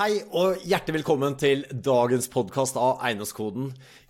Hei 0.00 0.22
og 0.32 0.62
hjertelig 0.64 1.02
velkommen 1.02 1.34
til 1.36 1.66
dagens 1.84 2.24
podkast 2.32 2.78
av 2.80 3.02
Eiendomskoden. 3.04 3.66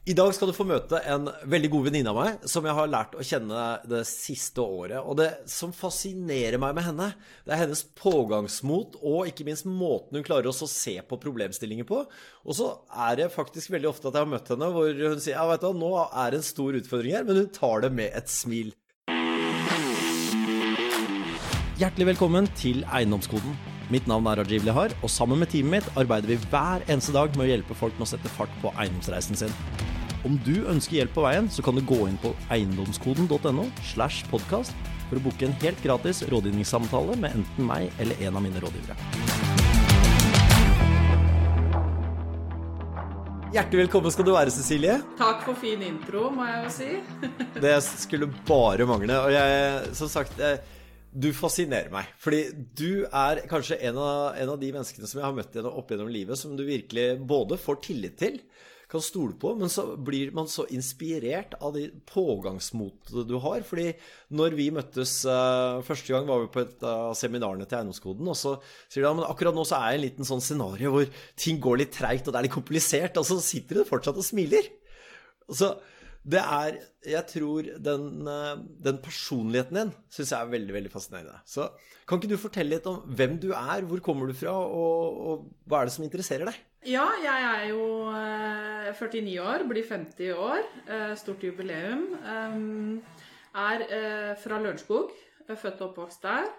I 0.06 0.14
dag 0.14 0.28
skal 0.36 0.46
du 0.46 0.54
få 0.54 0.62
møte 0.68 1.00
en 1.02 1.24
veldig 1.50 1.70
god 1.72 1.88
venninne 1.88 2.12
av 2.12 2.18
meg 2.20 2.44
som 2.52 2.68
jeg 2.68 2.76
har 2.78 2.92
lært 2.92 3.16
å 3.18 3.26
kjenne 3.26 3.64
det 3.90 4.04
siste 4.06 4.62
året. 4.62 5.00
Og 5.02 5.18
det 5.18 5.26
som 5.50 5.72
fascinerer 5.74 6.62
meg 6.62 6.76
med 6.78 6.86
henne, 6.86 7.08
det 7.42 7.56
er 7.56 7.62
hennes 7.64 7.82
pågangsmot 7.98 9.00
og 9.00 9.32
ikke 9.32 9.48
minst 9.48 9.66
måten 9.66 10.20
hun 10.20 10.28
klarer 10.28 10.52
å 10.52 10.70
se 10.70 10.94
på 11.02 11.18
problemstillinger 11.26 11.90
på. 11.90 12.04
Og 12.46 12.58
så 12.60 12.70
er 13.08 13.18
det 13.24 13.28
faktisk 13.34 13.74
veldig 13.74 13.90
ofte 13.90 14.12
at 14.12 14.20
jeg 14.20 14.28
har 14.28 14.32
møtt 14.36 14.54
henne 14.54 14.70
hvor 14.76 14.94
hun 14.94 15.18
sier 15.18 15.40
ja, 15.40 15.48
vet 15.50 15.66
du 15.66 15.74
nå 15.74 15.90
er 16.06 16.30
det 16.30 16.38
en 16.44 16.48
stor 16.52 16.78
utfordring 16.84 17.18
her, 17.18 17.26
men 17.26 17.42
hun 17.42 17.50
tar 17.58 17.82
det 17.88 17.90
med 17.98 18.14
et 18.14 18.30
smil. 18.30 18.70
Hjertelig 21.82 22.12
velkommen 22.14 22.46
til 22.62 22.86
Eiendomskoden. 22.86 23.79
Mitt 23.90 24.06
navn 24.06 24.28
er 24.30 24.38
Rajiv 24.38 24.62
Lehar, 24.62 24.92
og 25.02 25.10
sammen 25.10 25.40
med 25.42 25.50
teamet 25.50 25.80
mitt 25.82 25.96
arbeider 25.98 26.30
vi 26.30 26.36
hver 26.52 26.84
eneste 26.86 27.10
dag 27.10 27.32
med 27.34 27.42
å 27.42 27.48
hjelpe 27.48 27.74
folk 27.74 27.96
med 27.98 28.04
å 28.06 28.10
sette 28.12 28.30
fart 28.30 28.52
på 28.62 28.70
eiendomsreisen 28.78 29.34
sin. 29.40 29.56
Om 30.22 30.36
du 30.46 30.60
ønsker 30.70 31.00
hjelp 31.00 31.16
på 31.16 31.24
veien, 31.24 31.48
så 31.50 31.64
kan 31.66 31.74
du 31.74 31.82
gå 31.82 31.98
inn 32.06 32.20
på 32.22 32.30
eiendomskoden.no 32.54 33.66
slash 33.90 34.22
podkast 34.30 34.78
for 35.08 35.18
å 35.18 35.24
booke 35.24 35.48
en 35.48 35.58
helt 35.64 35.82
gratis 35.82 36.22
rådgivningssamtale 36.30 37.18
med 37.18 37.40
enten 37.40 37.66
meg 37.66 37.90
eller 37.98 38.22
en 38.28 38.38
av 38.38 38.46
mine 38.46 38.62
rådgivere. 38.62 38.94
Hjertelig 43.50 43.88
velkommen 43.88 44.14
skal 44.14 44.28
du 44.28 44.36
være, 44.36 44.54
Cecilie. 44.54 45.00
Takk 45.18 45.42
for 45.42 45.58
fin 45.58 45.82
intro, 45.82 46.28
må 46.30 46.46
jeg 46.46 46.60
jo 46.62 46.74
si. 46.76 46.92
Det 47.66 47.78
skulle 47.82 48.30
bare 48.46 48.86
mangle. 48.86 49.18
Og 49.24 49.34
jeg, 49.34 49.96
som 49.98 50.12
sagt 50.12 50.38
jeg, 50.38 50.62
du 51.10 51.30
fascinerer 51.34 51.90
meg. 51.92 52.10
Fordi 52.22 52.42
du 52.54 53.04
er 53.06 53.42
kanskje 53.50 53.80
en 53.88 53.98
av, 53.98 54.36
en 54.38 54.54
av 54.54 54.58
de 54.60 54.72
menneskene 54.74 55.10
som 55.10 55.20
jeg 55.20 55.26
har 55.26 55.36
møtt 55.36 55.56
opp 55.66 55.90
gjennom 55.90 56.10
livet, 56.12 56.38
som 56.38 56.56
du 56.56 56.64
virkelig 56.66 57.12
både 57.26 57.58
får 57.60 57.80
tillit 57.88 58.18
til, 58.20 58.38
kan 58.90 59.02
stole 59.02 59.36
på, 59.38 59.52
men 59.54 59.70
så 59.70 59.84
blir 60.02 60.32
man 60.34 60.48
så 60.50 60.64
inspirert 60.74 61.54
av 61.62 61.76
de 61.76 61.84
pågangsmotet 62.10 63.28
du 63.28 63.36
har. 63.42 63.62
Fordi 63.66 63.92
når 64.34 64.56
vi 64.58 64.66
møttes 64.74 65.12
uh, 65.30 65.78
første 65.86 66.10
gang, 66.10 66.26
var 66.26 66.42
vi 66.42 66.50
på 66.50 66.64
et 66.64 66.82
av 66.82 67.12
uh, 67.12 67.18
seminarene 67.18 67.68
til 67.70 67.78
Eiendomskoden, 67.78 68.26
og 68.26 68.38
så 68.38 68.56
sier 68.88 69.04
du 69.04 69.06
ja, 69.06 69.14
men 69.14 69.28
akkurat 69.28 69.54
nå 69.54 69.62
så 69.68 69.78
er 69.78 69.94
i 69.94 70.00
en 70.00 70.04
liten 70.08 70.26
sånn 70.26 70.42
scenario 70.42 70.90
hvor 70.94 71.06
ting 71.38 71.62
går 71.62 71.84
litt 71.84 71.94
treigt, 71.94 72.26
og 72.26 72.34
det 72.34 72.42
er 72.42 72.48
litt 72.48 72.56
komplisert, 72.56 73.20
og 73.20 73.28
så 73.30 73.38
sitter 73.44 73.78
du 73.78 73.86
fortsatt 73.86 74.18
og 74.18 74.26
smiler. 74.26 74.66
Og 75.46 75.58
så 75.62 75.70
det 76.24 76.40
er 76.40 76.76
Jeg 77.00 77.24
tror 77.32 77.64
den, 77.80 78.26
eh, 78.28 78.56
den 78.84 78.98
personligheten 79.00 79.76
din 79.76 79.92
syns 80.12 80.32
jeg 80.32 80.40
er 80.40 80.50
veldig 80.52 80.74
veldig 80.74 80.90
fascinerende. 80.92 81.38
Så 81.46 81.70
kan 82.06 82.18
ikke 82.20 82.28
du 82.28 82.36
fortelle 82.36 82.76
litt 82.76 82.86
om 82.86 83.00
hvem 83.08 83.38
du 83.40 83.52
er, 83.52 83.86
hvor 83.88 84.02
kommer 84.04 84.26
du 84.26 84.34
fra, 84.36 84.52
og, 84.52 85.16
og 85.16 85.46
hva 85.64 85.80
er 85.80 85.88
det 85.88 85.94
som 85.94 86.04
interesserer 86.04 86.44
deg? 86.44 86.58
Ja, 86.84 87.06
jeg 87.22 87.46
er 87.48 87.64
jo 87.70 87.86
49 89.00 89.32
eh, 89.32 89.40
år, 89.40 89.64
blir 89.68 89.88
50 89.88 90.32
år. 90.36 90.60
Eh, 90.88 91.14
stort 91.16 91.44
jubileum. 91.44 92.04
Er 93.50 94.36
fra 94.36 94.60
Lørenskog. 94.60 95.14
Født 95.48 95.80
og 95.80 95.88
oppvokst 95.88 96.22
der. 96.22 96.50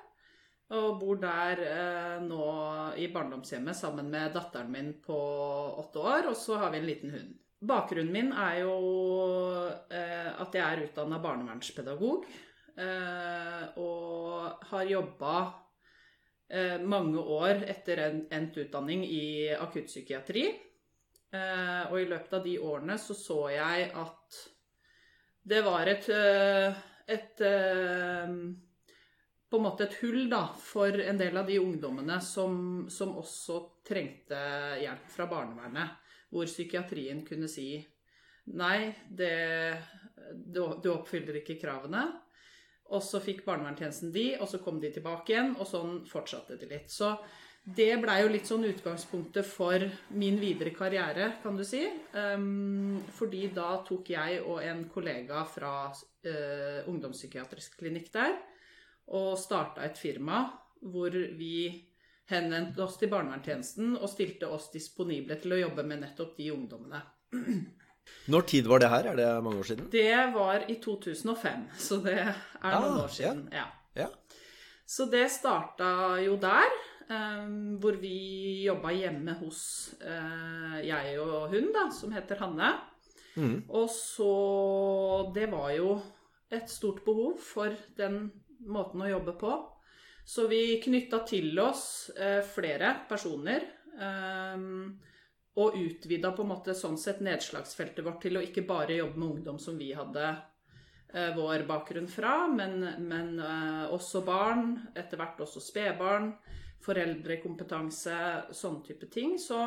Og 0.74 0.98
bor 1.00 1.20
der 1.22 1.62
nå 2.24 2.48
i 2.98 3.08
barndomshjemmet 3.14 3.76
sammen 3.76 4.10
med 4.12 4.34
datteren 4.34 4.72
min 4.72 4.94
på 5.06 5.16
åtte 5.84 6.02
år. 6.02 6.32
Og 6.34 6.36
så 6.36 6.58
har 6.58 6.74
vi 6.74 6.82
en 6.82 6.90
liten 6.90 7.14
hund. 7.14 7.41
Bakgrunnen 7.62 8.14
min 8.14 8.32
er 8.34 8.64
jo 8.64 8.76
eh, 9.94 10.30
at 10.42 10.56
jeg 10.58 10.64
er 10.66 10.80
utdanna 10.88 11.20
barnevernspedagog. 11.22 12.26
Eh, 12.82 13.66
og 13.78 14.66
har 14.72 14.88
jobba 14.90 15.36
eh, 16.50 16.82
mange 16.82 17.22
år 17.22 17.62
etter 17.70 18.02
endt 18.10 18.58
utdanning 18.64 19.06
i 19.06 19.52
akuttpsykiatri. 19.54 20.48
Og 21.32 21.94
i 21.96 22.08
løpet 22.12 22.34
av 22.36 22.42
de 22.44 22.58
årene 22.60 22.98
så 23.00 23.16
så 23.16 23.38
jeg 23.54 23.86
at 23.96 24.40
det 25.48 25.62
var 25.64 25.88
et, 25.88 26.10
et 27.08 27.44
på 29.48 29.62
en 29.62 29.64
måte 29.64 29.86
et 29.88 29.96
hull 30.02 30.26
da, 30.28 30.42
for 30.60 30.92
en 30.92 31.22
del 31.22 31.40
av 31.40 31.48
de 31.48 31.56
ungdommene 31.64 32.18
som, 32.20 32.84
som 32.92 33.16
også 33.22 33.62
trengte 33.88 34.42
hjelp 34.84 35.08
fra 35.16 35.30
barnevernet 35.32 36.11
hvor 36.32 36.50
psykiatrien 36.50 37.26
kunne 37.28 37.50
si 37.52 37.76
nei, 38.58 38.92
det, 39.08 39.36
du, 40.32 40.64
oppfyller 40.94 41.42
ikke 41.42 41.60
kravene. 41.62 42.08
Og 42.92 43.04
så 43.06 43.22
fikk 43.24 43.46
barnevernstjenesten 43.46 44.12
de, 44.12 44.26
og 44.42 44.50
så 44.52 44.60
kom 44.64 44.82
de 44.82 44.92
tilbake 44.92 45.32
igjen, 45.32 45.54
og 45.60 45.68
sånn 45.70 46.02
fortsatte 46.10 46.58
det 46.60 46.68
litt. 46.72 46.92
Så 46.92 47.14
det 47.62 47.94
blei 48.02 48.18
jo 48.24 48.32
litt 48.32 48.50
sånn 48.50 48.66
utgangspunktet 48.68 49.48
for 49.48 49.84
min 50.18 50.40
videre 50.42 50.74
karriere, 50.76 51.28
kan 51.44 51.60
du 51.60 51.64
si. 51.68 51.84
Um, 52.18 52.98
fordi 53.16 53.46
da 53.56 53.76
tok 53.88 54.12
jeg 54.12 54.42
og 54.42 54.64
en 54.66 54.88
kollega 54.92 55.46
fra 55.48 55.76
uh, 55.92 56.90
ungdomspsykiatrisk 56.90 57.78
klinikk 57.80 58.10
der 58.16 58.36
og 59.12 59.38
starta 59.40 59.84
et 59.86 59.98
firma 60.00 60.44
hvor 60.82 61.14
vi 61.38 61.70
henvendte 62.32 62.84
oss 62.86 62.98
til 63.00 63.12
barnevernstjenesten 63.12 63.96
og 63.98 64.10
stilte 64.12 64.50
oss 64.52 64.70
disponible 64.74 65.38
til 65.42 65.56
å 65.56 65.62
jobbe 65.66 65.86
med 65.88 66.04
nettopp 66.06 66.34
de 66.40 66.52
ungdommene. 66.54 67.04
Når 68.32 68.48
tid 68.50 68.68
var 68.68 68.82
det 68.82 68.90
her? 68.92 69.12
Er 69.12 69.20
det 69.20 69.28
mange 69.46 69.62
år 69.62 69.68
siden? 69.72 69.90
Det 69.94 70.16
var 70.34 70.66
i 70.70 70.78
2005, 70.84 71.68
så 71.78 72.00
det 72.04 72.18
er 72.20 72.34
ah, 72.62 72.80
noen 72.82 73.04
år 73.04 73.14
siden. 73.14 73.44
Ja. 73.54 73.68
ja. 73.98 74.08
Så 74.86 75.08
det 75.12 75.28
starta 75.32 75.92
jo 76.22 76.36
der, 76.42 76.74
um, 77.08 77.78
hvor 77.82 77.98
vi 78.02 78.64
jobba 78.66 78.94
hjemme 78.96 79.38
hos 79.40 79.62
uh, 80.02 80.80
jeg 80.84 81.20
og 81.22 81.54
hun, 81.54 81.70
da, 81.76 81.88
som 81.96 82.14
heter 82.16 82.42
Hanne. 82.44 82.74
Mm. 83.40 83.62
Og 83.70 83.88
så 83.94 84.34
Det 85.36 85.48
var 85.52 85.70
jo 85.72 85.94
et 86.52 86.68
stort 86.70 87.06
behov 87.06 87.38
for 87.40 87.72
den 87.98 88.26
måten 88.68 89.02
å 89.06 89.12
jobbe 89.14 89.38
på. 89.40 89.54
Så 90.32 90.46
vi 90.48 90.80
knytta 90.80 91.26
til 91.28 91.60
oss 91.60 92.12
eh, 92.16 92.40
flere 92.48 92.94
personer. 93.10 93.66
Eh, 94.00 94.62
og 95.60 95.76
utvida 95.76 96.32
på 96.32 96.46
en 96.46 96.54
måte 96.54 96.76
sånn 96.78 96.96
sett 97.00 97.20
nedslagsfeltet 97.26 98.06
vårt 98.06 98.22
til 98.24 98.40
å 98.40 98.46
ikke 98.46 98.64
bare 98.68 99.02
jobbe 99.02 99.20
med 99.20 99.34
ungdom 99.36 99.60
som 99.60 99.76
vi 99.76 99.90
hadde 99.92 100.30
eh, 100.32 101.34
vår 101.36 101.66
bakgrunn 101.68 102.08
fra, 102.08 102.46
men, 102.48 102.80
men 103.04 103.36
eh, 103.44 103.84
også 103.92 104.24
barn, 104.24 104.78
etter 104.96 105.20
hvert 105.20 105.44
også 105.44 105.64
spedbarn, 105.64 106.32
foreldrekompetanse, 106.82 108.18
sånne 108.56 108.88
type 108.88 109.12
ting. 109.12 109.36
Så 109.36 109.60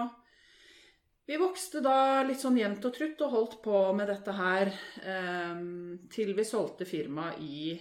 vi 1.28 1.36
vokste 1.40 1.84
da 1.84 2.24
litt 2.24 2.40
sånn 2.40 2.56
jevnt 2.58 2.88
og 2.88 2.96
trutt 2.96 3.28
og 3.28 3.36
holdt 3.36 3.60
på 3.68 3.84
med 4.00 4.08
dette 4.08 4.40
her 4.40 4.72
eh, 5.04 5.64
til 6.16 6.32
vi 6.32 6.48
solgte 6.48 6.88
firmaet 6.88 7.44
i 7.44 7.74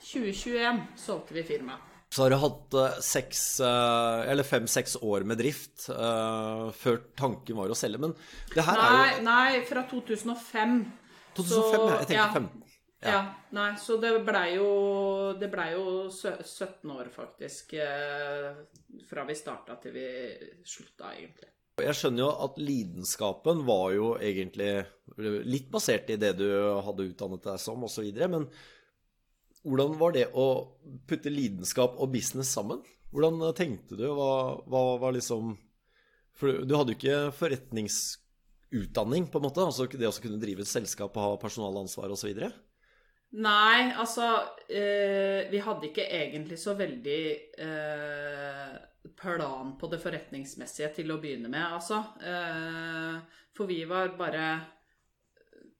2021. 0.00 0.86
solgte 0.96 1.36
vi 1.36 1.50
firmaet. 1.52 1.91
Så 2.12 2.22
har 2.22 2.30
du 2.30 2.36
hatt 2.36 2.74
uh, 2.76 2.98
seks, 3.00 3.60
uh, 3.64 4.20
eller 4.28 4.44
fem-seks 4.44 4.98
år 5.00 5.24
med 5.24 5.38
drift 5.40 5.86
uh, 5.88 6.68
før 6.76 6.98
tanken 7.16 7.56
var 7.56 7.72
å 7.72 7.76
selge. 7.78 8.02
Men 8.02 8.12
det 8.52 8.66
her 8.66 8.76
nei, 8.76 8.90
er 8.90 9.14
jo 9.14 9.22
Nei, 9.30 9.62
fra 9.70 9.84
2005. 9.88 10.74
2005, 11.38 11.48
så. 11.48 11.86
Jeg 11.94 12.10
tenkte 12.10 12.18
ja. 12.18 12.26
15. 12.34 12.76
Ja. 13.02 13.14
ja. 13.14 13.22
Nei, 13.56 13.70
så 13.80 13.96
det 14.02 14.12
blei 14.26 14.44
jo, 14.58 14.68
det 15.40 15.48
ble 15.54 15.70
jo 15.72 15.86
17 16.12 16.92
år, 16.92 17.08
faktisk, 17.14 17.72
fra 19.08 19.24
vi 19.26 19.38
starta 19.38 19.78
til 19.80 19.96
vi 19.96 20.04
slutta, 20.68 21.14
egentlig. 21.16 21.48
Jeg 21.80 21.96
skjønner 21.96 22.26
jo 22.26 22.28
at 22.44 22.60
lidenskapen 22.60 23.64
var 23.64 23.88
jo 23.96 24.12
egentlig 24.20 24.84
litt 25.48 25.72
basert 25.72 26.12
i 26.12 26.20
det 26.20 26.34
du 26.36 26.46
hadde 26.84 27.08
utdannet 27.08 27.48
deg 27.48 27.58
som, 27.64 27.88
osv. 27.88 28.12
Men 28.28 28.50
hvordan 29.62 29.94
var 30.00 30.14
det 30.16 30.26
å 30.34 30.46
putte 31.08 31.30
lidenskap 31.30 31.94
og 32.00 32.10
business 32.14 32.50
sammen? 32.56 32.82
Hvordan 33.12 33.42
tenkte 33.56 33.98
du? 33.98 34.06
Hva, 34.16 34.58
hva 34.66 34.82
var 35.02 35.14
liksom 35.14 35.54
For 36.38 36.64
du 36.64 36.74
hadde 36.74 36.94
jo 36.94 36.98
ikke 36.98 37.32
forretningsutdanning, 37.36 39.28
på 39.30 39.38
en 39.38 39.46
måte? 39.46 39.64
Altså 39.64 39.86
det 39.86 40.08
å 40.08 40.14
kunne 40.22 40.40
drive 40.42 40.64
et 40.64 40.70
selskap 40.70 41.16
og 41.16 41.26
ha 41.26 41.40
personalansvar 41.42 42.14
osv.? 42.14 42.40
Nei, 43.32 43.92
altså 43.96 44.26
eh, 44.68 45.48
Vi 45.52 45.60
hadde 45.64 45.88
ikke 45.88 46.08
egentlig 46.08 46.58
så 46.60 46.74
veldig 46.76 47.22
eh, 47.64 48.74
plan 49.16 49.76
på 49.80 49.88
det 49.92 50.00
forretningsmessige 50.02 50.90
til 50.98 51.14
å 51.14 51.20
begynne 51.20 51.48
med, 51.52 51.78
altså. 51.78 52.02
Eh, 52.20 53.40
for 53.56 53.68
vi 53.68 53.82
var 53.88 54.12
bare 54.18 54.46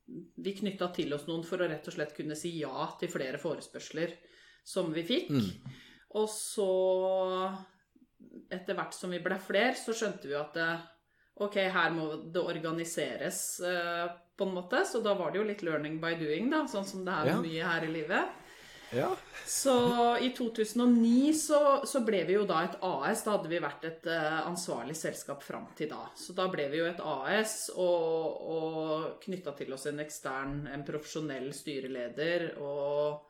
vi 0.06 0.54
knytta 0.58 0.88
til 0.94 1.12
oss 1.14 1.26
noen 1.28 1.44
for 1.46 1.62
å 1.62 1.68
rett 1.70 1.86
og 1.88 1.94
slett 1.94 2.14
kunne 2.16 2.36
si 2.38 2.56
ja 2.58 2.88
til 3.00 3.10
flere 3.12 3.40
forespørsler 3.40 4.14
som 4.64 4.92
vi 4.94 5.04
fikk. 5.06 5.30
Mm. 5.30 5.78
Og 6.20 6.28
så, 6.30 6.70
etter 8.52 8.76
hvert 8.76 8.96
som 8.96 9.14
vi 9.14 9.22
ble 9.24 9.38
flere, 9.42 9.74
så 9.78 9.94
skjønte 9.96 10.28
vi 10.28 10.36
at 10.38 10.58
det, 10.58 10.68
ok, 11.42 11.56
her 11.72 11.94
må 11.94 12.08
det 12.34 12.42
organiseres 12.42 13.40
uh, 13.64 14.10
på 14.36 14.48
en 14.48 14.54
måte. 14.58 14.84
Så 14.88 15.00
da 15.04 15.14
var 15.18 15.32
det 15.32 15.40
jo 15.40 15.48
litt 15.48 15.64
'learning 15.64 15.98
by 16.02 16.14
doing', 16.20 16.50
da, 16.52 16.66
sånn 16.68 16.86
som 16.88 17.06
det 17.06 17.16
er 17.16 17.32
ja. 17.32 17.40
mye 17.40 17.72
her 17.72 17.88
i 17.88 17.92
livet. 17.96 18.38
Ja. 18.92 19.16
Så 19.46 20.18
i 20.18 20.30
2009 20.36 21.32
så, 21.34 21.60
så, 21.86 22.00
ble 22.04 22.22
vi 22.28 22.36
jo 22.36 22.44
da 22.48 22.62
et 22.66 22.76
AS. 22.84 23.24
Da 23.24 23.36
hadde 23.36 23.50
vi 23.50 23.60
vært 23.62 23.86
et 23.88 24.08
uh, 24.10 24.46
ansvarlig 24.46 24.96
selskap 24.98 25.42
fram 25.44 25.66
til 25.78 25.90
da. 25.92 26.04
Så 26.18 26.36
da 26.36 26.46
ble 26.52 26.68
vi 26.72 26.80
jo 26.82 26.88
et 26.88 27.00
AS 27.00 27.56
og, 27.74 28.42
og 28.56 29.22
knytta 29.24 29.54
til 29.58 29.72
oss 29.74 29.88
en 29.90 30.02
ekstern, 30.04 30.66
en 30.72 30.84
profesjonell 30.86 31.50
styreleder 31.56 32.52
og, 32.62 33.28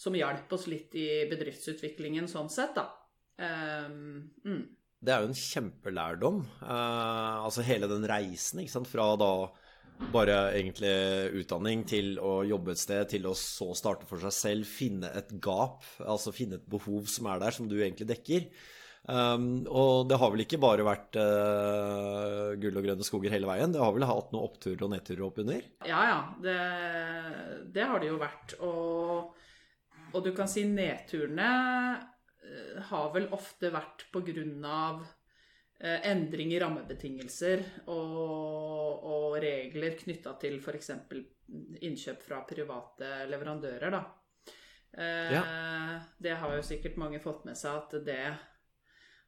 som 0.00 0.16
hjalp 0.16 0.56
oss 0.56 0.68
litt 0.72 0.96
i 0.98 1.08
bedriftsutviklingen 1.30 2.28
sånn 2.30 2.50
sett, 2.52 2.76
da. 2.76 2.88
Um, 3.34 4.24
mm. 4.46 4.64
Det 5.04 5.12
er 5.12 5.20
jo 5.20 5.30
en 5.30 5.36
kjempelærdom. 5.36 6.40
Uh, 6.62 7.44
altså 7.44 7.64
hele 7.66 7.90
den 7.90 8.08
reisen, 8.08 8.62
ikke 8.62 8.78
sant, 8.78 8.90
fra 8.90 9.12
da 9.20 9.34
bare 10.14 10.36
egentlig 10.56 10.92
utdanning 11.40 11.84
til 11.88 12.14
å 12.22 12.42
jobbe 12.46 12.74
et 12.74 12.80
sted, 12.82 13.04
til 13.10 13.26
å 13.30 13.34
så 13.38 13.70
starte 13.78 14.08
for 14.08 14.22
seg 14.22 14.34
selv, 14.36 14.68
finne 14.68 15.10
et 15.16 15.30
gap, 15.42 15.84
altså 16.02 16.34
finne 16.34 16.58
et 16.58 16.70
behov 16.70 17.06
som 17.10 17.28
er 17.30 17.42
der, 17.42 17.54
som 17.54 17.68
du 17.70 17.76
egentlig 17.80 18.08
dekker. 18.10 18.48
Um, 19.04 19.66
og 19.68 20.08
det 20.08 20.16
har 20.16 20.30
vel 20.32 20.42
ikke 20.46 20.58
bare 20.62 20.84
vært 20.86 21.18
uh, 21.20 22.54
gull 22.56 22.80
og 22.80 22.86
grønne 22.86 23.04
skoger 23.04 23.34
hele 23.34 23.48
veien? 23.50 23.74
Det 23.74 23.82
har 23.82 23.92
vel 23.92 24.06
hatt 24.08 24.32
noen 24.32 24.46
oppturer 24.48 24.86
og 24.86 24.94
nedturer 24.94 25.26
oppunder? 25.26 25.66
Ja, 25.84 26.04
ja. 26.08 26.20
Det, 26.40 26.56
det, 27.74 27.84
har 27.90 28.00
det 28.00 28.08
jo 28.08 28.20
vært. 28.22 28.56
Og, 28.64 29.34
og 30.08 30.24
du 30.24 30.32
kan 30.36 30.48
si 30.48 30.64
nedturene 30.70 31.50
uh, 32.00 32.80
har 32.88 33.12
vel 33.14 33.28
ofte 33.36 33.74
vært 33.74 34.08
på 34.14 34.24
grunn 34.24 34.64
av 34.64 35.04
Eh, 35.04 35.23
endring 35.82 36.52
i 36.54 36.58
rammebetingelser 36.62 37.64
og, 37.92 39.04
og 39.04 39.34
regler 39.42 39.96
knytta 39.98 40.36
til 40.40 40.60
f.eks. 40.62 40.90
innkjøp 41.84 42.22
fra 42.24 42.40
private 42.48 43.10
leverandører. 43.28 43.92
Da. 43.92 44.02
Eh, 44.96 45.34
ja. 45.34 45.44
Det 46.18 46.36
har 46.40 46.56
jo 46.56 46.64
sikkert 46.64 46.98
mange 47.00 47.20
fått 47.22 47.44
med 47.48 47.58
seg 47.58 47.78
at 47.82 47.96
det 48.06 48.20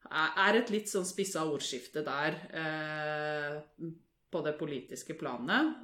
er 0.06 0.58
et 0.60 0.70
litt 0.70 0.90
sånn 0.90 1.06
spissa 1.08 1.42
ordskifte 1.50 2.04
der 2.06 2.36
eh, 2.54 3.88
på 4.30 4.42
det 4.46 4.54
politiske 4.58 5.16
planet. 5.18 5.74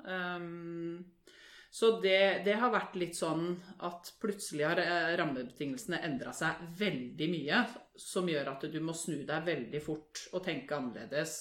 Så 1.73 1.89
det, 2.03 2.43
det, 2.45 2.59
har 2.61 2.69
vært 2.69 2.99
litt 3.01 3.17
sånn 3.17 3.55
at 3.87 4.11
plutselig 4.21 4.67
har 4.69 4.81
eh, 4.83 5.15
rammebetingelsene 5.17 6.03
endra 6.05 6.35
seg 6.37 6.61
veldig 6.77 7.29
mye, 7.33 7.61
som 7.97 8.29
gjør 8.29 8.51
at 8.53 8.67
du 8.69 8.77
må 8.85 8.93
snu 8.93 9.23
deg 9.25 9.47
veldig 9.47 9.81
fort 9.81 10.27
og 10.37 10.45
tenke 10.45 10.77
annerledes. 10.77 11.39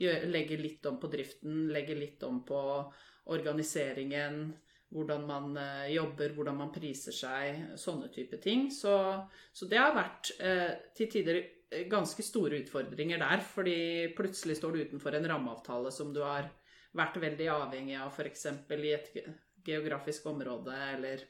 Legge 0.00 0.60
litt 0.60 0.84
om 0.88 1.00
på 1.00 1.08
driften, 1.12 1.70
legge 1.72 1.96
litt 1.96 2.20
om 2.28 2.42
på 2.44 2.60
organiseringen, 3.32 4.50
hvordan 4.92 5.24
man 5.24 5.56
eh, 5.56 5.88
jobber, 5.94 6.36
hvordan 6.36 6.60
man 6.60 6.76
priser 6.76 7.16
seg, 7.16 7.64
sånne 7.80 8.12
type 8.12 8.36
ting. 8.44 8.68
Så, 8.74 8.92
så 9.48 9.70
det 9.70 9.80
har 9.80 9.96
vært 9.96 10.34
eh, 10.44 10.76
til 10.92 11.08
tider 11.16 11.42
ganske 11.88 12.20
store 12.26 12.60
utfordringer 12.66 13.20
der, 13.22 13.40
fordi 13.48 14.10
plutselig 14.12 14.60
står 14.60 14.76
du 14.76 14.86
utenfor 14.90 15.16
en 15.16 15.32
rammeavtale 15.32 15.92
som 15.94 16.12
du 16.12 16.20
har 16.26 16.52
vært 16.98 17.20
veldig 17.22 17.54
avhengig 17.54 17.96
av, 18.02 18.10
f.eks. 18.12 18.50
i 18.76 18.98
et 18.98 19.14
geografisk 19.66 20.26
område, 20.30 20.74
eller 20.94 21.22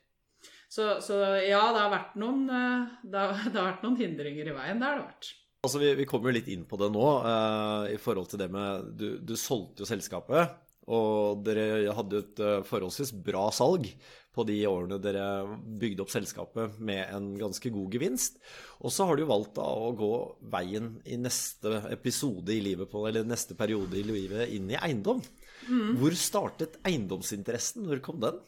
så, 0.70 1.00
så, 1.02 1.18
ja, 1.42 1.64
det 1.74 1.82
har, 1.82 1.90
vært 1.90 2.16
noen, 2.22 2.46
eh, 2.46 2.96
det 3.10 3.20
har, 3.20 3.36
det 3.50 3.58
har 3.58 3.70
vært 3.72 3.86
noen 3.86 4.00
hindringer 4.00 4.52
i 4.52 4.56
veien. 4.56 4.80
Det 4.80 4.86
har 4.86 5.00
det 5.00 5.06
vært. 5.08 5.30
Altså, 5.60 5.80
vi, 5.82 5.90
vi 5.98 6.08
kommer 6.08 6.30
jo 6.30 6.38
litt 6.38 6.48
inn 6.48 6.64
på 6.68 6.78
det 6.80 6.88
nå, 6.94 7.06
eh, 7.28 7.92
i 7.96 8.00
forhold 8.00 8.30
til 8.30 8.40
det 8.40 8.48
med 8.54 8.92
Du, 8.96 9.08
du 9.18 9.34
solgte 9.36 9.84
jo 9.84 9.90
selskapet, 9.90 10.54
og 10.90 11.42
dere 11.46 11.92
hadde 11.94 12.16
jo 12.16 12.22
et 12.24 12.40
uh, 12.42 12.62
forholdsvis 12.66 13.12
bra 13.22 13.44
salg 13.54 13.84
på 14.34 14.44
de 14.48 14.56
årene 14.66 14.96
dere 15.02 15.24
bygde 15.78 16.02
opp 16.02 16.10
selskapet 16.10 16.78
med 16.82 17.02
en 17.14 17.28
ganske 17.38 17.70
god 17.70 17.94
gevinst. 17.94 18.40
Og 18.80 18.94
så 18.94 19.06
har 19.06 19.18
du 19.18 19.22
valgt 19.28 19.52
da 19.58 19.66
å 19.66 19.92
gå 19.94 20.10
veien 20.50 20.96
i 21.04 21.18
neste 21.20 21.82
episode 21.92 22.54
i 22.54 22.62
livet 22.64 22.90
på, 22.90 23.04
eller 23.06 23.28
neste 23.28 23.54
periode 23.58 24.00
i 24.00 24.06
livet 24.06 24.54
inn 24.56 24.70
i 24.72 24.78
eiendom. 24.80 25.22
Mm. 25.68 25.96
Hvor 26.00 26.16
startet 26.18 26.78
eiendomsinteressen? 26.86 27.84
Når 27.88 28.02
kom 28.04 28.20
den? 28.22 28.40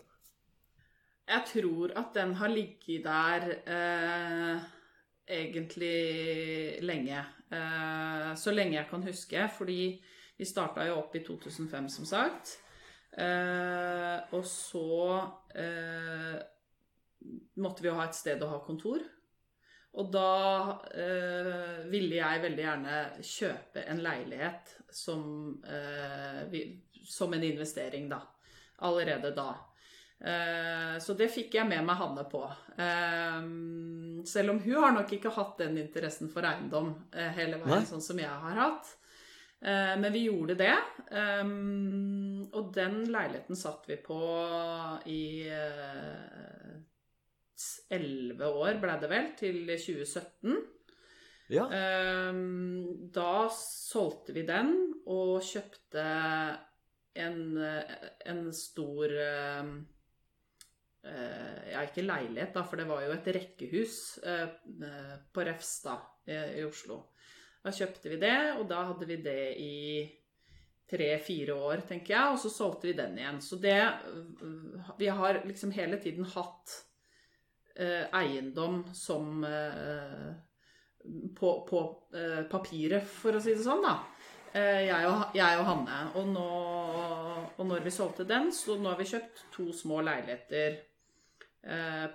Jeg 1.28 1.44
tror 1.48 1.92
at 1.96 2.14
den 2.16 2.34
har 2.40 2.50
ligget 2.50 3.04
der 3.04 3.46
eh, 3.76 4.64
egentlig 5.28 6.82
lenge. 6.82 7.20
Eh, 7.52 8.32
så 8.36 8.54
lenge 8.54 8.78
jeg 8.78 8.88
kan 8.90 9.06
huske. 9.06 9.48
Fordi 9.58 9.82
vi 10.38 10.48
starta 10.48 10.86
jo 10.88 10.98
opp 11.02 11.16
i 11.16 11.24
2005, 11.24 11.88
som 11.88 12.08
sagt. 12.08 12.56
Eh, 13.12 14.18
og 14.32 14.44
så 14.48 15.20
eh, 15.54 16.38
måtte 17.60 17.84
vi 17.84 17.90
jo 17.90 17.98
ha 17.98 18.08
et 18.08 18.18
sted 18.18 18.42
å 18.42 18.52
ha 18.54 18.62
kontor. 18.64 19.04
Og 20.00 20.08
da 20.08 20.80
eh, 20.96 21.82
ville 21.92 22.16
jeg 22.16 22.44
veldig 22.46 22.64
gjerne 22.64 23.00
kjøpe 23.28 23.82
en 23.92 24.00
leilighet 24.00 24.72
som, 24.92 25.24
eh, 25.68 26.40
vi, 26.48 26.62
som 27.04 27.34
en 27.34 27.44
investering, 27.44 28.08
da. 28.08 28.22
Allerede 28.82 29.30
da. 29.36 29.52
Eh, 30.24 30.98
så 31.02 31.14
det 31.18 31.32
fikk 31.34 31.56
jeg 31.58 31.66
med 31.66 31.82
meg 31.86 31.98
Hanne 31.98 32.24
på. 32.30 32.42
Eh, 32.78 33.38
selv 34.28 34.54
om 34.54 34.60
hun 34.62 34.82
har 34.84 34.94
nok 34.94 35.14
ikke 35.16 35.32
hatt 35.34 35.56
den 35.64 35.80
interessen 35.82 36.30
for 36.30 36.46
eiendom 36.46 36.92
eh, 37.10 37.32
hele 37.34 37.58
veien, 37.58 37.80
Nei? 37.80 37.88
sånn 37.88 38.04
som 38.04 38.20
jeg 38.22 38.30
har 38.30 38.60
hatt. 38.66 38.98
Men 39.62 40.08
vi 40.10 40.24
gjorde 40.24 40.56
det. 40.58 40.74
og 42.50 42.70
den 42.74 42.96
leiligheten 43.14 43.54
satt 43.54 43.84
vi 43.86 43.94
på 44.02 44.16
i 45.06 45.46
elleve 47.94 48.48
år, 48.58 48.80
ble 48.82 48.96
det 48.98 49.10
vel, 49.12 49.28
til 49.38 49.60
2017. 49.70 50.58
Ja. 51.54 51.68
Da 53.14 53.36
solgte 53.54 54.34
vi 54.34 54.42
den 54.50 54.74
og 55.06 55.46
kjøpte 55.46 56.08
en, 57.14 57.40
en 57.58 58.44
stor 58.56 59.12
ehm, 59.24 59.74
eh, 61.04 61.72
Ja, 61.72 61.84
ikke 61.84 62.06
leilighet, 62.06 62.54
da, 62.54 62.64
for 62.68 62.80
det 62.80 62.88
var 62.88 63.04
jo 63.04 63.12
et 63.14 63.30
rekkehus 63.36 63.96
eh, 64.24 64.48
på 65.32 65.46
Refstad 65.48 66.08
i 66.30 66.62
Oslo. 66.62 67.00
Da 67.62 67.72
kjøpte 67.74 68.10
vi 68.12 68.18
det, 68.22 68.36
og 68.58 68.66
da 68.70 68.84
hadde 68.90 69.06
vi 69.08 69.16
det 69.22 69.42
i 69.58 69.76
tre-fire 70.92 71.54
år, 71.56 71.82
tenker 71.88 72.14
jeg, 72.14 72.32
og 72.34 72.38
så 72.42 72.50
solgte 72.52 72.90
vi 72.90 72.94
den 72.98 73.16
igjen. 73.18 73.40
Så 73.42 73.58
det 73.62 73.78
Vi 74.98 75.08
har 75.10 75.40
liksom 75.46 75.72
hele 75.74 75.98
tiden 76.02 76.26
hatt 76.34 76.74
Eh, 77.74 78.04
eiendom 78.12 78.84
som 78.92 79.44
eh, 79.44 80.32
på, 81.38 81.66
på 81.70 82.02
eh, 82.14 82.42
papiret, 82.42 83.06
for 83.08 83.36
å 83.36 83.40
si 83.40 83.54
det 83.56 83.64
sånn, 83.64 83.80
da. 83.84 83.94
Jeg 84.52 85.06
og, 85.08 85.30
jeg 85.32 85.60
og, 85.62 85.64
Hanne. 85.64 85.98
Og, 86.20 86.26
nå, 86.28 86.48
og 87.56 87.66
når 87.68 87.84
vi 87.84 87.92
solgte 87.94 88.26
den, 88.28 88.50
så 88.54 88.76
nå 88.78 88.92
har 88.92 89.00
vi 89.00 89.08
kjøpt 89.10 89.44
to 89.54 89.68
små 89.76 90.00
leiligheter 90.06 90.80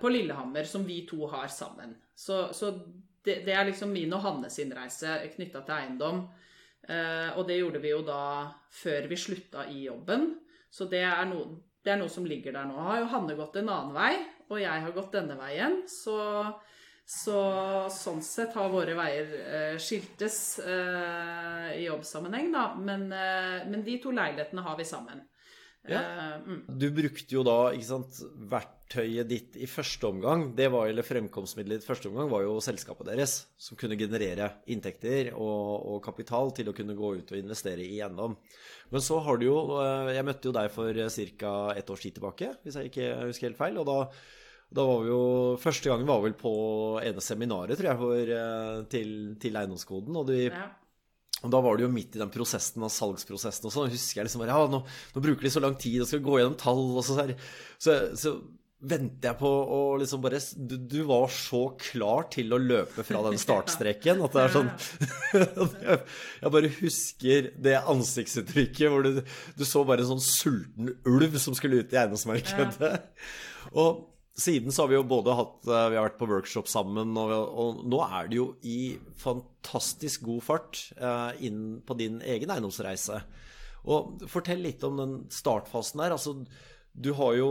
på 0.00 0.10
Lillehammer 0.12 0.66
som 0.68 0.82
vi 0.84 0.98
to 1.08 1.24
har 1.32 1.48
sammen. 1.48 1.94
Så, 2.12 2.50
så 2.52 2.68
det, 3.24 3.38
det, 3.46 3.54
er 3.54 3.64
liksom 3.64 3.94
min 3.94 4.12
og 4.12 4.20
Hanne 4.20 4.50
sin 4.52 4.74
reise 4.76 5.14
knytta 5.32 5.62
til 5.64 5.76
eiendom. 5.78 6.18
og 7.32 7.40
det 7.48 7.56
gjorde 7.56 7.80
vi 7.80 7.94
jo 7.94 8.02
da 8.04 8.20
før 8.68 9.08
vi 9.08 9.16
slutta 9.16 9.64
i 9.72 9.86
jobben. 9.86 10.34
Så 10.68 10.84
det 10.92 11.00
er, 11.00 11.24
no, 11.30 11.62
det 11.80 11.94
er 11.94 12.02
noe 12.02 12.12
som 12.12 12.28
ligger 12.28 12.58
der 12.58 12.68
nå. 12.68 12.76
Har 12.90 13.00
jo 13.00 13.08
Hanne 13.14 13.38
gått 13.38 13.56
en 13.56 13.72
annen 13.72 13.96
vei 13.96 14.12
og 14.48 14.60
jeg 14.62 14.84
har 14.84 14.94
gått 14.96 15.14
denne 15.16 15.36
veien. 15.38 15.82
Så, 15.90 16.16
så 17.08 17.38
sånn 17.88 18.20
sett 18.20 18.52
har 18.58 18.68
våre 18.68 18.92
veier 18.98 19.30
eh, 19.40 19.76
skiltes 19.80 20.58
eh, 20.60 21.70
i 21.78 21.86
jobbsammenheng, 21.86 22.50
da. 22.52 22.64
Men, 22.76 23.06
eh, 23.08 23.62
men, 23.64 23.80
de 23.86 23.94
to 24.02 24.12
leilighetene 24.12 24.64
har 24.66 24.76
vi 24.76 24.84
sammen. 24.84 25.22
Ja. 25.88 26.02
Eh, 26.02 26.34
mm. 26.44 26.58
Du 26.68 26.90
brukte 26.92 27.32
jo 27.32 27.46
da 27.48 27.70
ikke 27.72 27.88
sant, 27.88 28.18
verktøyet 28.52 29.30
ditt 29.30 29.56
i 29.56 29.64
første 29.72 30.10
omgang, 30.10 30.50
det 30.58 30.66
var, 30.74 30.90
eller 30.90 31.06
fremkomstmiddelet 31.06 31.80
i 31.80 31.88
første 31.88 32.10
omgang 32.10 32.28
var 32.28 32.44
jo 32.44 32.58
selskapet 32.60 33.08
deres, 33.08 33.38
som 33.56 33.80
kunne 33.80 33.96
generere 33.96 34.50
inntekter 34.68 35.30
og, 35.32 35.62
og, 35.94 36.02
kapital 36.04 36.52
til 36.58 36.68
å 36.68 36.74
kunne 36.76 36.98
gå 36.98 37.14
ut 37.22 37.32
og 37.32 37.40
investere 37.40 37.86
i 37.86 38.02
eiendom. 38.02 38.36
Men 38.92 39.06
så 39.06 39.22
har 39.24 39.40
du 39.40 39.48
jo 39.48 39.62
eh, 39.80 40.12
Jeg 40.18 40.28
møtte 40.28 40.52
jo 40.52 40.58
deg 40.60 40.68
for 40.76 41.06
ca. 41.40 41.54
ett 41.72 41.88
års 41.88 42.04
tid 42.04 42.20
tilbake, 42.20 42.52
hvis 42.66 42.76
jeg 42.76 42.92
ikke 42.92 43.14
husker 43.30 43.48
helt 43.48 43.62
feil. 43.64 43.80
og 43.80 43.88
da 43.88 44.02
da 44.74 44.84
var 44.84 45.00
vi 45.00 45.08
jo, 45.08 45.22
Første 45.62 45.88
gangen 45.88 46.08
var 46.08 46.20
vel 46.24 46.36
på 46.36 46.52
ene 47.00 47.24
seminaret, 47.24 47.78
tror 47.78 47.90
jeg, 47.90 48.00
for, 48.02 48.34
eh, 48.40 48.82
til, 48.92 49.14
til 49.40 49.56
eiendomskoden. 49.56 50.20
Og, 50.20 50.28
de, 50.28 50.42
ja. 50.50 50.66
og, 51.40 51.48
da 51.54 51.62
var 51.64 51.78
det 51.78 51.86
jo 51.86 51.94
midt 51.94 52.18
i 52.18 52.22
den 52.22 52.32
prosessen 52.32 52.84
av 52.84 52.92
salgsprosessen 52.92 53.70
og 53.70 53.74
sånn. 53.74 53.94
husker 53.94 54.20
jeg 54.20 54.28
liksom 54.28 54.44
bare, 54.44 54.56
ja, 54.56 54.68
nå, 54.70 54.82
nå, 54.84 55.24
bruker 55.24 55.48
de 55.48 55.54
så 55.56 55.64
lang 55.64 55.78
tid 55.80 56.04
og 56.04 56.10
skal 56.10 56.24
gå 56.24 56.40
gjennom 56.40 56.58
tall 56.60 56.84
og 56.90 57.04
så, 57.06 57.24
så, 57.80 57.98
så 58.18 58.36
venter 58.78 59.32
jeg 59.32 59.38
på 59.40 59.48
å 59.48 59.78
liksom 59.98 60.20
bare 60.22 60.38
du, 60.54 60.76
du, 60.78 60.98
var 61.08 61.32
så 61.34 61.64
klar 61.82 62.28
til 62.30 62.52
å 62.54 62.60
løpe 62.62 63.02
fra 63.02 63.24
den 63.24 63.40
startstreken 63.44 64.20
at 64.22 64.36
det 64.36 64.44
er 64.44 64.54
sånn 64.54 64.68
Jeg 66.44 66.52
bare 66.54 66.70
husker 66.76 67.48
det 67.58 67.74
ansiktsuttrykket 67.80 68.92
hvor 68.92 69.08
du, 69.08 69.24
du 69.58 69.64
så 69.66 69.82
bare 69.88 70.04
en 70.04 70.12
sånn 70.12 70.22
sulten 70.22 70.92
ulv 71.08 71.40
som 71.42 71.56
skulle 71.58 71.80
ut 71.82 71.96
i 71.96 71.98
eiendomsmarkedet. 72.04 72.94
Og 73.80 74.06
siden 74.38 74.74
så 74.74 74.84
har 74.84 74.92
vi 74.92 74.96
jo 74.98 75.06
både 75.08 75.34
hatt 75.34 75.66
Vi 75.66 75.96
har 75.96 76.06
vært 76.06 76.18
på 76.20 76.28
workshop 76.30 76.70
sammen, 76.70 77.16
og, 77.18 77.32
og 77.34 77.82
nå 77.90 78.00
er 78.06 78.30
det 78.30 78.38
jo 78.38 78.48
i 78.62 78.96
fantastisk 79.18 80.26
god 80.28 80.44
fart 80.46 80.82
eh, 80.96 81.44
inn 81.48 81.80
på 81.86 81.96
din 81.98 82.20
egen 82.22 82.54
eiendomsreise. 82.54 83.20
Og 83.88 84.24
fortell 84.30 84.62
litt 84.64 84.84
om 84.86 84.98
den 85.00 85.14
startfasen 85.32 86.02
der. 86.02 86.14
Altså, 86.14 86.34
du 86.98 87.12
har 87.14 87.34
jo 87.38 87.50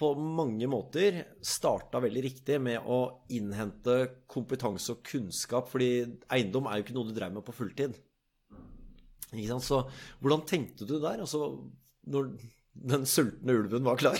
på 0.00 0.12
mange 0.16 0.68
måter 0.70 1.22
starta 1.44 2.00
veldig 2.00 2.22
riktig 2.24 2.56
med 2.64 2.86
å 2.88 3.00
innhente 3.36 3.98
kompetanse 4.30 4.94
og 4.94 5.02
kunnskap, 5.06 5.68
fordi 5.68 6.06
eiendom 6.32 6.68
er 6.68 6.78
jo 6.78 6.86
ikke 6.86 6.96
noe 6.96 7.10
du 7.10 7.16
drev 7.16 7.34
med 7.34 7.44
på 7.46 7.56
fulltid. 7.56 7.98
Ikke 9.34 9.50
sant? 9.50 9.66
Så 9.66 9.82
hvordan 10.22 10.46
tenkte 10.48 10.88
du 10.88 10.96
der? 10.96 11.20
Altså, 11.20 11.50
når 12.08 12.32
den 12.84 13.06
sultne 13.06 13.52
ulven 13.58 13.84
var 13.84 13.96
klar? 14.00 14.18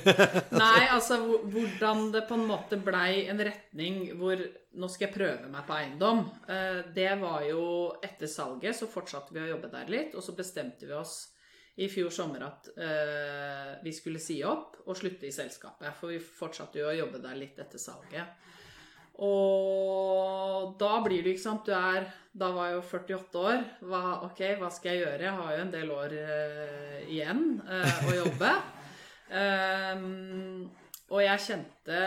Nei, 0.62 0.86
altså 0.96 1.18
hvordan 1.42 2.10
det 2.14 2.26
på 2.28 2.38
en 2.38 2.46
måte 2.48 2.78
blei 2.80 3.26
en 3.30 3.42
retning 3.42 4.02
hvor 4.18 4.40
nå 4.76 4.90
skal 4.92 5.08
jeg 5.08 5.16
prøve 5.16 5.50
meg 5.50 5.64
på 5.66 5.76
eiendom. 5.76 6.22
Eh, 6.48 6.82
det 6.94 7.12
var 7.20 7.46
jo 7.48 7.62
etter 8.04 8.30
salget, 8.30 8.76
så 8.76 8.90
fortsatte 8.90 9.34
vi 9.34 9.42
å 9.42 9.50
jobbe 9.54 9.72
der 9.72 9.90
litt. 9.92 10.16
Og 10.16 10.24
så 10.24 10.36
bestemte 10.36 10.88
vi 10.88 10.96
oss 10.96 11.18
i 11.76 11.88
fjor 11.92 12.12
sommer 12.14 12.40
at 12.46 12.70
uh, 12.80 13.72
vi 13.84 13.92
skulle 13.92 14.20
si 14.22 14.38
opp 14.48 14.78
og 14.86 14.96
slutte 14.96 15.28
i 15.28 15.34
selskapet. 15.34 15.92
For 15.98 16.14
vi 16.14 16.20
fortsatte 16.20 16.80
jo 16.80 16.88
å 16.88 16.94
jobbe 16.96 17.20
der 17.20 17.36
litt 17.36 17.58
etter 17.60 17.80
salget. 17.80 18.46
Og 19.20 20.76
da 20.80 20.94
blir 21.04 21.24
du, 21.24 21.30
ikke 21.32 21.40
sant 21.40 21.68
Du 21.68 21.72
er 21.72 22.04
Da 22.36 22.50
var 22.52 22.68
jeg 22.68 22.76
jo 22.76 22.82
48 22.84 23.40
år. 23.40 23.62
Hva, 23.88 24.00
ok, 24.26 24.40
hva 24.60 24.68
skal 24.72 24.92
jeg 24.92 25.04
gjøre? 25.06 25.24
Jeg 25.24 25.36
har 25.38 25.52
jo 25.54 25.60
en 25.62 25.70
del 25.72 25.92
år 25.94 26.16
uh, 26.20 26.98
igjen 27.08 27.44
uh, 27.64 28.00
å 28.10 28.16
jobbe. 28.18 28.50
um, 29.30 30.66
og 31.14 31.22
jeg 31.22 31.44
kjente 31.46 32.00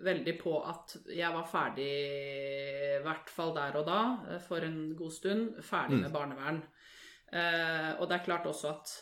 veldig 0.00 0.32
på 0.40 0.54
at 0.64 0.94
jeg 1.12 1.28
var 1.34 1.44
ferdig, 1.44 1.88
i 2.96 3.02
hvert 3.04 3.28
fall 3.28 3.50
der 3.52 3.74
og 3.76 3.84
da, 3.84 3.98
for 4.46 4.64
en 4.64 4.94
god 4.96 5.12
stund, 5.12 5.58
ferdig 5.60 5.98
mm. 5.98 6.04
med 6.06 6.14
barnevern. 6.14 6.62
Og 8.00 8.06
det 8.08 8.16
er 8.16 8.24
klart 8.24 8.48
også 8.48 8.70
at 8.72 8.94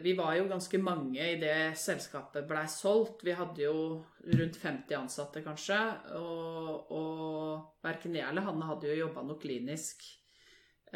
vi 0.00 0.14
var 0.16 0.34
jo 0.38 0.46
ganske 0.48 0.78
mange 0.82 1.20
i 1.20 1.36
det 1.40 1.76
selskapet 1.78 2.46
blei 2.48 2.64
solgt. 2.70 3.24
Vi 3.26 3.34
hadde 3.36 3.62
jo 3.66 3.74
rundt 4.40 4.56
50 4.56 4.96
ansatte, 4.96 5.42
kanskje. 5.44 5.78
Og, 6.18 6.90
og 6.96 7.84
verken 7.84 8.16
jeg 8.16 8.26
eller 8.26 8.46
Hanne 8.48 8.68
hadde 8.70 8.88
jo 8.90 9.02
jobba 9.02 9.24
noe 9.26 9.40
klinisk 9.40 10.06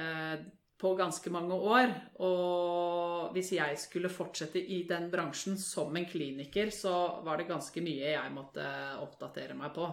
eh, 0.01 0.41
på 0.81 0.95
ganske 0.99 1.31
mange 1.33 1.55
år. 1.55 1.93
Og 2.25 3.31
hvis 3.37 3.55
jeg 3.57 3.79
skulle 3.81 4.13
fortsette 4.13 4.61
i 4.61 4.83
den 4.89 5.11
bransjen 5.13 5.57
som 5.61 5.95
en 5.97 6.09
kliniker, 6.09 6.73
så 6.75 7.23
var 7.27 7.41
det 7.41 7.51
ganske 7.51 7.85
mye 7.85 8.15
jeg 8.17 8.35
måtte 8.35 8.67
oppdatere 9.05 9.57
meg 9.59 9.75
på. 9.77 9.89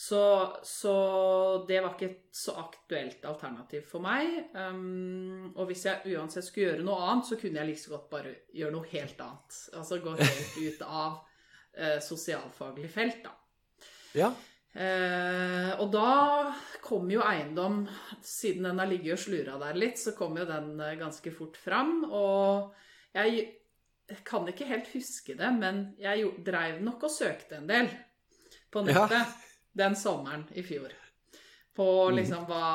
Så, 0.00 0.52
så, 0.62 0.92
det 1.68 1.82
var 1.84 1.92
ikke 1.92 2.06
et 2.06 2.28
så 2.32 2.54
aktuelt 2.56 3.24
alternativ 3.28 3.82
for 3.84 4.00
meg. 4.00 4.46
Um, 4.54 5.50
og 5.50 5.66
hvis 5.68 5.82
jeg 5.90 6.14
uansett 6.14 6.46
skulle 6.46 6.70
gjøre 6.70 6.86
noe 6.86 7.02
annet, 7.04 7.26
så 7.28 7.36
kunne 7.36 7.60
jeg 7.60 7.68
like 7.68 7.82
så 7.82 7.92
godt 7.92 8.06
bare 8.14 8.30
gjøre 8.56 8.72
noe 8.78 8.88
helt 8.94 9.20
annet. 9.20 9.58
Altså 9.76 9.98
gå 10.00 10.14
helt 10.16 10.54
ut 10.70 10.84
av 10.86 11.18
uh, 11.18 11.98
sosialfaglig 12.00 12.88
felt, 12.94 13.20
da. 13.26 13.34
Ja. 14.16 14.30
Uh, 14.72 15.82
og 15.82 15.92
da 15.92 16.14
kom 16.80 17.12
jo 17.12 17.20
eiendom, 17.20 17.82
siden 18.24 18.70
den 18.70 18.80
har 18.80 18.88
ligget 18.88 19.18
og 19.18 19.22
slura 19.26 19.58
der 19.66 19.82
litt, 19.84 20.00
så 20.00 20.16
kom 20.16 20.40
jo 20.40 20.48
den 20.48 20.80
uh, 20.80 20.94
ganske 21.02 21.34
fort 21.36 21.60
fram. 21.60 22.06
Og 22.08 22.72
jeg 23.20 24.16
kan 24.24 24.48
ikke 24.48 24.72
helt 24.72 24.88
huske 24.96 25.36
det, 25.36 25.52
men 25.60 25.90
jeg 26.00 26.32
dreiv 26.48 26.80
nok 26.88 27.04
og 27.04 27.16
søkte 27.18 27.60
en 27.60 27.68
del 27.68 27.92
på 28.72 28.86
nettet. 28.88 29.18
Ja 29.20 29.49
den 29.72 29.96
sommeren 29.96 30.44
i 30.54 30.62
fjor. 30.62 30.92
På 31.76 32.10
mm. 32.10 32.16
liksom 32.16 32.44
hva 32.48 32.66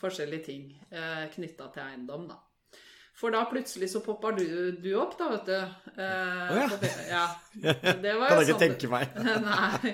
forskjellige 0.00 0.44
ting 0.44 0.66
eh, 0.90 1.26
knytta 1.34 1.68
til 1.74 1.84
eiendom, 1.84 2.28
da. 2.30 2.40
For 3.14 3.30
da 3.30 3.44
plutselig 3.46 3.92
så 3.92 4.00
poppa 4.02 4.32
du, 4.34 4.72
du, 4.82 4.88
opp, 4.98 5.14
da, 5.18 5.28
vet 5.36 5.46
du. 5.46 5.58
Eh, 6.02 6.50
oh, 6.50 6.86
ja. 7.08 7.26
Ja. 7.62 7.74
Det 8.02 8.14
var 8.18 8.32
kan 8.32 8.40
jeg 8.40 8.48
ikke 8.48 8.56
sånn, 8.56 8.62
tenke 8.64 8.90
meg. 8.90 9.12
nei. 9.50 9.92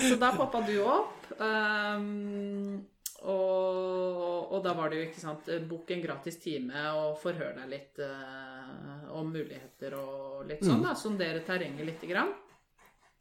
Så 0.00 0.16
da 0.18 0.32
poppa 0.34 0.64
du 0.66 0.74
opp. 0.82 1.28
Um, 1.38 2.80
og, 3.22 4.50
og, 4.50 4.58
da 4.64 4.72
var 4.74 4.90
det 4.90 4.98
jo, 4.98 5.06
ikke 5.08 5.20
sant 5.20 5.48
Bok 5.68 5.90
en 5.94 6.02
gratis 6.02 6.38
time 6.42 6.82
og 6.96 7.16
forhør 7.22 7.54
deg 7.60 7.70
litt 7.70 8.00
uh, 8.02 9.14
om 9.18 9.30
muligheter 9.30 9.94
og 9.98 10.46
litt 10.48 10.64
sånn, 10.64 10.82
mm. 10.82 10.86
da. 10.88 10.98
Sondere 10.98 11.46
terrenget 11.46 11.86
lite 11.86 12.10
grann. 12.10 12.34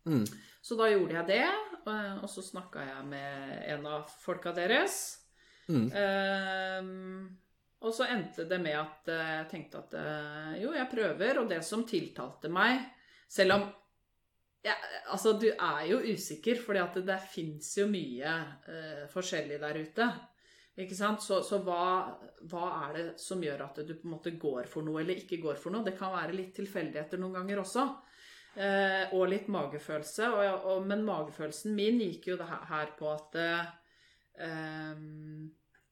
Mm. 0.10 0.26
Så 0.62 0.76
da 0.80 0.90
gjorde 0.90 1.20
jeg 1.20 1.30
det, 1.30 1.46
og 2.22 2.30
så 2.32 2.44
snakka 2.46 2.86
jeg 2.86 3.08
med 3.10 3.58
en 3.74 3.90
av 3.90 4.12
folka 4.24 4.54
deres. 4.56 5.02
Mm. 5.68 5.90
Um, 5.92 7.26
og 7.86 7.94
så 7.94 8.08
endte 8.10 8.48
det 8.50 8.58
med 8.64 8.78
at 8.80 9.10
jeg 9.12 9.50
tenkte 9.52 9.82
at 9.84 9.98
eh, 10.00 10.54
jo, 10.64 10.72
jeg 10.74 10.90
prøver, 10.90 11.42
og 11.42 11.52
det 11.52 11.60
som 11.68 11.84
tiltalte 11.86 12.50
meg 12.50 12.80
Selv 13.30 13.54
om 13.54 13.66
ja, 14.66 14.74
Altså, 15.14 15.36
du 15.38 15.46
er 15.52 15.84
jo 15.92 16.00
usikker, 16.02 16.58
fordi 16.64 16.82
at 16.82 16.98
det, 16.98 17.04
det 17.12 17.20
fins 17.30 17.70
jo 17.78 17.86
mye 17.92 18.32
uh, 18.66 19.04
forskjellig 19.12 19.60
der 19.62 19.78
ute. 19.84 20.08
Ikke 20.78 20.98
sant? 20.98 21.24
Så, 21.24 21.40
så 21.46 21.62
hva, 21.66 22.18
hva, 22.50 22.66
er 22.88 22.98
det 22.98 23.06
som 23.22 23.42
gjør 23.42 23.64
at 23.66 23.80
du 23.86 23.94
på 23.96 24.10
en 24.10 24.16
måte 24.18 24.34
går 24.38 24.68
for 24.70 24.86
noe 24.86 25.02
eller 25.02 25.22
ikke 25.22 25.40
går 25.42 25.62
for 25.62 25.74
noe? 25.74 25.86
Det 25.86 25.96
kan 25.98 26.12
være 26.14 26.36
litt 26.36 26.52
tilfeldigheter 26.58 27.22
noen 27.22 27.40
ganger 27.40 27.62
også. 27.64 27.86
Eh, 28.58 29.14
og 29.14 29.28
litt 29.30 29.50
magefølelse. 29.54 30.32
Og, 30.34 30.66
og, 30.72 30.88
men 30.90 31.06
magefølelsen 31.06 31.76
min 31.78 32.02
gikk 32.02 32.32
jo 32.32 32.40
her 32.42 32.94
på 32.98 33.12
at 33.12 33.38
eh, 33.44 34.48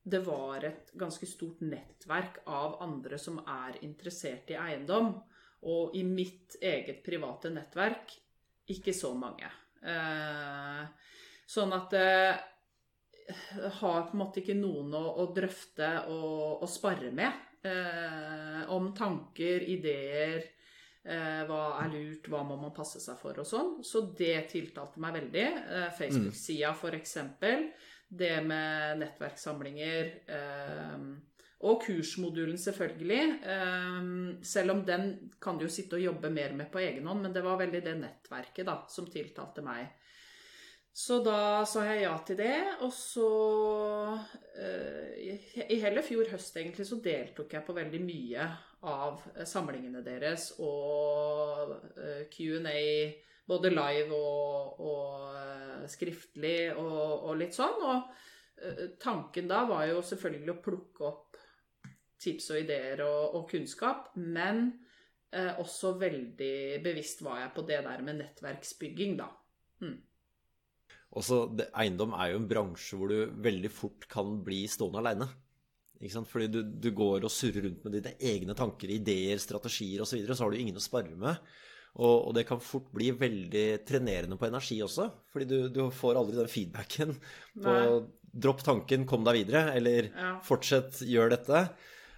det 0.05 0.21
var 0.25 0.65
et 0.65 0.91
ganske 0.97 1.29
stort 1.29 1.61
nettverk 1.65 2.41
av 2.49 2.79
andre 2.85 3.19
som 3.21 3.37
er 3.41 3.77
interessert 3.85 4.49
i 4.53 4.57
eiendom. 4.57 5.13
Og 5.65 5.95
i 5.97 6.03
mitt 6.05 6.57
eget 6.61 7.03
private 7.05 7.53
nettverk 7.53 8.17
ikke 8.73 8.93
så 8.97 9.13
mange. 9.17 9.49
Eh, 9.85 10.81
sånn 11.45 11.73
at 11.77 11.93
jeg 11.93 12.35
har 13.79 14.03
på 14.05 14.13
en 14.13 14.21
måte 14.21 14.41
ikke 14.41 14.57
noen 14.57 14.93
å, 14.97 15.05
å 15.21 15.29
drøfte 15.33 15.91
og, 16.13 16.65
og 16.65 16.69
spare 16.69 17.09
med 17.13 17.65
eh, 17.65 18.61
om 18.73 18.91
tanker, 18.97 19.65
ideer, 19.69 20.45
Eh, 20.45 20.54
hva 21.45 21.61
er 21.83 21.91
lurt, 21.93 22.27
hva 22.31 22.41
må 22.47 22.57
man 22.57 22.73
passe 22.73 22.99
seg 23.01 23.19
for 23.21 23.37
og 23.37 23.45
sånn. 23.45 23.75
Så 23.85 24.07
det 24.17 24.47
tiltalte 24.49 25.01
meg 25.01 25.19
veldig. 25.19 25.45
Eh, 25.45 25.87
Facebook-sida 25.99 26.73
f.eks. 26.73 27.17
Det 28.09 28.33
med 28.45 29.03
nettverkssamlinger. 29.03 30.11
Eh, 30.25 31.05
og 31.65 31.79
kursmodulen, 31.81 32.57
selvfølgelig. 32.61 33.21
selv 34.45 34.71
om 34.71 34.81
den 34.85 35.31
kan 35.41 35.57
du 35.57 35.63
jo 35.65 35.71
sitte 35.71 35.95
og 35.95 36.03
jobbe 36.03 36.29
mer 36.29 36.51
med 36.53 36.67
på 36.69 36.81
egen 36.83 37.07
hånd, 37.07 37.23
men 37.23 37.33
det 37.33 37.41
var 37.41 37.57
veldig 37.57 37.81
det 37.81 37.95
nettverket 37.97 38.67
da, 38.67 38.75
som 38.91 39.07
tiltalte 39.09 39.63
meg. 39.65 39.87
Så 40.93 41.23
da 41.25 41.63
sa 41.65 41.87
jeg 41.87 42.03
ja 42.03 42.13
til 42.27 42.37
det, 42.37 42.59
og 42.85 42.91
så 42.93 43.29
I 45.71 45.79
hele 45.81 46.03
fjor 46.05 46.29
høst 46.35 46.59
egentlig 46.59 46.85
så 46.85 46.99
deltok 47.01 47.55
jeg 47.55 47.65
på 47.65 47.77
veldig 47.79 48.03
mye 48.03 48.45
av 48.85 49.21
eh, 49.35 49.45
samlingene 49.49 50.03
deres 50.05 50.51
og 50.63 51.75
eh, 51.97 52.25
Q&A, 52.31 52.81
både 53.45 53.71
live 53.73 54.15
og, 54.15 54.79
og 54.85 55.35
eh, 55.41 55.85
skriftlig 55.91 56.59
og, 56.73 57.25
og, 57.29 57.33
litt 57.41 57.57
sånn. 57.57 57.81
Og 57.85 58.95
tanken 59.03 59.49
da 59.51 59.65
var 59.67 59.83
jo 59.89 59.99
selvfølgelig 60.05 60.53
å 60.53 60.61
plukke 60.63 61.03
opp 61.03 61.41
tips 62.21 62.49
og 62.53 62.63
ideer 62.63 63.03
og, 63.05 63.37
og 63.37 63.47
kunnskap, 63.51 64.11
men 64.17 64.67
eh, 65.35 65.53
også 65.61 65.95
veldig 66.01 66.81
bevisst 66.85 67.23
var 67.25 67.43
jeg 67.43 67.55
på 67.55 67.65
det 67.69 67.81
der 67.85 68.03
med 68.05 68.21
nettverksbygging, 68.21 69.17
da. 69.19 69.29
Mm. 69.83 69.97
Også, 71.15 71.45
det, 71.55 71.69
eiendom 71.77 72.15
er 72.17 72.33
jo 72.33 72.41
en 72.41 72.49
bransje 72.49 72.99
hvor 72.99 73.11
du 73.11 73.35
veldig 73.43 73.71
fort 73.71 74.07
kan 74.11 74.39
bli 74.45 74.65
stående 74.71 75.03
aleine. 75.03 75.29
Fordi 76.13 76.49
du, 76.51 76.59
du, 76.63 76.89
går 76.95 77.25
og 77.25 77.33
surrer 77.33 77.67
rundt 77.67 77.85
med 77.85 77.97
dine 77.97 78.15
egne 78.31 78.55
tanker, 78.57 78.91
ideer, 78.91 79.39
strategier 79.41 80.03
osv., 80.03 80.05
og, 80.05 80.09
så, 80.11 80.19
videre, 80.19 80.37
så 80.37 80.45
har 80.45 80.53
du 80.53 80.61
ingen 80.61 80.79
å 80.79 80.83
sparre 80.83 81.15
med. 81.15 81.55
Og, 81.95 82.27
og, 82.27 82.31
det 82.35 82.43
kan 82.49 82.59
fort 82.63 82.89
bli 82.93 83.09
veldig 83.15 83.65
trenerende 83.87 84.37
på 84.39 84.49
energi 84.49 84.81
også. 84.83 85.07
Fordi 85.31 85.47
du, 85.47 85.57
du 85.71 85.81
får 85.95 86.19
aldri 86.19 86.37
den 86.41 86.51
feedbacken 86.51 87.17
på 87.63 87.73
Nei. 87.79 87.97
'dropp 88.35 88.65
tanken, 88.67 89.05
kom 89.07 89.23
deg 89.23 89.37
videre', 89.45 89.69
eller 89.79 90.09
ja. 90.09 90.31
'fortsett, 90.43 90.99
gjør 91.07 91.31
dette'. 91.31 91.67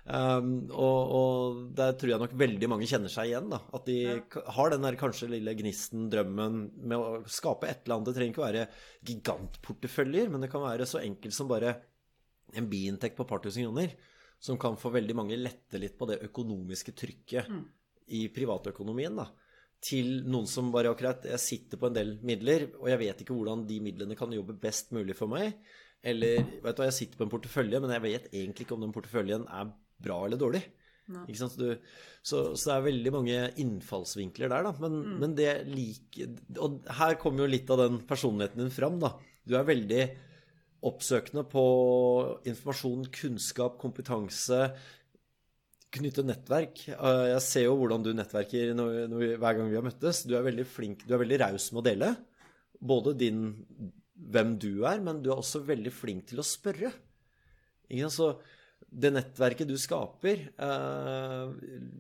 Um, 0.08 0.70
og, 0.72 1.10
og, 1.12 1.58
der 1.76 1.92
tror 2.00 2.14
jeg 2.14 2.22
nok 2.22 2.36
veldig 2.40 2.70
mange 2.72 2.88
kjenner 2.88 3.12
seg 3.12 3.28
igjen. 3.28 3.50
da 3.52 3.60
At 3.76 3.90
de 3.90 3.98
ja. 4.06 4.44
har 4.56 4.72
den 4.72 4.86
der 4.88 4.98
kanskje 5.00 5.28
lille 5.34 5.56
gnisten, 5.60 6.08
drømmen 6.12 6.62
med 6.80 6.96
å 6.96 7.20
skape 7.28 7.68
et 7.68 7.84
eller 7.84 7.98
annet. 7.98 8.08
Det 8.10 8.16
trenger 8.16 8.34
ikke 8.34 8.46
være 8.46 8.66
gigantporteføljer, 9.12 10.32
men 10.32 10.46
det 10.46 10.52
kan 10.54 10.64
være 10.64 10.88
så 10.88 11.04
enkelt 11.04 11.36
som 11.36 11.52
bare 11.52 11.76
en 12.56 12.70
biinntekt 12.70 13.18
på 13.18 13.26
et 13.26 13.32
par 13.32 13.42
tusen 13.44 13.66
kroner, 13.66 13.96
som 14.40 14.60
kan 14.62 14.78
få 14.80 14.92
veldig 14.94 15.16
mange 15.18 15.40
lette 15.40 15.80
litt 15.82 15.98
på 15.98 16.08
det 16.10 16.22
økonomiske 16.28 16.94
trykket 16.98 17.50
mm. 17.50 17.66
i 18.20 18.28
privatøkonomien. 18.34 19.18
da. 19.18 19.28
til 19.82 20.24
noen 20.26 20.48
som 20.48 20.72
bare 20.72 20.90
akkurat 20.90 21.26
Jeg 21.26 21.40
sitter 21.40 21.78
på 21.78 21.88
en 21.88 21.98
del 21.98 22.18
midler, 22.22 22.70
og 22.80 22.90
jeg 22.90 23.00
vet 23.00 23.22
ikke 23.22 23.34
hvordan 23.34 23.66
de 23.68 23.80
midlene 23.82 24.16
kan 24.16 24.32
jobbe 24.34 24.58
best 24.62 24.92
mulig 24.92 25.16
for 25.18 25.28
meg. 25.28 25.58
Eller 26.04 26.44
vet 26.64 26.78
du 26.78 26.84
jeg 26.84 26.94
sitter 26.94 27.18
på 27.18 27.26
en 27.26 27.34
portefølje, 27.34 27.82
men 27.82 27.92
jeg 27.92 28.06
vet 28.06 28.28
egentlig 28.32 28.66
ikke 28.66 28.78
om 28.78 28.86
den 28.86 28.94
porteføljen 28.96 29.48
er 29.50 29.74
bra 29.98 30.26
eller 30.26 30.38
dårlig. 30.38 30.64
Ikke 31.08 31.40
sant? 31.40 31.56
Så, 31.56 31.62
du, 31.62 31.70
så, 32.22 32.40
så, 32.54 32.70
det 32.70 32.74
er 32.76 32.88
veldig 32.90 33.12
mange 33.16 33.36
innfallsvinkler 33.64 34.52
der, 34.52 34.68
da. 34.68 34.74
Men, 34.84 34.98
mm. 35.00 35.18
men 35.24 35.36
det 35.38 35.52
like, 35.72 36.30
Og 36.60 36.82
her 37.00 37.18
kommer 37.22 37.46
jo 37.46 37.52
litt 37.52 37.70
av 37.72 37.82
den 37.86 38.02
personligheten 38.08 38.66
din 38.66 38.74
fram, 38.74 39.00
da. 39.02 39.14
Du 39.48 39.56
er 39.56 39.68
veldig 39.68 40.02
oppsøkende 40.86 41.44
på 41.50 41.64
informasjon, 42.48 43.08
kunnskap, 43.14 43.78
kompetanse. 43.82 44.68
Knytte 45.98 46.26
nettverk. 46.26 46.84
Eh, 46.94 47.24
jeg 47.34 47.46
ser 47.46 47.68
jo 47.68 47.78
hvordan 47.80 48.06
du 48.06 48.12
nettverker 48.16 48.76
når, 48.78 49.00
når, 49.12 49.26
hver 49.42 49.58
gang 49.58 49.72
vi 49.72 49.80
har 49.80 49.88
møttes. 49.88 50.26
Du 50.28 50.36
er 50.38 50.46
veldig 50.46 50.68
flink, 50.70 51.08
du 51.08 51.16
er 51.16 51.24
veldig 51.24 51.42
raus 51.46 51.72
med 51.72 51.82
å 51.82 51.88
dele. 51.88 52.12
Både 52.78 53.16
din, 53.18 53.48
hvem 54.14 54.58
du 54.62 54.72
er, 54.86 55.02
men 55.04 55.24
du 55.24 55.32
er 55.32 55.40
også 55.40 55.64
veldig 55.66 55.94
flink 55.94 56.30
til 56.32 56.44
å 56.44 56.46
spørre. 56.46 56.94
Så 58.12 58.34
det 58.88 59.12
nettverket 59.16 59.68
du 59.68 59.76
skaper, 59.80 60.44
eh, 60.54 61.46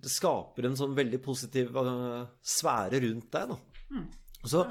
det 0.03 0.11
skaper 0.11 0.67
en 0.67 0.77
sånn 0.79 0.95
veldig 0.97 1.19
positiv 1.23 1.75
eh, 1.81 2.27
sfære 2.55 3.01
rundt 3.07 3.31
deg. 3.33 3.55
da. 3.55 3.57
Mm. 3.97 4.05
Så, 4.47 4.63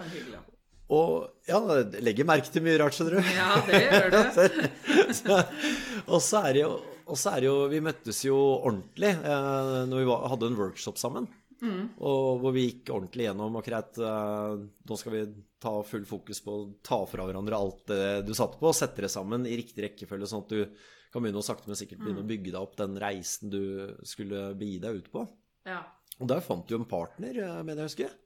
og 0.92 1.48
ja, 1.48 1.58
legger 2.04 2.28
merke 2.28 2.52
til 2.52 2.62
mye 2.62 2.76
rart, 2.78 2.94
skjønner 2.94 3.18
du. 3.18 3.30
Ja, 3.34 3.48
det 3.66 3.80
gjør 3.82 4.12
du. 4.12 5.32
og 6.12 6.20
så 6.22 6.44
er 6.44 6.52
det 6.54 6.62
jo 6.62 6.76
og 7.06 7.18
så 7.18 7.36
er 7.36 7.42
det 7.42 7.50
jo 7.50 7.58
Vi 7.70 7.82
møttes 7.84 8.22
jo 8.26 8.36
ordentlig 8.36 9.12
eh, 9.14 9.82
når 9.86 10.00
vi 10.00 10.08
var, 10.08 10.24
hadde 10.32 10.50
en 10.50 10.58
workshop 10.58 10.98
sammen. 11.00 11.28
Mm. 11.62 11.94
Og 12.04 12.42
hvor 12.42 12.52
vi 12.52 12.66
gikk 12.66 12.90
ordentlig 12.92 13.28
gjennom 13.28 13.54
akkurat 13.56 13.96
eh, 13.96 14.56
Nå 14.90 14.98
skal 15.00 15.14
vi 15.14 15.22
ta 15.62 15.72
full 15.88 16.04
fokus 16.08 16.42
på 16.44 16.52
å 16.52 16.66
ta 16.84 16.98
fra 17.08 17.24
hverandre 17.24 17.56
alt 17.56 17.86
det 17.88 18.26
du 18.26 18.34
satte 18.36 18.60
på, 18.60 18.68
og 18.68 18.76
sette 18.76 19.06
det 19.06 19.10
sammen 19.10 19.46
i 19.48 19.56
riktig 19.56 19.86
rekkefølge, 19.86 20.28
sånn 20.28 20.44
at 20.44 20.52
du 20.52 20.82
kan 21.14 21.24
begynne 21.24 21.40
å 21.40 21.46
sakte, 21.46 21.70
men 21.70 21.78
sikkert 21.78 22.02
begynne 22.02 22.20
mm. 22.20 22.26
å 22.26 22.28
bygge 22.28 22.52
deg 22.52 22.60
opp 22.60 22.74
den 22.76 22.98
reisen 23.00 23.50
du 23.50 23.62
skulle 24.06 24.50
begi 24.58 24.76
deg 24.82 25.00
ut 25.00 25.08
på. 25.14 25.24
Ja. 25.66 25.80
Og 26.20 26.28
der 26.28 26.44
fant 26.44 26.68
du 26.68 26.76
en 26.76 26.84
partner, 26.88 27.40
eh, 27.40 27.62
mener 27.64 27.86
jeg 27.86 27.92
husker. 27.94 28.12
Uh, 28.12 28.25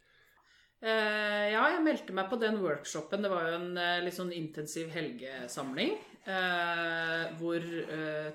ja, 0.81 1.65
jeg 1.75 1.83
meldte 1.85 2.15
meg 2.17 2.31
på 2.31 2.39
den 2.41 2.57
workshopen. 2.63 3.25
Det 3.25 3.31
var 3.33 3.49
jo 3.49 3.59
en 3.59 3.71
uh, 3.77 3.99
litt 4.05 4.17
sånn 4.17 4.33
intensiv 4.33 4.89
helgesamling. 4.95 5.97
Uh, 6.25 7.31
hvor 7.41 7.65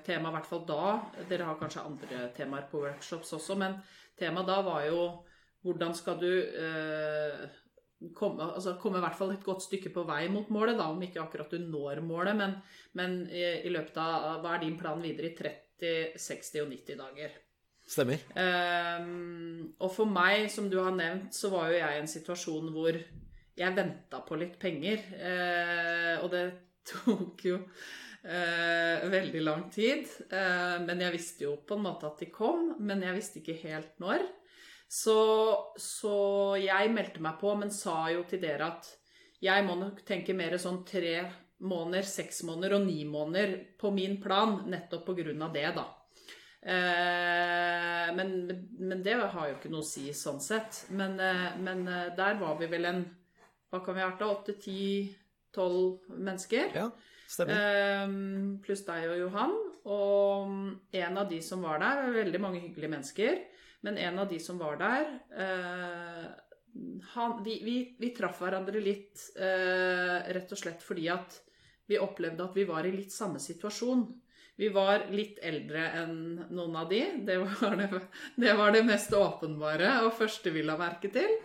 temaet, 0.06 0.30
i 0.30 0.34
hvert 0.34 0.48
fall 0.48 0.64
da 0.66 0.86
Dere 1.30 1.46
har 1.46 1.58
kanskje 1.60 1.84
andre 1.86 2.24
temaer 2.36 2.66
på 2.70 2.80
workshops 2.82 3.30
også, 3.38 3.54
men 3.58 3.78
temaet 4.18 4.50
da 4.50 4.58
var 4.66 4.88
jo 4.88 5.04
hvordan 5.66 5.94
skal 5.98 6.18
du 6.18 6.30
komme, 8.14 8.50
altså 8.54 8.76
komme 8.80 9.00
i 9.00 9.04
hvert 9.04 9.16
fall 9.18 9.32
et 9.34 9.44
godt 9.44 9.64
stykke 9.64 9.92
på 9.94 10.04
vei 10.08 10.26
mot 10.32 10.50
målet, 10.52 10.76
da, 10.78 10.90
om 10.92 11.02
ikke 11.02 11.22
akkurat 11.22 11.52
du 11.52 11.58
når 11.62 12.02
målet, 12.04 12.36
men, 12.38 12.56
men 12.98 13.18
i, 13.30 13.44
i, 13.64 13.72
løpet 13.72 13.98
av 14.02 14.42
Hva 14.44 14.56
er 14.56 14.64
din 14.64 14.78
plan 14.80 15.02
videre 15.02 15.30
i 15.30 15.36
30, 15.38 16.18
60 16.20 16.64
og 16.64 16.72
90 16.74 17.00
dager? 17.02 17.36
Stemmer. 17.86 18.22
Um, 18.34 19.68
og 19.78 19.92
for 19.94 20.10
meg, 20.10 20.48
som 20.50 20.66
du 20.70 20.80
har 20.82 20.94
nevnt, 20.94 21.30
så 21.36 21.52
var 21.52 21.70
jo 21.70 21.78
jeg 21.78 21.94
i 21.94 22.00
en 22.02 22.10
situasjon 22.10 22.72
hvor 22.74 22.96
jeg 23.56 23.76
venta 23.76 24.20
på 24.26 24.38
litt 24.40 24.56
penger. 24.60 25.04
Uh, 25.14 26.24
og 26.24 26.32
det 26.34 26.42
tok 26.90 27.46
jo 27.46 27.60
uh, 27.60 29.06
veldig 29.12 29.44
lang 29.44 29.68
tid. 29.70 30.10
Uh, 30.32 30.82
men 30.82 31.06
jeg 31.06 31.14
visste 31.14 31.46
jo 31.46 31.54
på 31.62 31.78
en 31.78 31.86
måte 31.86 32.10
at 32.10 32.24
de 32.24 32.30
kom, 32.34 32.72
men 32.82 33.06
jeg 33.06 33.18
visste 33.20 33.42
ikke 33.42 33.60
helt 33.62 33.94
når. 34.02 34.26
Så, 34.86 35.18
så, 35.82 36.16
jeg 36.62 36.92
meldte 36.94 37.22
meg 37.22 37.40
på, 37.40 37.54
men 37.58 37.74
sa 37.74 38.04
jo 38.12 38.22
til 38.28 38.42
dere 38.42 38.70
at 38.70 38.90
jeg 39.42 39.64
må 39.66 39.74
nok 39.78 40.04
tenke 40.06 40.34
mer 40.34 40.54
sånn 40.62 40.84
tre 40.86 41.18
måneder, 41.66 42.06
seks 42.06 42.44
måneder 42.46 42.76
og 42.78 42.86
ni 42.86 43.02
måneder 43.08 43.56
på 43.80 43.90
min 43.94 44.18
plan, 44.22 44.60
nettopp 44.70 45.06
på 45.08 45.16
grunn 45.18 45.42
av 45.42 45.54
det, 45.54 45.68
da. 45.76 45.86
Eh, 46.66 48.08
men, 48.16 48.32
men, 48.78 49.02
det 49.06 49.14
har 49.20 49.48
jo 49.48 49.54
ikke 49.54 49.70
noe 49.70 49.84
å 49.84 49.86
si 49.86 50.08
sånn 50.16 50.40
sett. 50.42 50.86
Men, 50.90 51.18
eh, 51.22 51.52
men 51.62 51.86
eh, 51.86 52.08
der 52.18 52.40
var 52.40 52.58
vi 52.60 52.70
vel 52.72 52.90
en 52.90 53.04
Hva 53.70 53.82
kan 53.82 53.96
vi 53.96 54.02
ha 54.02 54.10
vært 54.10 54.22
da? 54.22 54.30
Åtte, 54.30 54.54
ti, 54.62 54.82
tolv 55.54 56.06
mennesker. 56.14 56.70
Ja, 56.74 56.86
stemmer. 57.30 58.12
Pluss 58.62 58.84
deg 58.86 59.08
og 59.10 59.18
Johan. 59.24 59.54
Og 59.90 60.96
en 61.00 61.18
av 61.18 61.30
de 61.30 61.40
som 61.42 61.62
var 61.66 61.82
der, 61.82 62.06
veldig 62.14 62.40
mange 62.42 62.62
hyggelige 62.62 62.92
mennesker. 62.94 63.40
Men 63.86 63.98
en 64.02 64.18
av 64.18 64.30
de 64.30 64.38
som 64.42 64.58
var 64.58 64.78
der 64.80 65.10
eh, 65.38 66.26
han, 67.14 67.42
vi, 67.44 67.58
vi, 67.64 67.76
vi, 67.98 68.12
traff 68.16 68.40
hverandre 68.42 68.82
litt 68.82 69.22
eh, 69.38 70.16
rett 70.34 70.52
og 70.52 70.60
slett 70.60 70.82
fordi 70.84 71.06
at 71.12 71.38
vi 71.86 72.00
opplevde 72.02 72.44
at 72.44 72.56
vi 72.56 72.66
var 72.68 72.86
i 72.86 72.94
litt 72.94 73.14
samme 73.14 73.38
situasjon. 73.42 74.08
Vi 74.56 74.70
var 74.72 75.06
litt 75.12 75.38
eldre 75.44 75.84
enn 76.00 76.18
noen 76.48 76.76
av 76.80 76.88
de. 76.88 77.02
Det 77.28 77.36
var 77.42 77.76
det, 77.76 77.88
det, 78.36 78.52
var 78.56 78.72
det 78.72 78.84
mest 78.88 79.12
åpenbare 79.12 79.98
og 80.06 80.14
første 80.16 80.52
vi 80.54 80.64
la 80.64 80.78
merke 80.80 81.10
til. 81.12 81.36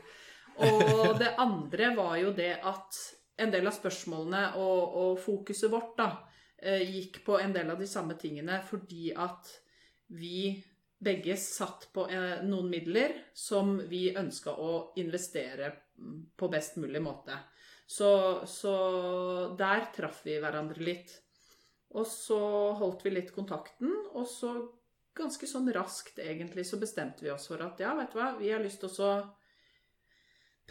Og 0.62 1.17
det 1.19 1.34
andre 1.41 1.91
var 1.95 2.15
jo 2.21 2.32
det 2.36 2.54
at 2.67 3.00
en 3.41 3.52
del 3.52 3.67
av 3.67 3.76
spørsmålene 3.76 4.43
og, 4.62 4.97
og 5.02 5.19
fokuset 5.19 5.71
vårt 5.71 5.95
da, 6.00 6.10
eh, 6.62 6.84
gikk 6.86 7.24
på 7.26 7.39
en 7.39 7.56
del 7.56 7.71
av 7.74 7.80
de 7.82 7.88
samme 7.89 8.17
tingene 8.19 8.60
fordi 8.67 9.12
at 9.17 9.50
vi 10.12 10.54
begge 11.02 11.38
satt 11.39 11.88
på 11.93 12.06
eh, 12.12 12.43
noen 12.45 12.69
midler 12.69 13.15
som 13.34 13.78
vi 13.89 14.12
ønska 14.17 14.54
å 14.54 14.91
investere 15.02 15.71
på 16.38 16.50
best 16.52 16.78
mulig 16.82 17.02
måte. 17.02 17.38
Så, 17.91 18.45
så, 18.47 18.76
der 19.58 19.89
traff 19.95 20.21
vi 20.24 20.38
hverandre 20.39 20.86
litt. 20.86 21.12
Og 21.92 22.08
så 22.08 22.40
holdt 22.80 23.04
vi 23.06 23.12
litt 23.12 23.34
kontakten, 23.36 23.92
og 24.16 24.28
så 24.30 24.54
ganske 25.18 25.48
sånn 25.48 25.74
raskt 25.76 26.20
egentlig 26.24 26.66
så 26.70 26.78
bestemte 26.80 27.26
vi 27.26 27.32
oss 27.34 27.48
for 27.52 27.60
at 27.66 27.80
ja, 27.84 27.92
vet 27.98 28.14
du 28.14 28.20
hva, 28.20 28.30
vi 28.40 28.52
har 28.54 28.64
lyst 28.64 28.80
til 28.84 29.04
å 29.04 29.12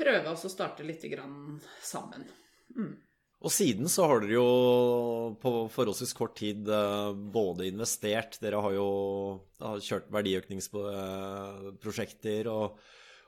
prøve 0.00 0.32
oss 0.32 0.46
å 0.48 0.52
starte 0.52 0.86
litt 0.86 1.04
grann 1.12 1.60
sammen. 1.84 2.22
Mm. 2.76 2.94
Og 3.40 3.48
siden 3.52 3.88
så 3.88 4.04
har 4.08 4.20
dere 4.20 4.34
jo 4.36 4.48
på 5.40 5.68
forholdsvis 5.72 6.12
kort 6.16 6.36
tid 6.36 6.68
eh, 6.68 7.12
både 7.32 7.66
investert 7.70 8.38
Dere 8.42 8.56
har 8.60 8.72
jo 8.76 8.88
har 9.62 9.80
kjørt 9.84 10.10
verdiøkningsprosjekter 10.12 12.48
og, 12.52 12.78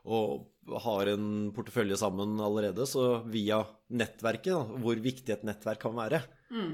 og, 0.05 0.47
har 0.85 1.07
en 1.15 1.53
portefølje 1.57 1.97
sammen 2.01 2.41
allerede. 2.45 2.87
Så 2.89 3.25
via 3.33 3.59
nettverket, 3.89 4.53
da, 4.53 4.63
hvor 4.85 4.97
viktig 5.01 5.33
et 5.33 5.45
nettverk 5.49 5.81
kan 5.87 5.95
være, 5.97 6.21
mm. 6.53 6.73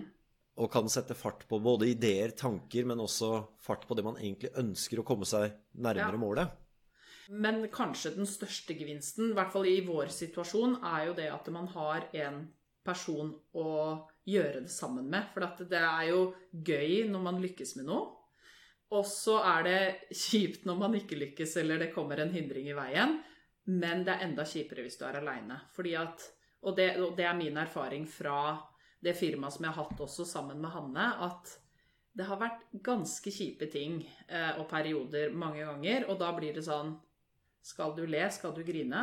Og 0.58 0.70
kan 0.72 0.88
sette 0.90 1.14
fart 1.14 1.44
på 1.48 1.60
både 1.62 1.92
ideer, 1.92 2.34
tanker, 2.36 2.86
men 2.88 3.00
også 3.00 3.30
fart 3.62 3.86
på 3.86 3.94
det 3.94 4.04
man 4.06 4.18
egentlig 4.18 4.50
ønsker 4.58 5.00
å 5.00 5.06
komme 5.06 5.28
seg 5.28 5.54
nærmere 5.78 6.18
ja. 6.18 6.22
målet. 6.22 6.56
Men 7.28 7.60
kanskje 7.70 8.14
den 8.16 8.26
største 8.26 8.74
gevinsten, 8.74 9.30
i 9.30 9.36
hvert 9.36 9.52
fall 9.52 9.68
i 9.68 9.80
vår 9.86 10.10
situasjon, 10.14 10.78
er 10.80 11.10
jo 11.10 11.16
det 11.18 11.28
at 11.30 11.50
man 11.54 11.68
har 11.74 12.08
en 12.24 12.46
person 12.88 13.34
å 13.52 13.72
gjøre 14.28 14.64
det 14.64 14.72
sammen 14.72 15.10
med. 15.12 15.28
For 15.34 15.66
det 15.68 15.82
er 15.82 16.06
jo 16.08 16.22
gøy 16.52 17.04
når 17.12 17.26
man 17.26 17.42
lykkes 17.42 17.76
med 17.78 17.90
noe. 17.90 18.06
Og 18.96 19.04
så 19.04 19.36
er 19.44 19.66
det 19.66 19.80
kjipt 20.16 20.64
når 20.64 20.80
man 20.80 20.96
ikke 20.96 21.18
lykkes, 21.20 21.58
eller 21.60 21.82
det 21.82 21.92
kommer 21.92 22.22
en 22.22 22.32
hindring 22.32 22.70
i 22.70 22.76
veien. 22.76 23.18
Men 23.68 24.06
det 24.06 24.14
er 24.14 24.24
enda 24.24 24.46
kjipere 24.48 24.86
hvis 24.86 24.96
du 24.96 25.04
er 25.04 25.20
aleine. 25.20 25.60
Og, 25.76 26.24
og 26.64 26.78
det 26.80 27.26
er 27.28 27.36
min 27.36 27.60
erfaring 27.60 28.08
fra 28.08 28.56
det 29.04 29.14
firmaet 29.18 29.54
som 29.54 29.66
jeg 29.66 29.74
har 29.74 29.84
hatt 29.84 30.00
også 30.02 30.26
sammen 30.26 30.60
med 30.62 30.72
Hanne, 30.74 31.06
at 31.28 31.52
det 32.18 32.26
har 32.26 32.40
vært 32.40 32.64
ganske 32.82 33.30
kjipe 33.30 33.68
ting 33.70 34.00
eh, 34.26 34.58
og 34.58 34.66
perioder 34.70 35.30
mange 35.30 35.62
ganger. 35.62 36.08
Og 36.10 36.18
da 36.18 36.32
blir 36.34 36.56
det 36.56 36.66
sånn 36.66 36.96
Skal 37.62 37.92
du 37.94 38.04
le? 38.06 38.24
Skal 38.32 38.54
du 38.56 38.62
grine? 38.64 39.02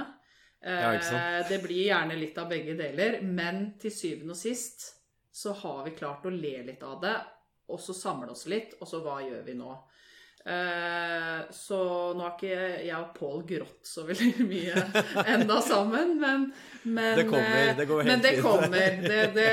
Ja, 0.66 0.94
eh, 0.96 1.42
det 1.48 1.60
blir 1.64 1.86
gjerne 1.92 2.16
litt 2.18 2.38
av 2.42 2.50
begge 2.50 2.74
deler, 2.80 3.20
men 3.22 3.76
til 3.80 3.94
syvende 3.94 4.34
og 4.34 4.40
sist 4.40 4.88
så 5.36 5.54
har 5.60 5.84
vi 5.86 5.92
klart 6.00 6.26
å 6.26 6.32
le 6.34 6.56
litt 6.66 6.84
av 6.84 7.02
det, 7.04 7.16
og 7.70 7.80
så 7.84 7.94
samle 7.94 8.32
oss 8.32 8.46
litt, 8.50 8.78
og 8.80 8.88
så 8.88 9.02
hva 9.04 9.20
gjør 9.22 9.44
vi 9.46 9.56
nå? 9.60 9.74
Eh, 10.46 11.40
så 11.50 11.78
nå 12.14 12.22
har 12.22 12.36
ikke 12.36 12.58
jeg 12.86 12.98
og 13.00 13.14
Pål 13.18 13.40
grått 13.50 13.88
så 13.90 14.04
veldig 14.06 14.46
mye 14.54 14.84
enda 15.26 15.56
sammen, 15.66 16.12
men, 16.22 16.44
men 16.84 17.18
Det 17.18 17.24
kommer. 17.32 17.72
Det 17.80 17.88
går 17.90 18.04
helt 18.04 18.12
men 18.12 18.22
det 18.22 18.34
kommer. 18.44 19.00
Det, 19.10 19.22
det, 19.34 19.48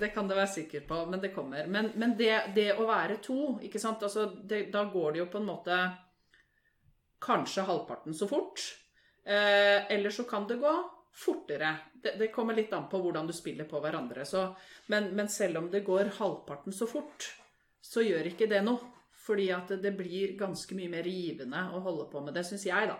det, 0.00 0.12
kan 0.14 0.28
du 0.28 0.36
være 0.36 0.52
sikker 0.52 0.86
på. 0.86 1.00
Men 1.10 1.24
det 1.24 1.32
kommer. 1.34 1.66
Men, 1.66 1.90
men 1.98 2.14
det, 2.18 2.30
det, 2.54 2.68
å 2.78 2.86
være 2.86 3.18
to, 3.24 3.56
ikke 3.66 3.82
sant 3.82 4.02
altså, 4.06 4.28
Da 4.46 4.84
går 4.92 5.12
det 5.12 5.24
jo 5.24 5.26
på 5.32 5.40
en 5.42 5.50
måte 5.50 5.80
kanskje 7.20 7.66
halvparten 7.66 8.14
så 8.14 8.30
fort. 8.30 8.62
Eh, 9.26 9.90
eller 9.92 10.14
så 10.14 10.24
kan 10.30 10.46
det 10.46 10.60
gå 10.62 10.72
fortere. 11.24 11.74
Det, 11.92 12.14
det, 12.18 12.30
kommer 12.32 12.54
litt 12.54 12.72
an 12.72 12.86
på 12.88 13.02
hvordan 13.02 13.26
du 13.26 13.34
spiller 13.34 13.66
på 13.68 13.82
hverandre. 13.82 14.24
Så, 14.24 14.46
men, 14.94 15.10
men, 15.16 15.28
selv 15.28 15.58
om 15.58 15.68
det 15.70 15.82
går 15.86 16.14
halvparten 16.22 16.72
så 16.72 16.86
fort, 16.88 17.32
så 17.82 18.06
gjør 18.06 18.30
ikke 18.30 18.48
det 18.50 18.62
noe. 18.64 18.94
Fordi 19.30 19.46
at 19.54 19.70
det, 19.78 19.94
blir 19.94 20.34
ganske 20.38 20.74
mye 20.74 20.90
mer 20.90 21.06
givende 21.06 21.62
å 21.70 21.80
holde 21.84 22.08
på 22.10 22.22
med 22.26 22.34
det, 22.34 22.42
syns 22.48 22.66
jeg, 22.66 22.90
da. 22.90 22.98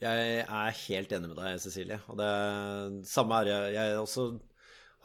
Jeg 0.00 0.44
er 0.44 0.76
helt 0.86 1.12
enig 1.16 1.30
med 1.30 1.38
deg, 1.40 1.56
Cecilie. 1.60 1.96
Og 2.12 2.18
det 2.20 2.30
samme 3.08 3.40
er 3.40 3.50
jeg. 3.50 3.72
Jeg 3.78 3.98
også 4.00 4.26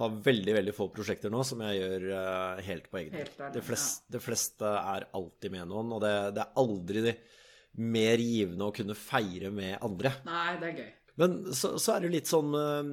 har 0.02 0.20
veldig 0.26 0.56
veldig 0.58 0.74
få 0.76 0.90
prosjekter 0.92 1.32
nå 1.32 1.42
som 1.48 1.62
jeg 1.64 1.80
gjør 1.80 2.06
uh, 2.12 2.62
helt 2.68 2.90
på 2.92 3.00
egen 3.00 3.16
hånd. 3.16 3.56
Det, 3.56 3.64
flest, 3.64 4.04
det, 4.12 4.22
fleste 4.24 4.68
er 4.68 5.08
alltid 5.16 5.54
med 5.54 5.72
noen, 5.72 5.94
og 5.96 6.04
det, 6.04 6.14
det 6.36 6.44
er 6.44 6.60
aldri 6.60 7.16
mer 7.80 8.24
givende 8.24 8.68
å 8.68 8.76
kunne 8.76 8.96
feire 9.00 9.52
med 9.56 9.78
andre. 9.84 10.12
Nei, 10.28 10.56
det 10.60 10.72
er 10.72 10.82
gøy. 10.82 10.92
Men 11.24 11.38
så, 11.56 11.78
så 11.80 11.94
er 11.94 12.04
det 12.04 12.10
jo 12.10 12.16
litt 12.18 12.28
sånn 12.28 12.52
uh, 12.60 12.92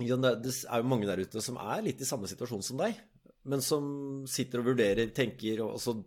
Det 0.00 0.16
er 0.16 0.80
jo 0.80 0.88
mange 0.88 1.08
der 1.08 1.20
ute 1.20 1.44
som 1.44 1.60
er 1.60 1.84
litt 1.84 2.00
i 2.00 2.08
samme 2.08 2.30
situasjon 2.30 2.64
som 2.64 2.80
deg, 2.80 2.96
men 3.52 3.64
som 3.64 3.84
sitter 4.28 4.62
og 4.62 4.72
vurderer, 4.72 5.12
tenker, 5.12 5.60
og 5.66 5.76
så 5.82 5.98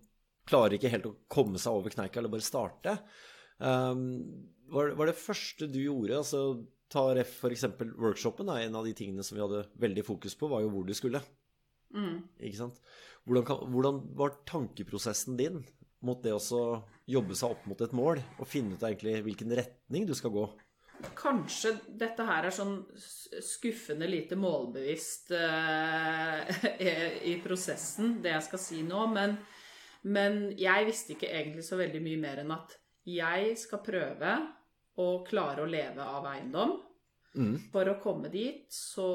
klarer 0.49 0.77
ikke 0.77 0.91
helt 0.93 1.07
å 1.09 1.15
komme 1.31 1.61
seg 1.61 1.77
over 1.77 1.93
kneika 1.93 2.21
eller 2.21 2.33
bare 2.33 2.45
starte. 2.45 2.97
Um, 3.57 4.05
var, 4.71 4.93
var, 4.97 5.09
det 5.09 5.19
første 5.19 5.69
du 5.71 5.79
gjorde, 5.81 6.19
altså 6.19 6.41
ta 6.91 7.07
ref 7.17 7.39
f.eks. 7.41 7.65
workshopen, 7.97 8.49
er 8.51 8.65
en 8.65 8.77
av 8.79 8.85
de 8.87 8.93
tingene 8.97 9.25
som 9.25 9.37
vi 9.37 9.43
hadde 9.43 9.65
veldig 9.81 10.05
fokus 10.05 10.37
på, 10.37 10.49
var 10.51 10.63
jo 10.63 10.71
hvor 10.73 10.85
du 10.87 10.93
skulle. 10.97 11.21
Mm. 11.95 12.19
Ikke 12.39 12.59
sant? 12.59 12.81
Hvordan, 13.25 13.45
kan, 13.47 13.63
hvordan, 13.73 14.03
var 14.17 14.37
tankeprosessen 14.47 15.37
din 15.39 15.63
mot 16.05 16.21
det 16.21 16.35
å 16.35 16.67
jobbe 17.09 17.37
seg 17.37 17.55
opp 17.55 17.65
mot 17.69 17.81
et 17.81 17.95
mål, 17.95 18.21
og 18.37 18.49
finne 18.49 18.77
ut 18.77 18.85
egentlig 18.85 19.17
hvilken 19.25 19.55
retning 19.57 20.05
du 20.05 20.13
skal 20.17 20.33
gå? 20.35 20.45
Kanskje 21.17 21.73
dette 21.99 22.23
her 22.23 22.45
er 22.47 22.53
sånn 22.55 22.77
skuffende 23.43 24.07
lite 24.07 24.37
målbevisst 24.39 25.33
uh, 25.35 26.45
i 27.31 27.35
prosessen, 27.43 28.19
det 28.23 28.35
jeg 28.37 28.45
skal 28.47 28.61
si 28.61 28.85
nå, 28.85 29.01
men 29.11 29.35
men 30.05 30.51
jeg 30.59 30.85
visste 30.85 31.15
ikke 31.15 31.31
egentlig 31.31 31.65
så 31.65 31.79
veldig 31.79 32.01
mye 32.03 32.21
mer 32.21 32.43
enn 32.43 32.53
at 32.53 32.75
jeg 33.09 33.55
skal 33.57 33.81
prøve 33.85 34.35
å 35.01 35.07
klare 35.27 35.63
å 35.63 35.69
leve 35.69 36.05
av 36.05 36.27
eiendom. 36.29 36.77
Mm. 37.35 37.55
For 37.73 37.89
å 37.91 37.97
komme 37.99 38.29
dit 38.31 38.71
så, 38.71 39.09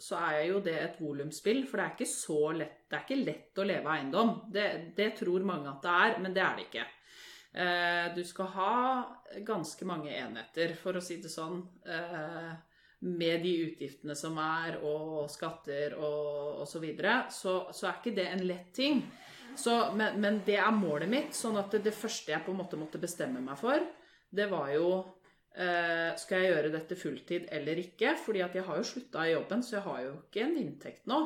så 0.00 0.18
er 0.26 0.40
jo 0.48 0.58
det 0.64 0.74
et 0.80 0.98
volumspill, 0.98 1.62
for 1.68 1.78
det 1.78 1.84
er 1.84 1.94
ikke 1.94 2.10
så 2.10 2.40
lett 2.56 2.80
Det 2.90 2.98
er 2.98 3.04
ikke 3.06 3.20
lett 3.20 3.60
å 3.60 3.66
leve 3.68 3.88
av 3.88 3.94
eiendom. 3.94 4.34
Det, 4.52 4.66
det 4.96 5.12
tror 5.20 5.46
mange 5.46 5.70
at 5.70 5.84
det 5.84 5.94
er, 6.06 6.20
men 6.24 6.34
det 6.34 6.42
er 6.42 6.58
det 6.58 6.68
ikke. 6.68 6.86
Eh, 7.54 8.06
du 8.16 8.22
skal 8.26 8.50
ha 8.56 8.76
ganske 9.46 9.86
mange 9.86 10.14
enheter, 10.14 10.74
for 10.78 10.98
å 10.98 11.02
si 11.02 11.20
det 11.22 11.30
sånn. 11.30 11.60
Eh, 11.86 12.54
med 13.04 13.42
de 13.44 13.52
utgiftene 13.66 14.14
som 14.16 14.38
er, 14.40 14.78
og 14.80 15.28
skatter 15.30 15.94
og 15.98 16.62
osv., 16.64 16.70
så, 16.70 16.80
videre, 16.82 17.16
så 17.30 17.54
så 17.74 17.90
er 17.90 17.98
ikke 18.00 18.16
det 18.16 18.26
en 18.30 18.46
lett 18.48 18.72
ting. 18.74 19.02
Så, 19.56 19.74
men, 19.96 20.20
men, 20.20 20.40
det 20.46 20.56
er 20.60 20.72
målet 20.74 21.10
mitt. 21.10 21.36
sånn 21.36 21.58
at 21.60 21.74
det, 21.74 21.84
det, 21.88 21.94
første 21.96 22.34
jeg 22.34 22.44
på 22.44 22.54
en 22.54 22.60
måte 22.62 22.78
måtte 22.80 23.00
bestemme 23.02 23.42
meg 23.44 23.58
for, 23.60 23.84
det 24.34 24.48
var 24.50 24.72
jo 24.74 24.88
eh, 25.54 26.10
Skal 26.18 26.42
jeg 26.42 26.52
gjøre 26.52 26.72
dette 26.74 26.98
fulltid 26.98 27.48
eller 27.54 27.80
ikke? 27.84 28.16
Fordi 28.20 28.42
at 28.46 28.56
jeg 28.58 28.66
har 28.66 28.80
jo 28.80 28.88
slutta 28.88 29.26
i 29.26 29.34
jobben, 29.34 29.62
så 29.62 29.78
jeg 29.78 29.86
har 29.86 30.02
jo 30.06 30.12
ikke 30.24 30.44
en 30.46 30.58
inntekt 30.62 31.08
nå. 31.10 31.20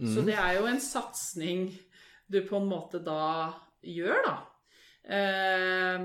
Mm. 0.00 0.12
Så 0.14 0.24
det 0.26 0.36
er 0.40 0.58
jo 0.58 0.68
en 0.68 0.80
satsing 0.80 1.70
du 2.30 2.40
på 2.46 2.60
en 2.60 2.68
måte 2.70 3.00
da 3.02 3.50
gjør, 3.82 4.22
da. 4.26 4.36
Eh, 5.10 6.04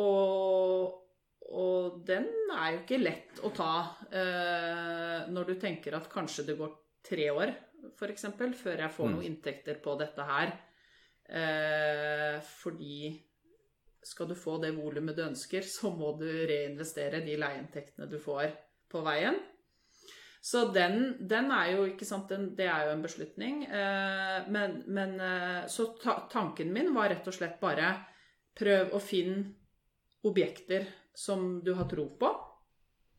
og, 0.00 1.00
og, 1.50 1.96
den 2.06 2.28
er 2.54 2.76
jo 2.76 2.82
ikke 2.84 3.00
lett 3.02 3.40
å 3.42 3.50
ta 3.54 3.72
eh, 4.06 5.26
når 5.30 5.50
du 5.50 5.58
tenker 5.60 5.98
at 5.98 6.06
kanskje 6.12 6.46
det 6.48 6.56
går 6.60 6.70
tre 7.10 7.26
år 7.34 7.52
f.eks., 7.94 8.26
før 8.36 8.84
jeg 8.84 8.94
får 8.94 9.08
mm. 9.08 9.14
noen 9.16 9.26
inntekter 9.28 9.80
på 9.82 9.96
dette 10.00 10.26
her. 10.28 10.54
Eh, 11.30 12.38
fordi 12.62 13.12
skal 14.02 14.30
du 14.30 14.34
få 14.38 14.56
det 14.62 14.72
volumet 14.76 15.16
du 15.16 15.22
ønsker, 15.26 15.64
så 15.66 15.92
må 15.92 16.14
du 16.18 16.26
reinvestere 16.26 17.22
de 17.24 17.36
leieinntektene 17.38 18.08
du 18.10 18.18
får 18.22 18.52
på 18.90 19.02
veien. 19.06 19.36
Så 20.40 20.64
den, 20.72 21.18
den, 21.28 21.50
er 21.52 21.74
jo 21.74 21.84
ikke 21.84 22.06
sant, 22.08 22.30
den, 22.32 22.54
Det 22.56 22.64
er 22.64 22.86
jo 22.86 22.94
en 22.94 23.02
beslutning. 23.04 23.64
Eh, 23.68 24.48
men, 24.48 24.82
men, 24.88 25.18
eh, 25.20 25.66
Så 25.68 25.92
ta, 26.00 26.16
tanken 26.32 26.72
min 26.72 26.94
var 26.96 27.12
rett 27.12 27.28
og 27.28 27.36
slett 27.36 27.60
bare 27.60 27.92
prøv 28.56 28.94
å 28.96 29.00
finne 29.04 29.52
objekter 30.24 30.88
som 31.16 31.60
du 31.64 31.74
har 31.76 31.88
tro 31.88 32.08
på. 32.16 32.32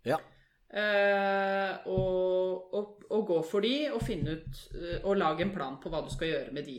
Ja. 0.05 0.17
Eh, 0.71 1.87
og, 1.91 2.71
og, 2.71 3.01
og, 3.09 3.23
gå 3.27 3.39
for 3.43 3.65
de 3.65 3.89
og 3.91 3.99
finne 4.07 4.37
ut 4.37 4.59
eh, 4.71 5.01
Og 5.03 5.17
lage 5.19 5.43
en 5.43 5.51
plan 5.51 5.73
på 5.83 5.89
hva 5.91 5.99
du 6.05 6.07
skal 6.13 6.29
gjøre 6.29 6.53
med 6.55 6.63
de. 6.63 6.77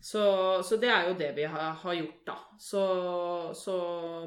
Så, 0.00 0.22
så 0.64 0.78
det 0.80 0.88
er 0.94 1.08
jo 1.08 1.16
det 1.18 1.32
vi 1.36 1.44
har, 1.50 1.74
har 1.82 1.96
gjort, 1.98 2.22
da. 2.24 2.36
Så, 2.62 2.84
så, 3.58 3.74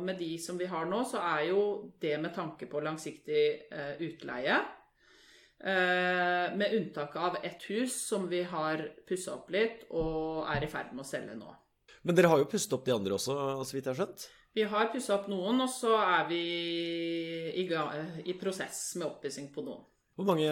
med 0.04 0.20
de 0.20 0.36
som 0.44 0.60
vi 0.60 0.68
har 0.70 0.86
nå, 0.86 1.00
så 1.08 1.22
er 1.24 1.46
jo 1.48 1.64
det 2.04 2.18
med 2.22 2.36
tanke 2.36 2.68
på 2.70 2.84
langsiktig 2.84 3.46
eh, 3.72 3.96
utleie. 4.04 4.60
Med 5.62 6.74
unntak 6.74 7.14
av 7.22 7.36
ett 7.46 7.62
hus 7.70 7.94
som 8.08 8.24
vi 8.32 8.40
har 8.50 8.82
pussa 9.06 9.36
opp 9.36 9.52
litt 9.54 9.84
og 9.94 10.48
er 10.50 10.66
i 10.66 10.70
ferd 10.72 10.90
med 10.98 11.04
å 11.04 11.06
selge 11.06 11.36
nå. 11.38 11.52
Men 12.02 12.18
dere 12.18 12.32
har 12.32 12.42
jo 12.42 12.48
pusset 12.50 12.74
opp 12.74 12.88
de 12.88 12.96
andre 12.96 13.14
også, 13.14 13.36
så 13.62 13.76
vidt 13.76 13.86
jeg 13.86 13.94
har 13.94 14.00
skjønt? 14.00 14.26
Vi 14.52 14.66
har 14.68 14.90
pussa 14.92 15.16
opp 15.16 15.30
noen, 15.32 15.64
og 15.64 15.72
så 15.72 15.94
er 15.96 16.26
vi 16.28 16.42
i, 17.62 17.64
i 17.64 18.36
prosess 18.40 18.82
med 19.00 19.08
oppussing 19.08 19.48
på 19.54 19.64
noen. 19.64 19.86
Hvor 20.20 20.28
mange, 20.28 20.50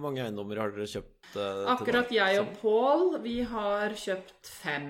mange, 0.00 0.22
eiendommer 0.24 0.58
har 0.62 0.72
dere 0.72 0.88
kjøpt? 0.88 1.34
Eh, 1.36 1.58
Akkurat 1.68 2.10
jeg 2.10 2.40
og 2.40 2.54
Pål, 2.62 3.02
vi 3.22 3.36
har 3.46 3.92
kjøpt 3.92 4.48
fem. 4.48 4.88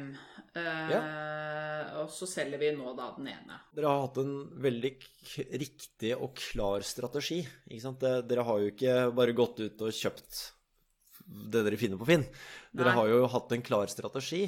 Eh, 0.54 0.92
ja. 0.92 1.00
Og 2.04 2.12
så 2.14 2.28
selger 2.30 2.62
vi 2.62 2.70
nå 2.76 2.94
da 2.96 3.10
den 3.16 3.32
ene. 3.32 3.58
Dere 3.74 3.90
har 3.90 4.06
hatt 4.06 4.20
en 4.22 4.36
veldig 4.62 4.92
riktig 5.58 6.14
og 6.14 6.38
klar 6.38 6.86
strategi. 6.86 7.40
Ikke 7.66 7.82
sant? 7.82 8.06
Dere 8.30 8.46
har 8.46 8.62
jo 8.62 8.70
ikke 8.70 8.94
bare 9.16 9.34
gått 9.36 9.60
ut 9.66 9.84
og 9.88 9.98
kjøpt 9.98 10.44
det 11.26 11.64
dere 11.66 11.78
finner 11.80 11.98
på 11.98 12.06
Finn. 12.06 12.22
Dere 12.70 12.92
Nei. 12.92 12.96
har 13.00 13.10
jo 13.10 13.28
hatt 13.32 13.52
en 13.52 13.66
klar 13.66 13.90
strategi. 13.90 14.46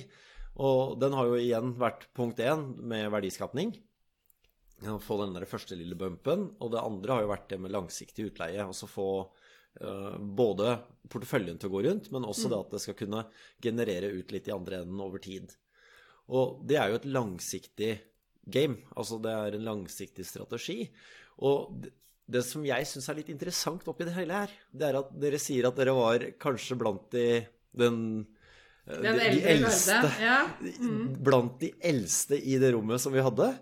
Og 0.62 0.94
den 1.02 1.18
har 1.18 1.26
jo 1.26 1.36
igjen 1.38 1.74
vært 1.78 2.06
punkt 2.16 2.38
én 2.42 2.62
med 2.78 3.10
verdiskapning 3.10 3.74
få 5.02 5.18
den 5.22 5.34
der 5.36 5.48
første 5.48 5.76
lille 5.78 5.98
bumpen. 5.98 6.48
Og 6.62 6.72
det 6.74 6.82
andre 6.82 7.16
har 7.16 7.24
jo 7.24 7.32
vært 7.32 7.48
det 7.52 7.60
med 7.62 7.74
langsiktig 7.74 8.28
utleie. 8.30 8.62
Altså 8.62 8.88
få 8.90 9.08
uh, 9.26 10.16
både 10.18 10.76
porteføljen 11.10 11.58
til 11.58 11.70
å 11.70 11.76
gå 11.76 11.84
rundt, 11.88 12.10
men 12.14 12.26
også 12.28 12.48
mm. 12.48 12.52
det 12.52 12.60
at 12.60 12.74
det 12.74 12.82
skal 12.84 12.98
kunne 12.98 13.24
generere 13.64 14.12
ut 14.14 14.34
litt 14.34 14.50
i 14.50 14.54
andre 14.54 14.82
enden 14.82 15.02
over 15.02 15.22
tid. 15.24 15.54
Og 16.28 16.60
det 16.68 16.78
er 16.78 16.92
jo 16.92 17.00
et 17.00 17.08
langsiktig 17.08 17.92
game. 18.48 18.82
Altså 18.96 19.18
det 19.24 19.32
er 19.32 19.56
en 19.56 19.68
langsiktig 19.68 20.26
strategi. 20.28 20.82
Og 21.44 21.72
det, 21.82 21.94
det 22.28 22.42
som 22.44 22.64
jeg 22.66 22.88
syns 22.88 23.08
er 23.08 23.22
litt 23.22 23.30
interessant 23.32 23.86
oppi 23.88 24.04
det 24.04 24.16
hele 24.16 24.42
her, 24.42 24.50
det 24.68 24.90
er 24.90 24.98
at 25.00 25.14
dere 25.16 25.40
sier 25.40 25.68
at 25.68 25.78
dere 25.78 25.94
var 25.96 26.26
kanskje 26.40 26.76
blant 26.80 27.06
de 27.14 27.28
den 27.78 28.26
eh, 28.86 29.00
den 29.00 29.16
de, 29.16 29.30
de 29.38 29.44
eldste, 29.54 29.98
ja. 30.20 30.42
mm. 30.60 31.02
Blant 31.24 31.56
de 31.62 31.72
eldste 31.80 32.36
i 32.36 32.58
det 32.60 32.74
rommet 32.76 33.00
som 33.00 33.14
vi 33.14 33.24
hadde. 33.24 33.52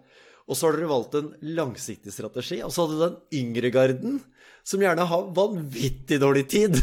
Og 0.46 0.54
så 0.54 0.68
har 0.68 0.78
dere 0.78 0.90
valgt 0.90 1.16
en 1.18 1.32
langsiktig 1.58 2.14
strategi. 2.14 2.60
Og 2.62 2.72
så 2.74 2.84
hadde 2.84 2.96
du 2.96 3.04
den 3.04 3.40
yngre 3.40 3.70
garden, 3.74 4.20
som 4.66 4.82
gjerne 4.82 5.06
har 5.10 5.30
vanvittig 5.34 6.20
dårlig 6.22 6.46
tid. 6.50 6.78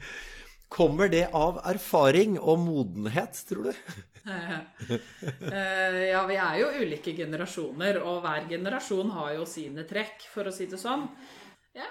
Kommer 0.70 1.10
det 1.10 1.28
av 1.34 1.58
erfaring 1.66 2.36
og 2.38 2.62
modenhet, 2.66 3.42
tror 3.48 3.70
du? 3.70 3.74
Eh, 4.90 5.94
ja, 6.10 6.20
vi 6.28 6.36
er 6.36 6.56
jo 6.60 6.66
ulike 6.82 7.14
generasjoner, 7.16 8.02
og 8.04 8.20
hver 8.20 8.44
generasjon 8.50 9.08
har 9.16 9.30
jo 9.38 9.46
sine 9.48 9.86
trekk, 9.88 10.26
for 10.28 10.46
å 10.46 10.52
si 10.52 10.66
det 10.68 10.78
sånn. 10.78 11.06
Ja, 11.74 11.88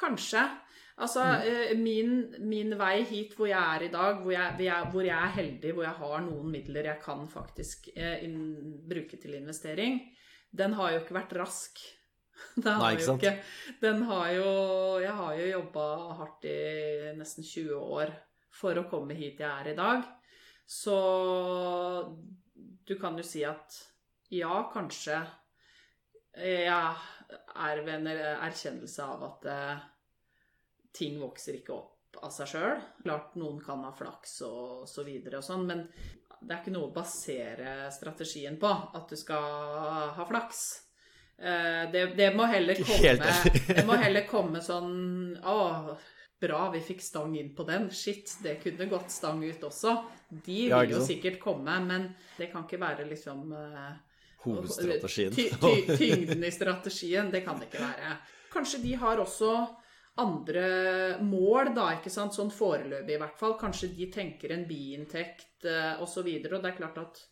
kanskje. 0.00 0.46
Altså, 0.94 1.24
mm. 1.26 1.80
min, 1.82 2.12
min, 2.46 2.76
vei 2.78 3.00
hit 3.08 3.32
hvor 3.34 3.48
jeg 3.50 3.58
er 3.58 3.88
i 3.88 3.90
dag, 3.90 4.20
hvor 4.22 4.30
jeg, 4.30 4.90
hvor 4.92 5.02
jeg, 5.02 5.16
er 5.16 5.32
heldig, 5.34 5.72
hvor 5.74 5.86
jeg 5.88 5.98
har 5.98 6.20
noen 6.22 6.52
midler 6.52 6.86
jeg 6.86 7.02
kan 7.02 7.24
faktisk 7.30 7.88
eh, 7.96 8.22
inn, 8.22 8.36
bruke 8.86 9.18
til 9.18 9.34
investering, 9.34 9.98
den 10.54 10.76
har 10.78 10.94
jo 10.94 11.00
ikke 11.02 11.16
vært 11.18 11.34
rask. 11.40 11.82
Den 12.58 12.78
Nei, 12.78 12.92
ikke 12.94 13.06
sant? 13.06 13.22
Ikke, 13.22 13.42
den 13.78 14.00
har 14.08 14.30
jo 14.34 14.48
Jeg 14.98 15.12
har 15.14 15.36
jo 15.38 15.44
jobba 15.52 15.84
hardt 16.18 16.46
i 16.50 16.54
nesten 17.14 17.46
20 17.46 17.78
år 17.78 18.10
for 18.50 18.74
å 18.74 18.86
komme 18.90 19.14
hit 19.14 19.38
jeg 19.38 19.50
er 19.50 19.70
i 19.70 19.76
dag. 19.78 20.02
Så 20.66 20.96
du 22.86 22.94
kan 22.98 23.18
jo 23.18 23.26
si 23.26 23.44
at 23.46 23.78
ja, 24.34 24.50
kanskje 24.72 25.20
jeg 26.34 26.94
er 27.54 27.82
ved 27.86 27.94
en 27.94 28.10
erkjennelse 28.10 29.06
av 29.06 29.22
at 29.28 29.46
eh, 29.52 29.84
ting 30.94 31.18
vokser 31.20 31.58
ikke 31.58 31.74
opp 31.74 32.20
av 32.22 32.32
seg 32.34 32.52
sjøl. 32.54 32.78
Klart 33.02 33.34
noen 33.40 33.58
kan 33.62 33.82
ha 33.86 33.92
flaks 33.94 34.38
og 34.46 34.86
så 34.88 35.04
videre 35.06 35.40
og 35.40 35.46
sånn, 35.46 35.66
men 35.68 35.84
det 36.44 36.52
er 36.52 36.60
ikke 36.60 36.74
noe 36.74 36.90
å 36.90 36.94
basere 36.94 37.90
strategien 37.94 38.58
på, 38.60 38.70
at 38.70 39.10
du 39.10 39.16
skal 39.18 39.44
ha 40.16 40.26
flaks. 40.28 40.64
Eh, 41.38 41.84
det, 41.92 42.06
det, 42.18 42.30
må 42.36 42.46
heller 42.50 42.78
komme, 42.88 43.30
det 43.78 43.86
må 43.88 43.96
heller 43.98 44.22
komme 44.28 44.60
sånn 44.62 45.34
Å, 45.42 45.56
bra, 46.38 46.60
vi 46.70 46.82
fikk 46.84 47.02
stang 47.02 47.34
inn 47.40 47.54
på 47.56 47.66
den. 47.68 47.88
Shit, 47.90 48.36
det 48.44 48.58
kunne 48.62 48.88
gått 48.90 49.10
stang 49.12 49.42
ut 49.44 49.64
også. 49.66 49.96
De 50.30 50.66
vil 50.70 50.94
jo 50.94 51.02
sikkert 51.04 51.40
komme, 51.42 51.78
men 51.86 52.10
det 52.38 52.50
kan 52.52 52.66
ikke 52.68 52.82
være 52.82 53.08
liksom 53.08 53.50
eh, 53.56 53.94
hovedstrategien. 54.44 55.34
Ty, 55.34 55.48
ty, 55.58 55.96
tyngden 55.96 56.44
i 56.44 56.52
strategien, 56.54 57.32
det 57.32 57.44
kan 57.46 57.58
det 57.60 57.70
ikke 57.70 57.82
være. 57.82 58.18
Kanskje 58.54 58.84
de 58.84 58.92
har 59.00 59.22
også 59.22 59.56
andre 60.22 60.66
mål, 61.22 61.72
da, 61.74 61.88
ikke 61.96 62.12
sant? 62.12 62.36
Sånn 62.36 62.52
foreløpig 62.54 63.16
i 63.16 63.20
hvert 63.20 63.38
fall. 63.38 63.56
Kanskje 63.58 63.90
de 63.96 64.10
tenker 64.14 64.54
en 64.54 64.66
biinntekt 64.68 65.66
eh, 65.66 65.94
osv. 66.02 66.22
Og, 66.22 66.44
så 66.46 66.54
og 66.54 66.60
det 66.62 66.70
er 66.70 66.78
klart 66.78 67.00
at 67.02 67.22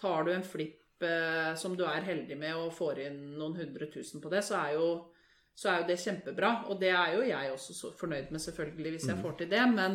tar 0.00 0.26
du 0.26 0.32
en 0.34 0.46
flipp 0.46 1.06
eh, 1.06 1.52
som 1.58 1.76
du 1.78 1.84
er 1.86 2.06
heldig 2.06 2.38
med 2.40 2.56
og 2.58 2.74
får 2.74 3.04
inn 3.06 3.20
noen 3.38 3.60
hundre 3.60 3.90
tusen 3.92 4.22
på 4.22 4.32
det, 4.32 4.42
så 4.46 4.58
er 4.64 4.74
jo 4.78 4.88
så 5.56 5.70
er 5.70 5.78
jo 5.80 5.86
det 5.88 5.96
kjempebra. 6.02 6.50
Og 6.68 6.80
det 6.80 6.90
er 6.92 7.14
jo 7.14 7.22
jeg 7.24 7.52
også 7.54 7.92
fornøyd 7.96 8.32
med, 8.34 8.42
selvfølgelig, 8.44 8.90
hvis 8.92 9.06
jeg 9.08 9.16
mm. 9.16 9.22
får 9.24 9.36
til 9.38 9.48
det. 9.54 9.62
Men 9.72 9.94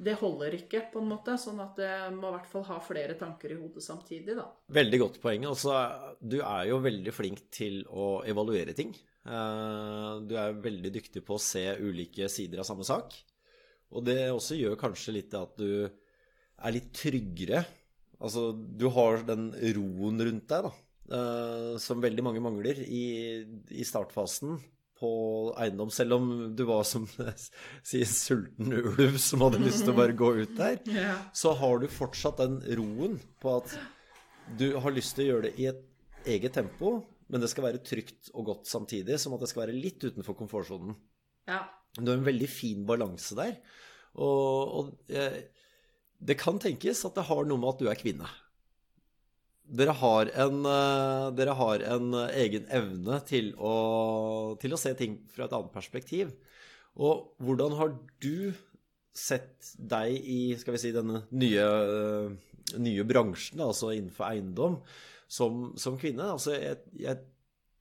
det 0.00 0.14
holder 0.22 0.56
ikke, 0.56 0.86
på 0.94 1.02
en 1.02 1.10
måte. 1.10 1.34
Sånn 1.40 1.60
at 1.60 1.82
jeg 1.84 2.14
må 2.16 2.30
i 2.30 2.36
hvert 2.38 2.48
fall 2.48 2.64
ha 2.70 2.78
flere 2.80 3.18
tanker 3.20 3.52
i 3.52 3.58
hodet 3.60 3.84
samtidig, 3.84 4.38
da. 4.38 4.46
Veldig 4.72 5.00
godt 5.02 5.18
poeng. 5.20 5.44
Altså, 5.50 5.76
du 6.16 6.38
er 6.40 6.70
jo 6.70 6.80
veldig 6.80 7.12
flink 7.12 7.44
til 7.52 7.82
å 7.92 8.22
evaluere 8.24 8.72
ting. 8.78 8.94
Eh, 9.22 10.14
du 10.26 10.34
er 10.38 10.62
veldig 10.64 10.92
dyktig 10.96 11.22
på 11.26 11.36
å 11.36 11.42
se 11.42 11.64
ulike 11.82 12.28
sider 12.32 12.62
av 12.62 12.68
samme 12.68 12.86
sak. 12.86 13.14
Og 13.92 14.04
det 14.06 14.18
også 14.32 14.58
gjør 14.58 14.80
kanskje 14.80 15.16
litt 15.18 15.36
at 15.36 15.54
du 15.60 15.86
er 15.86 16.74
litt 16.74 16.90
tryggere. 16.96 17.64
Altså, 18.22 18.50
du 18.54 18.86
har 18.94 19.24
den 19.26 19.50
roen 19.76 20.22
rundt 20.28 20.48
deg, 20.50 20.68
da. 20.68 20.72
Eh, 21.12 21.72
som 21.82 22.02
veldig 22.02 22.24
mange 22.24 22.42
mangler 22.42 22.78
i, 22.86 23.04
i 23.74 23.84
startfasen 23.84 24.56
på 25.02 25.10
eiendom, 25.58 25.90
selv 25.90 26.14
om 26.14 26.28
du 26.54 26.62
var 26.68 26.84
som 26.86 27.08
sier 27.88 28.06
sulten 28.06 28.70
ulv 28.78 29.18
som 29.20 29.42
hadde 29.42 29.64
lyst 29.64 29.82
til 29.82 29.92
å 29.92 29.98
bare 29.98 30.14
gå 30.16 30.30
ut 30.38 30.54
der, 30.56 30.78
yeah. 30.94 31.24
så 31.34 31.56
har 31.58 31.82
du 31.82 31.88
fortsatt 31.90 32.38
den 32.38 32.60
roen 32.78 33.18
på 33.42 33.56
at 33.58 33.74
du 34.58 34.68
har 34.82 34.94
lyst 34.94 35.16
til 35.16 35.26
å 35.26 35.28
gjøre 35.32 35.48
det 35.48 35.54
i 35.58 35.66
et 35.72 35.82
eget 36.36 36.54
tempo, 36.54 37.00
men 37.32 37.40
det 37.40 37.48
skal 37.48 37.64
være 37.64 37.80
trygt 37.84 38.28
og 38.36 38.50
godt 38.50 38.68
samtidig, 38.68 39.16
som 39.20 39.32
at 39.32 39.42
det 39.42 39.48
skal 39.50 39.64
være 39.64 39.78
litt 39.78 40.04
utenfor 40.04 40.36
komfortsonen. 40.36 40.94
Ja. 41.48 41.64
Du 41.96 42.10
har 42.10 42.18
en 42.18 42.28
veldig 42.28 42.48
fin 42.48 42.84
balanse 42.88 43.36
der. 43.38 43.56
Og, 44.20 44.76
og 44.76 45.12
eh, 45.12 45.40
det 46.20 46.36
kan 46.40 46.60
tenkes 46.60 47.00
at 47.08 47.16
det 47.16 47.26
har 47.30 47.46
noe 47.48 47.60
med 47.60 47.72
at 47.72 47.80
du 47.80 47.88
er 47.90 48.00
kvinne. 48.00 48.28
Dere 49.72 49.94
har, 49.96 50.28
en, 50.44 50.60
eh, 50.68 51.28
dere 51.38 51.54
har 51.56 51.84
en 51.94 52.18
egen 52.28 52.66
evne 52.74 53.20
til 53.28 53.52
å, 53.56 53.72
til 54.60 54.76
å, 54.76 54.80
se 54.80 54.92
ting 54.98 55.16
fra 55.32 55.46
et 55.46 55.56
annet 55.56 55.72
perspektiv. 55.72 56.34
Og 57.00 57.32
hvordan 57.40 57.78
har 57.78 57.94
du 58.20 58.52
sett 59.16 59.72
deg 59.76 60.16
i 60.20 60.40
skal 60.60 60.76
vi 60.76 60.82
si, 60.82 60.92
denne 60.92 61.24
nye, 61.32 61.64
eh, 61.64 62.76
nye 62.80 63.08
bransjen, 63.08 63.64
altså 63.64 63.94
innenfor 63.96 64.28
eiendom, 64.28 64.78
som, 65.32 65.72
som 65.80 65.98
kvinne? 66.00 66.28
Altså, 66.34 66.56
jeg, 66.58 66.82
jeg, 67.00 67.22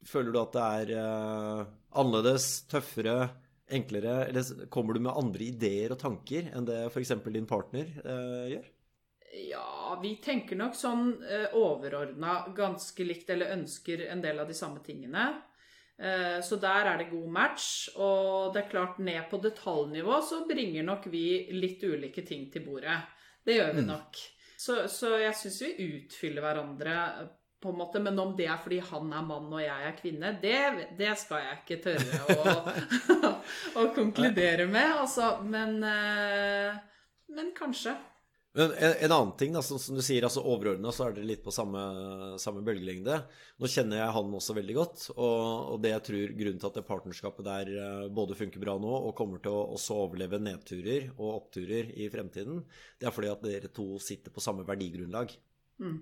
føler 0.07 0.33
du 0.33 0.39
at 0.41 0.55
det 0.55 0.67
er 0.81 0.91
uh, 0.97 1.63
annerledes, 2.01 2.47
tøffere, 2.71 3.29
enklere? 3.71 4.21
Eller 4.29 4.67
kommer 4.73 4.95
du 4.95 5.03
med 5.03 5.13
andre 5.13 5.49
ideer 5.51 5.93
og 5.93 5.99
tanker 6.01 6.49
enn 6.51 6.65
det 6.67 6.85
f.eks. 6.87 7.13
din 7.27 7.49
partner 7.49 7.91
uh, 8.05 8.47
gjør? 8.49 8.71
Ja, 9.47 9.99
vi 10.01 10.15
tenker 10.23 10.59
nok 10.59 10.75
sånn 10.75 11.13
uh, 11.21 11.53
overordna 11.59 12.41
ganske 12.57 13.05
likt, 13.05 13.29
eller 13.31 13.53
ønsker 13.59 14.07
en 14.09 14.23
del 14.23 14.41
av 14.41 14.49
de 14.49 14.57
samme 14.57 14.83
tingene. 14.85 15.29
Eh, 16.01 16.41
så 16.41 16.55
der 16.57 16.87
er 16.89 16.97
det 16.97 17.11
god 17.11 17.29
match. 17.29 17.65
Og 17.95 18.53
det 18.53 18.63
er 18.63 18.69
klart, 18.71 18.99
ned 18.99 19.27
på 19.29 19.39
detaljnivå 19.41 20.21
så 20.25 20.43
bringer 20.49 20.85
nok 20.87 21.07
vi 21.13 21.25
litt 21.53 21.83
ulike 21.83 22.25
ting 22.25 22.47
til 22.53 22.65
bordet. 22.65 22.97
Det 23.45 23.57
gjør 23.57 23.75
vi 23.75 23.83
mm. 23.85 23.91
nok. 23.91 24.23
Så, 24.57 24.83
så 24.89 25.15
jeg 25.21 25.37
syns 25.37 25.61
vi 25.65 25.87
utfyller 25.97 26.45
hverandre 26.45 26.95
på 27.61 27.69
en 27.69 27.77
måte, 27.77 27.99
Men 28.01 28.19
om 28.19 28.35
det 28.37 28.47
er 28.49 28.61
fordi 28.61 28.79
han 28.91 29.11
er 29.13 29.25
mann 29.25 29.51
og 29.53 29.61
jeg 29.61 29.87
er 29.87 29.97
kvinne, 29.97 30.35
det, 30.41 30.59
det 30.97 31.11
skal 31.21 31.43
jeg 31.45 31.59
ikke 31.61 31.81
tørre 31.83 32.21
å, 32.33 32.55
å 33.83 33.89
konkludere 33.95 34.65
med. 34.69 34.95
Altså, 35.03 35.35
men, 35.45 35.77
eh, 35.85 36.79
men 37.35 37.53
kanskje. 37.57 37.93
Men 38.53 38.73
en, 38.73 38.93
en, 38.99 39.11
annen 39.11 39.35
ting, 39.39 39.53
da, 39.55 39.61
som, 39.63 39.79
som 39.79 39.95
du 39.95 40.01
sier, 40.03 40.25
altså 40.27 40.41
overordna 40.43 40.91
så 40.91 41.05
er 41.05 41.13
dere 41.15 41.29
litt 41.29 41.43
på 41.45 41.53
samme, 41.55 41.81
samme, 42.41 42.63
bølgelengde. 42.67 43.21
Nå 43.61 43.69
kjenner 43.71 44.01
jeg 44.01 44.15
han 44.17 44.33
også 44.35 44.55
veldig 44.57 44.75
godt, 44.75 45.05
og, 45.13 45.37
og, 45.71 45.77
det 45.85 45.93
jeg 45.93 46.05
tror 46.09 46.33
grunnen 46.41 46.59
til 46.59 46.71
at 46.71 46.79
det 46.81 46.83
partnerskapet 46.89 47.47
der 47.47 47.71
eh, 47.77 48.09
både 48.11 48.35
funker 48.35 48.63
bra 48.63 48.75
nå 48.81 48.91
og 48.97 49.15
kommer 49.15 49.39
til 49.43 49.55
å 49.55 49.69
også 49.77 50.01
overleve 50.03 50.41
nedturer 50.43 51.07
og 51.13 51.37
oppturer 51.37 51.93
i 51.95 52.09
fremtiden, 52.11 52.65
det 52.99 53.07
er 53.07 53.15
fordi 53.15 53.31
at 53.31 53.45
dere 53.45 53.71
to 53.71 53.87
sitter 54.03 54.35
på 54.35 54.43
samme 54.43 54.67
verdigrunnlag. 54.67 55.31
Mm. 55.79 56.01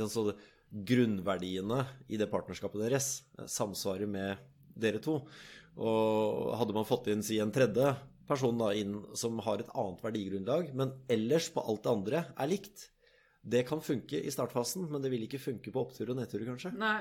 Så 0.00 0.26
grunnverdiene 0.74 1.84
i 2.10 2.18
det 2.18 2.30
partnerskapet 2.32 2.82
deres 2.86 3.10
eh, 3.38 3.46
samsvarer 3.50 4.10
med 4.10 4.42
dere 4.74 5.02
to. 5.02 5.20
Og 5.74 6.54
hadde 6.58 6.74
man 6.76 6.86
fått 6.86 7.08
inn 7.10 7.22
si 7.26 7.40
en 7.42 7.54
tredje 7.54 7.94
person 8.28 8.58
da 8.58 8.70
inn 8.76 8.96
som 9.18 9.38
har 9.44 9.60
et 9.60 9.72
annet 9.74 10.02
verdigrunnlag, 10.04 10.70
men 10.76 10.94
ellers 11.12 11.50
på 11.52 11.62
alt 11.62 11.84
det 11.84 11.92
andre 11.92 12.22
er 12.32 12.50
likt. 12.50 12.88
Det 13.44 13.66
kan 13.68 13.82
funke 13.84 14.22
i 14.22 14.32
startfasen, 14.32 14.86
men 14.88 15.04
det 15.04 15.10
vil 15.12 15.26
ikke 15.26 15.42
funke 15.42 15.72
på 15.72 15.82
opptur 15.82 16.14
og 16.14 16.18
nedtur, 16.20 16.46
kanskje. 16.48 16.72
Nei. 16.80 16.98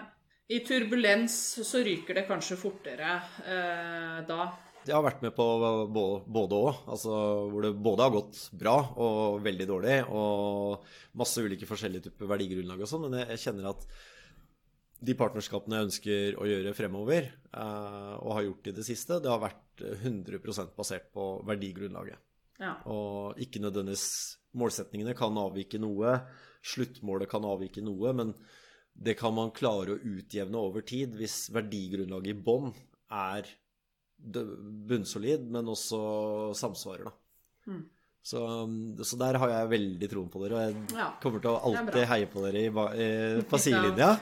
I 0.51 0.59
turbulens 0.67 1.36
så 1.63 1.79
ryker 1.86 2.17
det 2.17 2.25
kanskje 2.27 2.57
fortere 2.59 3.13
eh, 3.47 4.17
da. 4.27 4.49
Jeg 4.83 4.95
har 4.97 5.03
vært 5.05 5.21
med 5.23 5.31
på 5.35 5.45
både 6.27 6.57
òg, 6.57 6.81
altså 6.91 7.13
hvor 7.51 7.63
det 7.63 7.71
både 7.85 8.03
har 8.03 8.15
gått 8.15 8.39
bra 8.59 8.75
og 8.99 9.37
veldig 9.45 9.67
dårlig, 9.69 9.99
og 10.11 10.83
masse 11.19 11.43
ulike 11.43 11.67
forskjellige 11.69 12.09
typer 12.09 12.31
verdigrunnlag 12.33 12.83
og 12.83 12.89
sånn, 12.91 13.07
men 13.07 13.23
jeg 13.23 13.41
kjenner 13.45 13.69
at 13.71 13.87
de 15.03 15.15
partnerskapene 15.19 15.79
jeg 15.79 15.87
ønsker 15.89 16.37
å 16.39 16.47
gjøre 16.47 16.75
fremover, 16.75 17.31
eh, 17.31 18.13
og 18.19 18.35
har 18.37 18.45
gjort 18.47 18.69
i 18.71 18.75
det 18.75 18.85
siste, 18.87 19.19
det 19.23 19.31
har 19.31 19.41
vært 19.43 19.83
100% 20.03 20.75
basert 20.77 21.09
på 21.15 21.27
verdigrunnlaget. 21.47 22.19
Ja. 22.61 22.77
Og 22.91 23.39
ikke 23.41 23.63
nødvendigvis 23.63 24.39
Målsetningene 24.53 25.15
kan 25.17 25.33
avvike 25.41 25.79
noe, 25.81 26.11
sluttmålet 26.61 27.25
kan 27.31 27.45
avvike 27.49 27.81
noe, 27.81 28.11
men 28.13 28.35
det 28.93 29.15
kan 29.17 29.33
man 29.33 29.49
klare 29.55 29.95
å 29.95 30.01
utjevne 30.13 30.59
over 30.59 30.85
tid 30.85 31.15
hvis 31.17 31.47
verdigrunnlaget 31.55 32.35
i 32.35 32.43
bånn 32.45 32.69
er 33.09 33.49
bunnsolid, 34.23 35.49
men 35.51 35.67
også 35.73 35.99
samsvarer, 36.57 37.09
da. 37.09 37.17
Mm. 37.73 37.83
Så, 38.23 38.39
så, 39.03 39.17
der 39.19 39.36
har 39.41 39.51
jeg 39.51 39.71
veldig 39.73 40.07
troen 40.07 40.29
på 40.31 40.39
dere, 40.45 40.55
og 40.55 40.63
jeg 40.63 40.95
ja, 40.95 41.09
kommer 41.19 41.43
til 41.43 41.51
å 41.51 41.59
alltid 41.67 42.05
heie 42.07 42.29
på 42.31 42.43
dere 42.45 42.62
i, 42.62 42.69
på 43.51 43.59
sidelinja. 43.65 44.13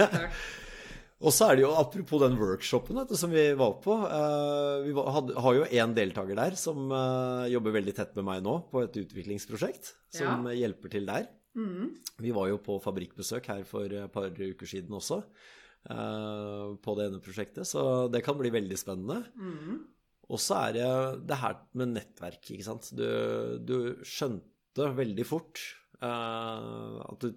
og 1.28 1.34
så 1.36 1.50
er 1.50 1.58
det 1.58 1.66
jo, 1.66 1.74
apropos 1.82 2.22
den 2.22 2.38
workshopen 2.40 3.02
vet, 3.02 3.12
som 3.20 3.34
vi 3.34 3.44
var 3.60 3.76
på 3.84 3.98
uh, 4.06 4.80
Vi 4.86 4.96
had, 4.96 5.34
har 5.44 5.58
jo 5.58 5.68
én 5.68 5.92
deltaker 5.96 6.40
der 6.40 6.56
som 6.56 6.88
uh, 6.88 7.44
jobber 7.52 7.76
veldig 7.76 7.96
tett 8.00 8.16
med 8.16 8.28
meg 8.30 8.40
nå 8.46 8.56
på 8.72 8.86
et 8.86 8.96
utviklingsprosjekt, 9.02 9.92
som 10.16 10.48
ja. 10.48 10.56
hjelper 10.62 10.96
til 10.96 11.12
der. 11.12 11.28
Mm. 11.60 11.90
Vi 12.24 12.32
var 12.32 12.48
jo 12.48 12.56
på 12.64 12.80
fabrikkbesøk 12.80 13.52
her 13.52 13.68
for 13.68 14.00
et 14.00 14.16
par 14.16 14.32
uker 14.32 14.72
siden 14.72 14.96
også, 14.96 15.20
på 15.80 16.94
det 16.98 17.06
ene 17.08 17.22
prosjektet, 17.24 17.64
så 17.66 17.82
det 18.12 18.20
kan 18.26 18.36
bli 18.38 18.50
veldig 18.52 18.76
spennende. 18.78 19.22
Mm. 19.34 19.78
Og 20.30 20.38
så 20.38 20.58
er 20.68 20.76
det 20.76 20.88
det 21.26 21.38
her 21.40 21.56
med 21.78 21.94
nettverk, 21.96 22.42
ikke 22.54 22.66
sant. 22.66 22.90
Du, 22.94 23.06
du 23.66 23.76
skjønte 24.06 24.90
veldig 24.94 25.26
fort 25.26 25.62
uh, 26.04 27.00
at 27.02 27.24
du 27.24 27.32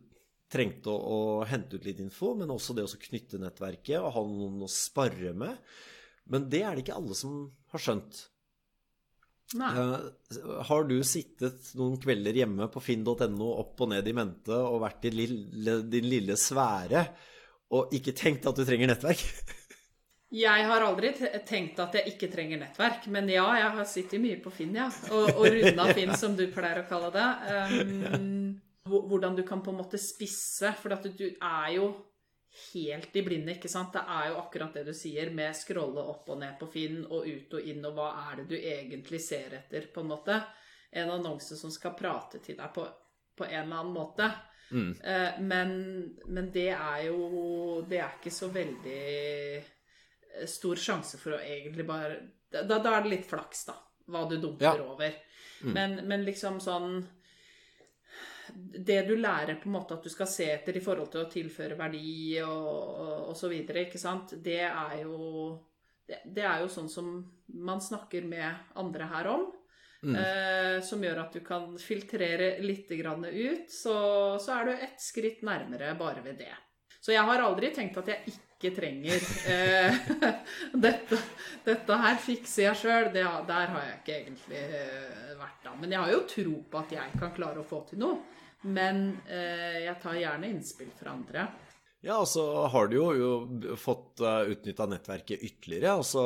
trengte 0.53 0.91
å, 0.93 0.99
å, 0.99 1.17
hente 1.49 1.79
ut 1.79 1.87
litt 1.87 2.03
info, 2.03 2.35
men 2.37 2.53
også 2.53 2.75
det 2.77 2.85
å 2.85 3.01
knytte 3.07 3.41
nettverket 3.41 3.97
og 3.97 4.13
ha 4.13 4.23
noen 4.27 4.61
å 4.67 4.69
spare 4.69 5.33
med. 5.33 5.57
Men 6.29 6.45
det 6.51 6.61
er 6.61 6.75
det 6.75 6.85
ikke 6.85 6.99
alle 6.99 7.17
som 7.17 7.47
har 7.73 7.81
skjønt. 7.81 8.21
Uh, 9.53 9.97
har 10.69 10.85
du 10.89 10.95
sittet 11.05 11.73
noen 11.77 11.97
kvelder 12.01 12.37
hjemme 12.37 12.69
på 12.73 12.81
finn.no 12.81 13.49
opp 13.57 13.81
og 13.85 13.91
ned 13.91 14.07
i 14.09 14.15
mente 14.17 14.53
og 14.53 14.81
vært 14.85 15.09
i 15.09 15.13
lille, 15.13 15.79
din 15.89 16.07
lille 16.09 16.37
sfære 16.39 17.03
og 17.73 17.93
ikke 17.95 18.13
tenkt 18.17 18.45
at 18.49 18.57
du 18.57 18.65
trenger 18.67 18.93
nettverk? 18.93 19.23
Jeg 20.33 20.65
har 20.65 20.81
aldri 20.81 21.11
tenkt 21.45 21.77
at 21.77 21.93
jeg 21.93 22.15
ikke 22.15 22.27
trenger 22.33 22.57
nettverk, 22.57 23.03
men 23.13 23.27
ja, 23.29 23.43
jeg 23.53 23.67
har 23.75 23.85
sittet 23.85 24.17
mye 24.17 24.39
på 24.41 24.49
Finn, 24.49 24.71
ja. 24.73 24.87
Og, 25.13 25.27
og 25.29 25.45
runda 25.45 25.85
Finn, 25.93 26.09
som 26.17 26.33
du 26.33 26.47
pleier 26.49 26.79
å 26.81 26.87
kalle 26.89 27.11
det. 27.13 27.27
Um, 28.17 28.55
hvordan 28.89 29.37
du 29.37 29.43
kan 29.45 29.61
på 29.61 29.69
en 29.69 29.77
måte 29.83 29.99
spisse, 30.01 30.71
for 30.81 30.95
at 30.95 31.05
du 31.05 31.27
er 31.29 31.67
jo 31.75 31.91
helt 32.73 33.13
i 33.13 33.23
blinde, 33.25 33.53
ikke 33.53 33.69
sant. 33.69 33.93
Det 33.93 34.01
er 34.01 34.31
jo 34.31 34.39
akkurat 34.41 34.73
det 34.73 34.87
du 34.89 34.93
sier, 34.97 35.29
med 35.37 35.53
scrolle 35.53 36.01
opp 36.01 36.33
og 36.33 36.41
ned 36.41 36.57
på 36.57 36.71
Finn 36.79 37.03
og 37.05 37.29
ut 37.29 37.53
og 37.53 37.69
inn, 37.69 37.85
og 37.85 37.93
hva 37.97 38.09
er 38.25 38.41
det 38.41 38.47
du 38.49 38.57
egentlig 38.57 39.21
ser 39.21 39.53
etter, 39.59 39.85
på 39.93 40.01
en 40.01 40.11
måte. 40.15 40.39
En 40.97 41.13
annonse 41.13 41.61
som 41.61 41.69
skal 41.73 41.93
prate 41.97 42.41
til 42.41 42.57
deg 42.57 42.73
på, 42.73 42.89
på 43.37 43.45
en 43.51 43.67
eller 43.67 43.83
annen 43.83 43.93
måte. 44.01 44.33
Mm. 44.71 44.91
Uh, 45.03 45.41
men, 45.43 45.73
men 46.25 46.47
det 46.53 46.69
er 46.71 47.01
jo 47.05 47.83
Det 47.85 47.99
er 47.99 48.15
ikke 48.15 48.31
så 48.33 48.47
veldig 48.49 49.01
stor 50.49 50.79
sjanse 50.81 51.19
for 51.21 51.35
å 51.35 51.41
egentlig 51.43 51.85
bare 51.85 52.15
Da, 52.49 52.79
da 52.79 52.95
er 52.95 53.03
det 53.03 53.11
litt 53.11 53.27
flaks, 53.29 53.65
da, 53.67 53.75
hva 54.09 54.23
du 54.29 54.37
dumper 54.37 54.79
ja. 54.79 54.87
over. 54.87 55.19
Mm. 55.63 55.73
Men, 55.73 55.99
men, 56.09 56.25
liksom 56.25 56.59
sånn 56.63 57.03
det 58.53 58.99
du 59.07 59.15
lærer 59.17 59.55
på 59.57 59.69
en 59.69 59.75
måte 59.77 59.95
at 59.95 60.03
du 60.03 60.11
skal 60.11 60.27
se 60.29 60.45
etter 60.51 60.77
i 60.77 60.81
forhold 60.83 61.09
til 61.09 61.23
å 61.23 61.29
tilføre 61.31 61.77
verdi 61.79 62.41
og, 62.43 62.67
og, 62.67 63.13
og 63.31 63.37
så 63.39 63.49
videre, 63.49 63.87
ikke 63.87 64.01
sant, 64.01 64.35
det 64.43 64.59
er 64.67 64.97
jo 65.01 65.15
det, 66.05 66.19
det, 66.25 66.43
er 66.43 66.61
jo 66.61 66.69
sånn 66.69 66.91
som 66.91 67.09
man 67.63 67.81
snakker 67.81 68.27
med 68.27 68.75
andre 68.79 69.07
her 69.09 69.29
om. 69.31 69.47
Mm. 70.03 70.17
Eh, 70.19 70.77
som 70.83 71.03
gjør 71.03 71.21
at 71.23 71.35
du 71.35 71.39
kan 71.45 71.77
filtrere 71.79 72.57
litt 72.63 72.91
ut. 72.91 73.71
Så, 73.71 73.95
så 74.39 74.57
er 74.57 74.65
du 74.65 74.73
ett 74.73 75.01
skritt 75.01 75.41
nærmere 75.47 75.93
bare 75.99 76.23
ved 76.25 76.41
det. 76.43 76.53
Så 77.03 77.11
jeg 77.11 77.23
har 77.27 77.43
aldri 77.43 77.71
tenkt 77.75 77.97
at 77.99 78.11
jeg 78.11 78.31
ikke 78.31 78.71
trenger 78.77 79.25
eh, 79.51 79.97
dette, 80.85 81.19
dette, 81.65 81.97
her 82.05 82.19
fikser 82.19 82.69
jeg 82.69 82.79
sjøl. 82.79 83.09
Der 83.13 83.73
har 83.73 83.81
jeg 83.87 83.97
ikke 84.01 84.19
egentlig 84.21 84.61
eh, 84.63 85.33
vært 85.39 85.65
da. 85.65 85.75
Men 85.79 85.95
jeg 85.95 86.03
har 86.03 86.13
jo 86.13 86.23
tro 86.35 86.55
på 86.71 86.83
at 86.83 86.95
jeg 86.95 87.19
kan 87.19 87.35
klare 87.35 87.63
å 87.63 87.67
få 87.67 87.83
til 87.89 88.03
noe. 88.03 88.21
Men 88.63 89.05
eh, 89.27 89.83
jeg 89.83 89.99
tar 89.99 90.15
gjerne 90.15 90.51
innspill 90.53 90.93
fra 90.95 91.11
andre. 91.17 91.47
Ja, 92.03 92.17
og 92.19 92.27
så 92.27 92.43
har 92.67 92.87
du 92.91 92.97
jo, 92.97 93.09
jo 93.15 93.75
fått 93.79 94.19
uh, 94.23 94.41
eh, 94.41 94.53
utnytta 94.55 94.87
nettverket 94.91 95.43
ytterligere. 95.43 95.93
Altså 95.99 96.23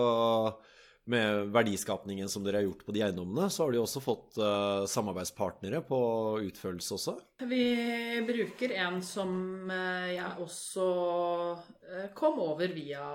med 1.12 1.52
verdiskapningen 1.56 2.30
som 2.30 2.43
dere 2.46 2.62
har 2.62 2.67
gjort 2.67 2.84
på 2.88 2.96
de 2.96 3.04
eiendommene, 3.06 3.50
så 3.54 3.63
har 3.63 3.74
de 3.74 3.82
også 3.82 4.04
fått 4.04 4.39
uh, 4.41 4.84
samarbeidspartnere 4.89 5.82
på 5.88 6.00
utførelse 6.43 6.93
også? 6.98 7.15
Vi 7.48 7.63
bruker 8.28 8.76
en 8.84 9.00
som 9.06 9.32
uh, 9.72 10.10
jeg 10.12 10.43
også 10.43 10.88
kom 12.17 12.41
over 12.43 12.72
via, 12.76 13.06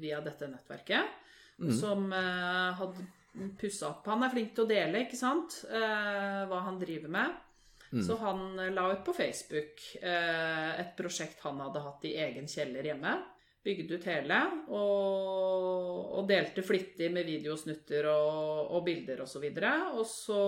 via 0.00 0.20
dette 0.24 0.48
nettverket. 0.48 1.20
Mm. 1.58 1.70
Som 1.74 2.08
hadde 2.10 3.04
pussa 3.60 3.92
opp. 3.92 4.06
Han 4.10 4.24
er 4.26 4.32
flink 4.32 4.54
til 4.56 4.64
å 4.64 4.70
dele, 4.70 5.04
ikke 5.04 5.18
sant, 5.18 5.60
hva 5.70 6.62
han 6.66 6.80
driver 6.80 7.12
med. 7.14 7.36
Mm. 7.94 8.02
Så 8.06 8.16
han 8.16 8.58
eh, 8.58 8.72
la 8.72 8.92
ut 8.92 9.04
på 9.04 9.12
Facebook 9.12 9.96
eh, 10.02 10.80
et 10.80 10.96
prosjekt 10.96 11.44
han 11.46 11.60
hadde 11.62 11.82
hatt 11.84 12.04
i 12.08 12.16
egen 12.18 12.48
kjeller 12.50 12.90
hjemme. 12.90 13.12
Bygde 13.64 13.96
ut 13.96 14.06
hele 14.10 14.40
og, 14.76 16.18
og 16.18 16.26
delte 16.28 16.64
flittig 16.66 17.08
med 17.12 17.24
videosnutter 17.24 18.10
og, 18.12 18.74
og 18.76 18.84
bilder 18.84 19.22
osv. 19.24 19.24
Og, 19.24 19.30
så 19.30 19.42
videre. 19.46 19.72
og 19.94 20.06
så 20.08 20.42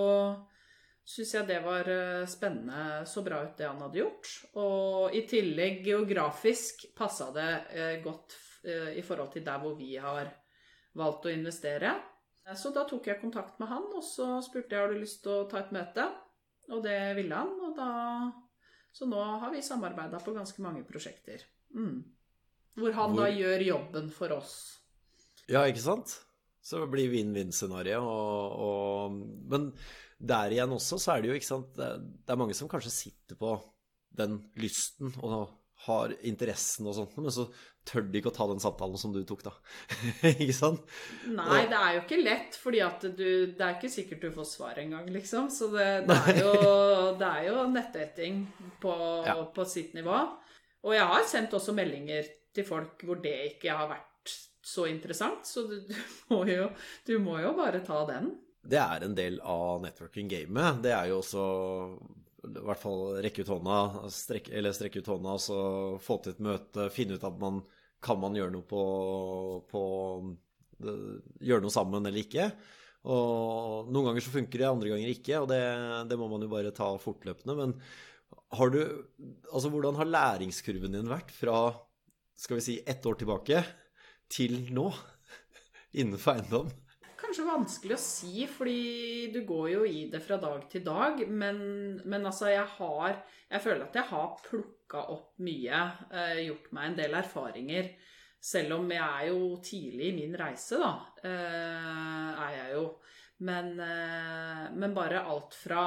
syns 1.07 1.35
jeg 1.37 1.47
det 1.49 1.61
var 1.65 1.89
eh, 1.91 2.27
spennende, 2.29 3.07
så 3.07 3.23
bra 3.25 3.43
ut 3.47 3.55
det 3.59 3.69
han 3.69 3.81
hadde 3.85 4.03
gjort. 4.03 4.33
Og 4.61 5.15
i 5.15 5.23
tillegg 5.29 5.85
geografisk 5.87 6.89
passa 6.99 7.31
det 7.35 7.51
eh, 7.79 7.95
godt 8.05 8.37
eh, 8.67 8.93
i 8.99 9.05
forhold 9.07 9.33
til 9.37 9.47
der 9.47 9.63
hvor 9.63 9.77
vi 9.79 9.95
har 10.03 10.33
valgt 10.99 11.29
å 11.29 11.33
investere. 11.33 11.95
Så 12.55 12.71
da 12.75 12.85
tok 12.87 13.09
jeg 13.09 13.19
kontakt 13.19 13.59
med 13.59 13.71
han, 13.71 13.89
og 13.97 14.05
så 14.07 14.37
spurte 14.45 14.77
jeg 14.77 14.85
har 14.85 14.93
du 14.93 15.01
lyst 15.01 15.25
til 15.25 15.33
å 15.35 15.47
ta 15.51 15.65
et 15.65 15.73
møte. 15.75 16.05
Og 16.71 16.83
det 16.83 16.99
ville 17.19 17.39
han, 17.39 17.55
og 17.63 17.79
da 17.79 17.89
Så 18.97 19.05
nå 19.05 19.21
har 19.21 19.51
vi 19.53 19.61
samarbeida 19.61 20.17
på 20.25 20.33
ganske 20.33 20.63
mange 20.65 20.81
prosjekter. 20.89 21.43
Mm. 21.77 21.99
Hvor 22.77 22.97
han 22.97 23.15
Hvor... 23.17 23.25
da 23.25 23.33
gjør 23.33 23.67
jobben 23.67 24.09
for 24.15 24.37
oss. 24.37 24.57
Ja, 25.49 25.65
ikke 25.67 25.85
sant? 25.85 26.17
Så 26.67 26.81
det 26.83 26.91
blir 26.91 27.13
vinn-vinn-scenario. 27.13 28.01
Og, 28.03 29.21
Men 29.51 29.71
der 30.19 30.55
igjen 30.55 30.75
også, 30.75 30.99
så 30.99 31.15
er 31.15 31.23
det 31.23 31.31
jo, 31.31 31.37
ikke 31.37 31.51
sant 31.51 31.77
Det 31.77 32.33
er 32.33 32.41
mange 32.41 32.57
som 32.57 32.71
kanskje 32.73 32.95
sitter 32.95 33.39
på 33.39 33.55
den 34.17 34.41
lysten 34.57 35.13
og 35.21 35.51
har 35.85 36.13
interessen 36.25 36.87
og 36.89 36.95
sånt, 36.97 37.17
men 37.21 37.33
så 37.33 37.45
tør 37.87 38.07
de 38.09 38.19
ikke 38.19 38.31
å 38.33 38.35
ta 38.35 38.47
den 38.49 38.63
samtalen 38.63 38.99
som 38.99 39.13
du 39.15 39.21
tok, 39.29 39.43
da. 39.45 39.53
ikke 40.33 40.55
sant? 40.57 40.87
Nei, 41.29 41.67
det 41.71 41.77
er 41.79 41.91
jo 41.99 42.01
ikke 42.03 42.21
lett, 42.23 42.57
fordi 42.59 42.81
at 42.83 43.05
du 43.05 43.29
Det 43.53 43.61
er 43.61 43.77
ikke 43.77 43.93
sikkert 43.93 44.25
du 44.25 44.31
får 44.35 44.49
svar 44.51 44.81
engang, 44.83 45.11
liksom. 45.13 45.51
Så 45.53 45.69
det, 45.75 45.87
det, 46.09 46.17
er, 46.33 46.41
jo, 46.43 46.55
det 47.21 47.29
er 47.29 47.51
jo 47.51 47.67
nettdating 47.75 48.43
på, 48.83 48.97
ja. 49.29 49.37
på, 49.55 49.69
sitt 49.69 49.95
nivå. 49.99 50.17
Og 50.87 50.97
jeg 50.97 51.07
har 51.13 51.29
sendt 51.29 51.55
også 51.59 51.77
meldinger 51.77 52.27
til 52.57 52.67
folk 52.69 53.05
hvor 53.07 53.21
det 53.23 53.37
ikke 53.53 53.77
har 53.77 53.91
vært 53.93 54.35
så 54.67 54.89
interessant, 54.91 55.47
så 55.47 55.63
du, 55.69 55.77
du, 55.87 55.95
må, 56.33 56.43
jo, 56.51 56.69
du 57.07 57.17
må 57.23 57.39
jo 57.43 57.55
bare 57.59 57.85
ta 57.87 58.03
den. 58.09 58.33
Det 58.67 58.81
er 58.83 59.05
en 59.07 59.15
del 59.15 59.39
av 59.47 59.79
networking-gamet. 59.85 60.81
Det 60.83 60.91
er 60.91 61.13
jo 61.13 61.21
også 61.21 61.45
i 62.47 62.65
hvert 62.67 62.83
fall 62.83 63.05
rekke 63.25 63.43
ut 63.43 63.51
hånda, 63.51 63.77
strekke, 64.15 64.53
eller 64.59 64.75
strekke 64.75 65.03
ut 65.03 65.11
hånda, 65.11 65.37
så 65.43 65.59
få 66.03 66.19
til 66.23 66.35
et 66.35 66.43
møte, 66.47 66.89
finne 66.95 67.19
ut 67.19 67.27
at 67.27 67.39
man 67.43 67.63
kan 68.03 68.19
man 68.21 68.37
gjøre 68.39 68.55
noe 68.55 68.67
på, 68.67 68.83
på 69.71 69.85
Gjøre 70.77 71.65
noe 71.65 71.73
sammen 71.73 72.05
eller 72.05 72.21
ikke. 72.21 72.51
Og 73.09 73.87
noen 73.89 74.11
ganger 74.11 74.25
så 74.27 74.33
funker 74.35 74.61
det, 74.61 74.67
andre 74.69 74.91
ganger 74.93 75.09
ikke, 75.09 75.39
og 75.41 75.47
det, 75.49 75.61
det 76.11 76.19
må 76.21 76.27
man 76.29 76.43
jo 76.45 76.51
bare 76.53 76.75
ta 76.77 76.91
fortløpende. 77.01 77.55
Men 77.57 77.73
har 78.59 78.73
du 78.75 78.81
Altså, 79.49 79.71
hvordan 79.73 79.97
har 79.97 80.11
læringskurven 80.11 80.99
din 80.99 81.09
vært 81.09 81.33
fra, 81.33 81.71
skal 82.37 82.61
vi 82.61 82.65
si, 82.65 82.81
ett 82.87 83.07
år 83.07 83.21
tilbake 83.21 83.63
til 84.33 84.59
nå 84.75 84.91
innenfor 85.97 86.37
eiendom? 86.37 86.75
kanskje 87.27 87.47
vanskelig 87.47 87.97
å 87.97 88.01
si, 88.01 88.47
fordi 88.49 89.31
du 89.35 89.41
går 89.47 89.69
jo 89.73 89.85
i 89.87 90.07
det 90.13 90.21
fra 90.25 90.39
dag 90.41 90.65
til 90.71 90.85
dag. 90.87 91.21
Men, 91.29 91.59
men 92.05 92.27
altså, 92.27 92.51
jeg 92.53 92.67
har 92.79 93.23
Jeg 93.47 93.63
føler 93.63 93.85
at 93.85 93.95
jeg 93.95 94.11
har 94.11 94.39
plukka 94.43 95.05
opp 95.13 95.37
mye. 95.39 95.83
Eh, 96.11 96.47
gjort 96.49 96.73
meg 96.75 96.89
en 96.89 96.97
del 96.99 97.15
erfaringer. 97.15 97.93
Selv 98.43 98.81
om 98.81 98.91
jeg 98.91 99.03
er 99.03 99.29
jo 99.31 99.61
tidlig 99.63 100.09
i 100.11 100.17
min 100.17 100.35
reise, 100.39 100.81
da. 100.83 100.91
Eh, 101.23 102.33
er 102.43 102.57
jeg 102.57 102.73
jo. 102.75 102.85
Men, 103.47 103.79
eh, 103.79 104.65
men 104.75 104.97
bare 104.97 105.23
alt 105.23 105.55
fra 105.55 105.85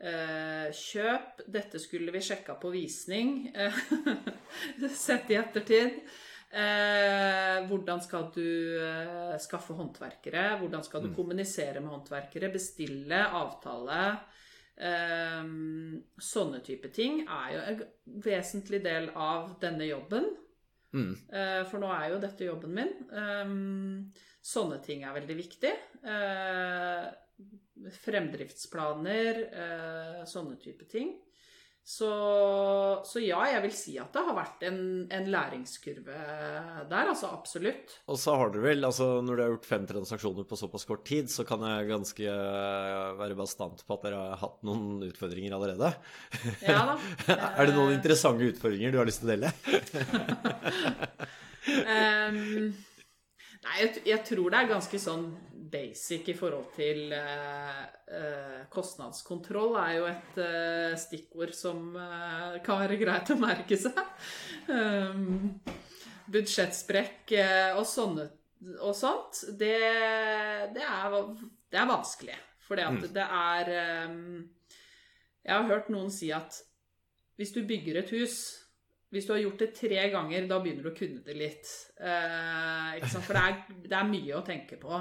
eh, 0.00 0.68
kjøp 0.74 1.42
Dette 1.52 1.80
skulle 1.82 2.14
vi 2.14 2.22
sjekka 2.24 2.56
på 2.60 2.70
visning. 2.74 3.50
Sett 5.06 5.30
i 5.32 5.38
ettertid. 5.40 6.00
Eh, 6.56 7.66
hvordan 7.66 8.00
skal 8.00 8.30
du 8.34 8.46
eh, 8.80 9.34
skaffe 9.42 9.74
håndverkere? 9.76 10.54
Hvordan 10.60 10.84
skal 10.86 11.04
du 11.04 11.10
mm. 11.10 11.16
kommunisere 11.18 11.82
med 11.82 11.92
håndverkere? 11.92 12.52
Bestille, 12.54 13.24
avtale. 13.26 14.00
Eh, 14.76 15.42
sånne 16.30 16.62
type 16.64 16.92
ting 16.94 17.24
er 17.24 17.52
jo 17.52 17.62
en 17.66 17.84
vesentlig 18.24 18.82
del 18.84 19.10
av 19.12 19.56
denne 19.62 19.88
jobben. 19.90 20.30
Mm. 20.96 21.12
Eh, 21.12 21.62
for 21.68 21.82
nå 21.82 21.90
er 21.92 22.14
jo 22.14 22.22
dette 22.22 22.48
jobben 22.48 22.76
min. 22.78 22.94
Eh, 23.10 23.54
sånne 24.54 24.80
ting 24.86 25.04
er 25.04 25.16
veldig 25.18 25.38
viktig. 25.42 25.74
Eh, 26.06 27.06
fremdriftsplaner, 28.02 29.42
sånne 30.28 30.58
type 30.62 30.86
ting. 30.90 31.14
Så, 31.86 32.08
så, 33.06 33.20
ja, 33.22 33.44
jeg 33.46 33.60
vil 33.62 33.74
si 33.78 33.92
at 34.02 34.10
det 34.10 34.18
har 34.26 34.34
vært 34.34 34.64
en, 34.66 35.06
en, 35.06 35.28
læringskurve 35.30 36.16
der, 36.90 37.10
altså 37.12 37.28
absolutt. 37.30 37.92
Og 38.10 38.18
så 38.18 38.34
har 38.34 38.50
dere 38.50 38.64
vel, 38.64 38.82
altså 38.88 39.20
når 39.22 39.38
dere 39.38 39.44
har 39.46 39.52
gjort 39.52 39.68
fem 39.68 39.84
transaksjoner 39.86 40.48
på 40.50 40.58
såpass 40.58 40.82
kort 40.88 41.04
tid, 41.06 41.30
så 41.30 41.44
kan 41.46 41.62
jeg 41.62 41.86
ganske 41.92 42.26
eh, 42.26 43.12
være 43.20 43.38
bastant 43.38 43.84
på 43.86 43.94
at 43.94 44.02
dere 44.08 44.18
har 44.18 44.34
hatt 44.40 44.58
noen 44.66 45.04
utfordringer 45.06 45.54
allerede. 45.54 45.92
Ja 46.66 46.90
da. 46.90 46.98
er 47.54 47.70
det 47.70 47.78
noen 47.78 47.94
interessante 47.94 48.50
utfordringer 48.50 48.90
du 48.90 48.98
har 48.98 49.06
lyst 49.06 49.22
til 49.22 49.30
å 49.30 49.36
dele? 49.36 49.54
um, 51.86 52.74
nei, 53.62 53.78
jeg, 53.84 54.02
jeg, 54.10 54.20
tror 54.32 54.50
det 54.50 54.58
er 54.64 54.74
ganske 54.74 54.98
sånn 55.06 55.38
basic 55.70 56.28
i 56.32 56.34
forhold 56.36 56.70
til 56.76 57.12
eh, 57.14 57.82
eh, 58.18 58.62
kostnadskontroll, 58.72 59.76
er 59.80 59.92
jo 59.96 60.08
et 60.10 60.40
eh, 60.42 60.94
stikkord 61.00 61.54
som 61.56 61.92
kan 62.66 62.82
være 62.82 62.98
greit 63.00 63.32
å 63.32 63.38
merke 63.40 63.78
seg. 63.80 63.98
Um, 64.66 65.56
budsjettsprekk 66.32 67.36
og, 67.76 67.84
sånne, 67.86 68.26
og 68.80 68.94
sånt, 68.98 69.44
det, 69.60 69.76
det, 70.74 70.82
er, 70.82 71.18
det, 71.70 71.78
er, 71.78 71.90
vanskelig. 71.90 72.38
For 72.66 72.80
mm. 72.80 73.02
det 73.14 73.22
er 73.22 73.72
um, 74.10 74.40
Jeg 75.44 75.52
har 75.54 75.68
hørt 75.70 75.92
noen 75.94 76.10
si 76.10 76.32
at 76.34 76.58
hvis 77.38 77.52
du 77.54 77.60
bygger 77.68 78.00
et 78.00 78.10
hus 78.16 78.40
hvis 79.14 79.26
du 79.26 79.32
har 79.32 79.42
gjort 79.44 79.62
det 79.62 79.74
tre 79.76 80.08
ganger, 80.10 80.48
da 80.50 80.58
begynner 80.60 80.84
du 80.84 80.90
å 80.90 80.96
kunne 80.96 81.22
det 81.24 81.36
litt. 81.38 81.70
Eh, 81.96 83.06
For 83.14 83.36
det 83.36 83.42
er, 83.42 83.60
det 83.86 83.94
er, 83.96 84.08
mye 84.10 84.34
å 84.36 84.44
tenke 84.46 84.78
på. 84.82 84.98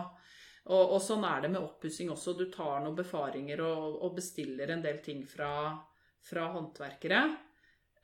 Og, 0.66 0.95
og, 0.95 0.99
sånn 1.03 1.26
er 1.28 1.43
det 1.43 1.51
med 1.53 1.61
oppussing 1.61 2.09
også. 2.13 2.34
Du 2.38 2.47
tar 2.53 2.80
noen 2.82 2.97
befaringer 2.97 3.61
og, 3.66 3.99
og 4.01 4.16
bestiller 4.18 4.72
en 4.74 4.82
del 4.82 4.97
ting 5.05 5.22
fra, 5.30 5.76
fra 6.26 6.47
håndverkere. 6.55 7.22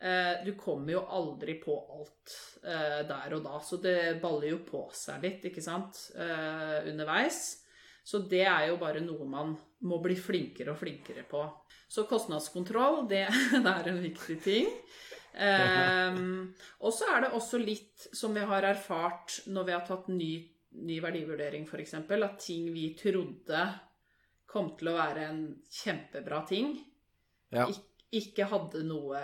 Eh, 0.01 0.45
du 0.45 0.53
kommer 0.57 0.93
jo 0.95 1.01
aldri 1.13 1.55
på 1.61 1.73
alt 1.93 2.35
eh, 2.65 3.01
der 3.05 3.35
og 3.37 3.43
da, 3.45 3.57
så 3.61 3.77
det 3.81 4.21
baller 4.21 4.55
jo 4.55 4.61
på 4.65 4.87
seg 4.97 5.25
litt, 5.25 5.43
ikke 5.49 5.61
sant, 5.61 6.07
eh, 6.17 6.77
underveis. 6.89 7.41
Så 8.05 8.23
det 8.25 8.47
er 8.49 8.71
jo 8.71 8.79
bare 8.81 9.03
noe 9.05 9.27
man 9.29 9.53
må 9.85 9.99
bli 10.01 10.15
flinkere 10.17 10.73
og 10.73 10.79
flinkere 10.81 11.25
på. 11.29 11.43
Så 11.91 12.07
kostnadskontroll, 12.09 13.03
det, 13.09 13.27
det 13.65 13.73
er 13.75 13.91
en 13.91 14.01
viktig 14.01 14.37
ting. 14.41 14.69
Um, 15.31 16.49
og 16.83 16.91
så 16.91 17.13
er 17.13 17.23
det 17.23 17.35
også 17.37 17.61
litt 17.61 18.09
som 18.17 18.33
vi 18.35 18.41
har 18.43 18.65
erfart 18.67 19.37
når 19.53 19.69
vi 19.69 19.75
har 19.77 19.85
tatt 19.87 20.09
ny 20.11 20.33
ny 20.79 20.99
verdivurdering, 21.03 21.67
f.eks. 21.67 21.95
At 21.99 22.39
ting 22.39 22.71
vi 22.73 22.91
trodde 22.99 23.65
kom 24.51 24.73
til 24.79 24.91
å 24.91 24.97
være 24.97 25.27
en 25.29 25.43
kjempebra 25.71 26.41
ting, 26.47 26.73
ja. 27.51 27.67
ikke 28.11 28.47
hadde 28.51 28.83
noe 28.87 29.19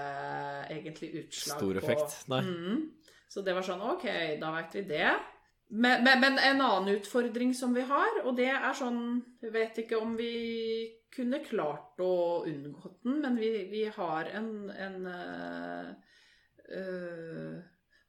egentlig 0.71 1.11
utslag 1.23 1.59
Stor 1.59 1.79
effekt, 1.81 2.19
på 2.25 2.35
nei. 2.35 2.43
Mm. 2.47 2.85
Så 3.27 3.43
det 3.43 3.55
var 3.55 3.65
sånn 3.67 3.83
OK, 3.83 4.05
da 4.39 4.53
veit 4.55 4.77
vi 4.77 4.85
det. 4.87 5.09
Men, 5.67 6.03
men, 6.03 6.21
men 6.23 6.37
en 6.39 6.61
annen 6.63 6.93
utfordring 6.95 7.51
som 7.55 7.73
vi 7.75 7.83
har, 7.83 8.21
og 8.23 8.37
det 8.37 8.47
er 8.53 8.69
sånn 8.71 9.01
Jeg 9.43 9.51
vet 9.51 9.81
ikke 9.81 9.97
om 9.99 10.13
vi 10.15 10.31
kunne 11.11 11.41
klart 11.43 11.99
å 11.99 12.45
unngått 12.47 13.01
den, 13.03 13.17
men 13.23 13.35
vi, 13.39 13.49
vi 13.67 13.83
har 13.91 14.29
en, 14.37 14.69
en 14.71 15.09
øh, 15.11 15.89
øh, 16.77 17.57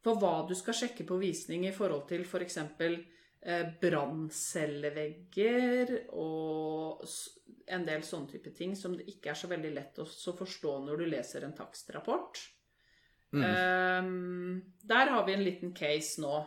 For 0.05 0.23
hva 0.23 0.35
du 0.47 0.55
skal 0.59 0.77
sjekke 0.85 1.07
på 1.09 1.19
visning 1.19 1.67
i 1.67 1.75
forhold 1.75 2.07
til 2.11 2.23
f.eks. 2.23 2.61
For 2.79 3.01
eh, 3.41 3.67
branncellegger 3.81 5.95
og 6.17 7.05
en 7.69 7.85
del 7.87 8.05
sånne 8.07 8.33
type 8.33 8.53
ting 8.57 8.75
som 8.77 8.97
det 8.97 9.09
ikke 9.13 9.33
er 9.33 9.39
så 9.39 9.51
veldig 9.51 9.73
lett 9.75 9.99
å 10.03 10.07
forstå 10.07 10.79
når 10.87 11.03
du 11.03 11.09
leser 11.09 11.45
en 11.45 11.57
takstrapport. 11.57 12.41
Mm. 13.33 13.43
Ehm, 13.45 14.63
der 14.81 15.13
har 15.13 15.27
vi 15.27 15.37
en 15.37 15.45
liten 15.45 15.75
case 15.77 16.23
nå, 16.23 16.39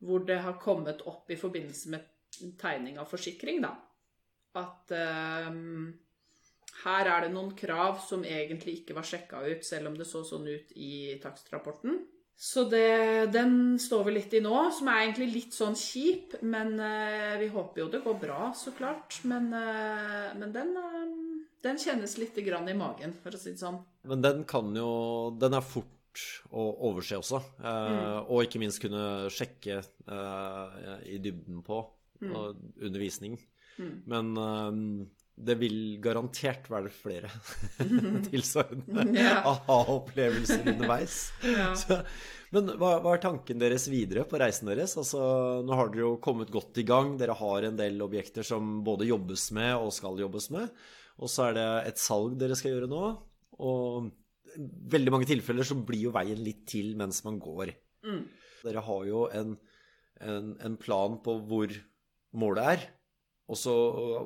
hvor 0.00 0.24
det 0.28 0.38
har 0.44 0.60
kommet 0.60 1.04
opp 1.08 1.30
i 1.30 1.40
forbindelse 1.40 1.92
med 1.92 2.08
tegning 2.60 2.98
av 3.00 3.08
forsikring, 3.10 3.62
da. 3.64 3.74
At 4.56 4.92
um, 5.48 5.92
her 6.84 7.10
er 7.12 7.24
det 7.24 7.32
noen 7.34 7.52
krav 7.56 8.00
som 8.04 8.24
egentlig 8.24 8.80
ikke 8.80 8.96
var 8.96 9.08
sjekka 9.08 9.42
ut, 9.44 9.64
selv 9.64 9.90
om 9.90 9.98
det 9.98 10.08
så 10.08 10.22
sånn 10.24 10.48
ut 10.48 10.72
i 10.76 11.16
takstrapporten. 11.20 11.98
Så 12.36 12.66
det, 12.68 13.32
den 13.32 13.78
står 13.80 14.04
vi 14.04 14.12
litt 14.18 14.34
i 14.36 14.42
nå, 14.44 14.54
som 14.76 14.90
er 14.92 15.06
egentlig 15.06 15.30
litt 15.32 15.56
sånn 15.56 15.76
kjip. 15.78 16.36
Men 16.44 16.74
eh, 16.76 17.36
vi 17.40 17.48
håper 17.52 17.80
jo 17.82 17.88
det 17.94 18.02
går 18.04 18.18
bra, 18.20 18.50
så 18.56 18.74
klart. 18.76 19.22
Men, 19.24 19.48
eh, 19.56 20.34
men 20.36 20.52
den, 20.52 20.74
eh, 20.76 21.06
den 21.64 21.80
kjennes 21.80 22.18
litt 22.20 22.36
grann 22.44 22.68
i 22.68 22.76
magen, 22.76 23.16
for 23.22 23.32
å 23.32 23.40
si 23.40 23.54
det 23.54 23.62
sånn. 23.64 23.80
Men 24.06 24.24
den 24.24 24.44
kan 24.48 24.68
jo 24.76 25.32
Den 25.40 25.56
er 25.56 25.64
fort 25.64 25.92
å 26.52 26.68
overse 26.90 27.16
også. 27.16 27.40
Eh, 27.64 28.20
Og 28.28 28.44
ikke 28.44 28.60
minst 28.60 28.84
kunne 28.84 29.30
sjekke 29.32 29.80
eh, 29.80 30.86
i 31.08 31.16
dybden 31.16 31.64
på 31.64 31.80
mm. 32.20 32.36
undervisning. 32.84 33.40
Men 34.08 34.36
eh, 34.36 34.82
det 35.36 35.58
vil 35.60 35.98
garantert 36.00 36.64
være 36.72 36.88
flere 36.92 37.28
tilsvarende 38.30 39.04
Ja. 39.20 39.42
aha-opplevelser 39.52 40.72
underveis. 40.72 41.18
Ja. 41.56 41.70
Så, 41.76 42.00
men 42.54 42.70
hva, 42.80 42.96
hva 43.04 43.16
er 43.16 43.22
tanken 43.24 43.60
deres 43.60 43.84
videre 43.92 44.24
på 44.28 44.38
reisen 44.40 44.70
deres? 44.70 44.94
Altså, 44.96 45.20
nå 45.66 45.76
har 45.76 45.90
dere 45.92 46.06
jo 46.06 46.12
kommet 46.24 46.52
godt 46.54 46.78
i 46.80 46.86
gang. 46.88 47.16
Dere 47.20 47.36
har 47.36 47.66
en 47.68 47.76
del 47.78 48.00
objekter 48.04 48.46
som 48.46 48.78
både 48.86 49.08
jobbes 49.10 49.50
med 49.56 49.74
og 49.76 49.92
skal 49.92 50.22
jobbes 50.22 50.48
med. 50.54 50.70
Og 51.20 51.32
så 51.32 51.48
er 51.48 51.56
det 51.58 51.66
et 51.90 52.00
salg 52.00 52.36
dere 52.40 52.56
skal 52.56 52.72
gjøre 52.76 52.90
nå. 52.92 53.02
Og 53.66 54.08
i 54.56 54.64
veldig 54.94 55.12
mange 55.12 55.28
tilfeller 55.28 55.66
så 55.68 55.76
blir 55.76 56.06
jo 56.06 56.14
veien 56.16 56.40
litt 56.44 56.64
til 56.70 56.94
mens 56.96 57.22
man 57.26 57.40
går. 57.42 57.74
Mm. 58.06 58.22
Dere 58.64 58.84
har 58.88 59.04
jo 59.10 59.26
en, 59.36 59.56
en, 60.24 60.54
en 60.64 60.78
plan 60.80 61.18
på 61.24 61.36
hvor 61.50 61.74
målet 62.36 62.72
er. 62.76 62.86
Og 63.46 63.58
så 63.58 63.72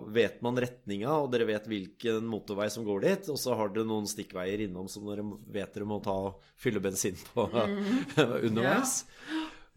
vet 0.09 0.39
man 0.41 0.57
retninga, 0.57 1.13
og 1.13 1.29
dere 1.35 1.45
vet 1.51 1.67
hvilken 1.69 2.25
motorvei 2.25 2.71
som 2.73 2.87
går 2.87 3.03
dit. 3.05 3.29
Og 3.29 3.37
så 3.41 3.53
har 3.59 3.73
dere 3.75 3.89
noen 3.89 4.09
stikkveier 4.09 4.65
innom 4.65 4.89
som 4.89 5.05
dere 5.11 5.27
vet 5.53 5.75
dere 5.77 5.89
må 5.89 6.01
ta 6.05 6.15
og 6.31 6.47
fylle 6.61 6.81
bensin 6.81 7.19
på 7.35 7.45
underveis. 8.49 9.03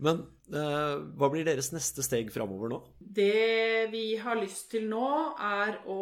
Men 0.04 0.24
eh, 0.50 0.96
hva 1.20 1.30
blir 1.32 1.46
deres 1.48 1.74
neste 1.76 2.04
steg 2.06 2.32
framover 2.34 2.72
nå? 2.72 2.80
Det 2.98 3.92
vi 3.92 4.16
har 4.20 4.40
lyst 4.40 4.72
til 4.74 4.88
nå, 4.92 5.10
er 5.38 5.78
å 5.92 6.00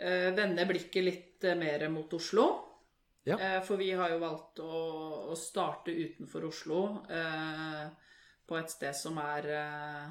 eh, 0.00 0.32
vende 0.36 0.66
blikket 0.68 1.06
litt 1.06 1.46
eh, 1.46 1.58
mer 1.60 1.86
mot 1.92 2.16
Oslo. 2.16 2.48
Ja. 3.28 3.36
Eh, 3.36 3.60
for 3.66 3.80
vi 3.80 3.92
har 3.92 4.10
jo 4.14 4.20
valgt 4.22 4.64
å, 4.64 4.80
å 5.30 5.36
starte 5.38 5.92
utenfor 5.92 6.48
Oslo, 6.48 6.82
eh, 7.12 7.86
på 8.48 8.58
et 8.58 8.72
sted 8.72 8.96
som 8.96 9.20
er 9.22 9.48
eh, 9.54 10.04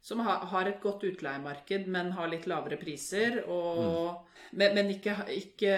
Som 0.00 0.20
har, 0.24 0.46
har 0.48 0.68
et 0.70 0.80
godt 0.80 1.02
utleiemarked, 1.04 1.86
men 1.92 2.12
har 2.16 2.30
litt 2.32 2.46
lavere 2.48 2.78
priser. 2.80 3.42
Og, 3.52 4.26
Men, 4.56 4.72
men 4.74 4.88
ikke, 4.90 5.12
ikke 5.30 5.74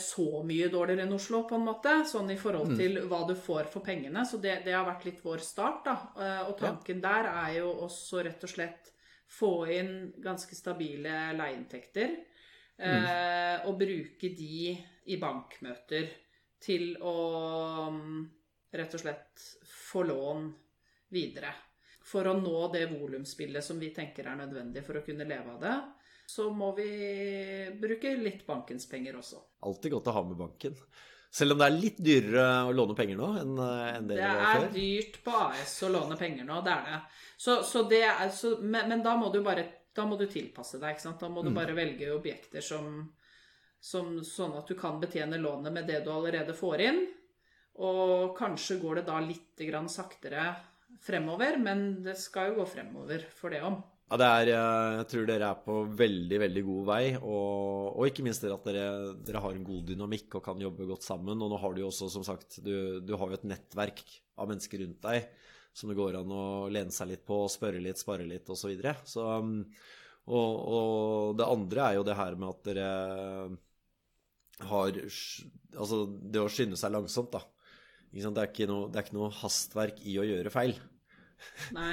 så 0.00 0.40
mye 0.42 0.70
dårligere 0.72 1.04
enn 1.04 1.12
Oslo, 1.14 1.44
på 1.46 1.54
en 1.54 1.66
måte. 1.66 1.92
Sånn 2.08 2.32
i 2.32 2.38
forhold 2.40 2.72
til 2.80 2.96
hva 3.06 3.20
du 3.28 3.34
får 3.36 3.68
for 3.70 3.84
pengene. 3.84 4.24
Så 4.26 4.40
det, 4.42 4.62
det 4.64 4.72
har 4.74 4.86
vært 4.88 5.04
litt 5.06 5.20
vår 5.22 5.44
start, 5.44 5.84
da. 5.84 5.96
Eh, 6.16 6.40
Og 6.48 6.56
tanken 6.58 7.00
der 7.04 7.28
er 7.30 7.52
jo 7.60 7.68
også 7.84 8.24
rett 8.26 8.42
og 8.48 8.50
slett 8.50 8.90
få 9.28 9.52
inn 9.70 9.92
ganske 10.24 10.56
stabile 10.56 11.28
leieinntekter. 11.36 12.16
Eh, 12.78 13.68
og 13.68 13.78
bruke 13.78 14.32
de 14.34 14.72
i 15.12 15.16
bankmøter 15.20 16.08
til 16.58 16.96
å 17.04 17.14
mm, 17.92 18.18
rett 18.72 18.94
og 18.94 19.00
slett 19.04 19.46
få 19.68 20.02
lån 20.08 20.48
videre. 21.14 21.52
For 22.08 22.28
å 22.30 22.36
nå 22.38 22.68
det 22.72 22.86
volumspillet 22.90 23.64
som 23.64 23.80
vi 23.80 23.92
tenker 23.94 24.30
er 24.30 24.38
nødvendig 24.40 24.84
for 24.86 25.00
å 25.00 25.04
kunne 25.04 25.26
leve 25.28 25.54
av 25.56 25.60
det, 25.60 25.76
så 26.28 26.48
må 26.52 26.72
vi 26.76 26.88
bruke 27.80 28.14
litt 28.20 28.46
bankens 28.48 28.88
penger 28.88 29.18
også. 29.20 29.40
Alltid 29.68 29.94
godt 29.96 30.10
å 30.10 30.16
ha 30.16 30.24
med 30.28 30.40
banken. 30.40 30.76
Selv 31.28 31.52
om 31.54 31.60
det 31.60 31.66
er 31.68 31.76
litt 31.76 31.98
dyrere 32.00 32.44
å 32.68 32.72
låne 32.72 32.94
penger 32.96 33.18
nå 33.20 33.26
enn 33.36 33.58
eh, 33.60 33.88
enn 33.98 34.06
det 34.08 34.16
Det 34.16 34.28
det 34.28 34.52
er 34.52 34.70
dyrt 34.72 35.18
på 35.24 35.34
AS 35.36 35.74
å 35.84 35.90
låne 35.92 36.16
penger 36.16 36.48
nå, 36.48 36.62
det 36.64 36.72
er 36.72 36.86
det. 36.88 37.00
Så, 37.36 37.58
så 37.68 37.82
det 37.90 38.00
er, 38.08 38.30
så, 38.32 38.54
men, 38.64 38.88
men 38.88 39.04
da 39.04 39.12
må 39.20 39.28
du 39.34 39.42
bare 39.44 39.66
da 39.98 40.06
må 40.06 40.16
du 40.16 40.26
tilpasse 40.30 40.78
deg. 40.80 41.00
Da 41.20 41.28
må 41.28 41.42
du 41.42 41.50
bare 41.54 41.74
velge 41.74 42.12
objekter 42.14 42.62
som, 42.64 43.00
som 43.82 44.18
sånn 44.24 44.54
at 44.60 44.70
du 44.70 44.76
kan 44.78 45.00
betjene 45.02 45.40
lånet 45.42 45.74
med 45.74 45.88
det 45.90 46.04
du 46.06 46.12
allerede 46.14 46.54
får 46.56 46.84
inn. 46.86 47.00
Og 47.82 48.36
kanskje 48.38 48.78
går 48.82 49.00
det 49.00 49.08
da 49.08 49.18
litt 49.22 49.58
grann 49.68 49.90
saktere 49.90 50.52
fremover, 51.04 51.58
men 51.62 51.86
det 52.04 52.16
skal 52.20 52.50
jo 52.50 52.60
gå 52.60 52.68
fremover 52.72 53.24
for 53.36 53.54
det 53.54 53.62
om. 53.66 53.78
Ja, 54.08 54.16
det 54.16 54.28
er, 54.28 54.50
eh, 54.54 54.98
jeg 55.02 55.08
tror 55.10 55.26
dere 55.28 55.50
er 55.52 55.64
på 55.66 55.74
veldig, 55.98 56.38
veldig 56.44 56.62
god 56.64 56.86
vei, 56.88 57.02
og, 57.18 57.98
og 57.98 58.08
ikke 58.08 58.24
minst 58.24 58.46
at 58.46 58.70
dere, 58.70 58.86
dere 59.26 59.42
har 59.44 59.52
en 59.52 59.66
god 59.66 59.82
dynamikk 59.90 60.38
og 60.38 60.46
kan 60.46 60.64
jobbe 60.64 60.88
godt 60.88 61.04
sammen. 61.04 61.36
Og 61.44 61.52
nå 61.52 61.60
har 61.60 61.76
du 61.76 61.82
jo 61.82 61.90
også, 61.90 62.08
som 62.14 62.24
sagt, 62.24 62.62
du, 62.64 63.02
du 63.04 63.14
har 63.20 63.28
jo 63.28 63.36
et 63.36 63.46
nettverk 63.52 64.02
av 64.40 64.48
mennesker 64.48 64.84
rundt 64.84 65.04
deg 65.04 65.28
som 65.78 65.90
det 65.90 65.98
går 65.98 66.18
an 66.18 66.34
å 66.34 66.44
lene 66.72 66.94
seg 66.94 67.12
litt 67.12 67.24
på, 67.28 67.44
spørre 67.52 67.82
litt, 67.82 68.00
spare 68.00 68.26
litt 68.26 68.48
osv. 68.48 68.64
Så, 68.64 68.70
videre. 68.72 68.94
så 69.06 69.26
um, 69.38 69.60
og, 70.28 70.56
og 70.78 71.36
det 71.38 71.46
andre 71.46 71.84
er 71.84 71.98
jo 71.98 72.06
det 72.08 72.16
her 72.18 72.36
med 72.36 72.48
at 72.50 72.64
dere 72.68 72.88
har 74.68 74.96
Altså 75.78 75.98
det 76.08 76.40
å 76.42 76.48
skynde 76.50 76.76
seg 76.80 76.90
langsomt, 76.90 77.30
da. 77.30 77.44
Det, 78.12 78.24
er 78.24 78.48
ikke 78.48 78.68
noe, 78.70 78.88
det 78.88 79.00
er 79.00 79.06
ikke 79.06 79.18
noe 79.18 79.34
hastverk 79.42 80.00
i 80.08 80.16
å 80.20 80.26
gjøre 80.26 80.52
feil. 80.54 80.74
Nei. 81.76 81.92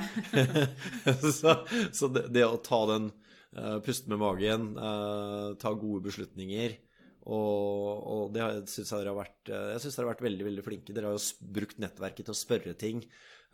så 1.39 1.59
så 1.93 2.09
det, 2.09 2.27
det 2.33 2.47
å 2.47 2.57
ta 2.65 2.79
den 2.89 3.11
uh, 3.59 3.77
Puste 3.85 4.09
med 4.09 4.21
magen, 4.23 4.71
uh, 4.79 5.53
ta 5.61 5.75
gode 5.77 6.07
beslutninger 6.07 6.79
og, 7.25 8.01
og 8.05 8.33
det 8.35 8.43
syns 8.69 8.91
jeg 8.91 9.01
dere 9.01 9.13
har 9.13 9.17
vært 9.17 9.49
eh, 9.49 9.69
Jeg 9.73 9.81
synes 9.81 9.95
dere 9.95 10.05
har 10.05 10.11
vært 10.13 10.25
veldig 10.27 10.45
veldig 10.45 10.65
flinke. 10.65 10.93
Dere 10.93 11.09
har 11.09 11.17
jo 11.17 11.53
brukt 11.57 11.79
nettverket 11.81 12.27
til 12.27 12.35
å 12.35 12.37
spørre 12.37 12.75
ting. 12.77 13.01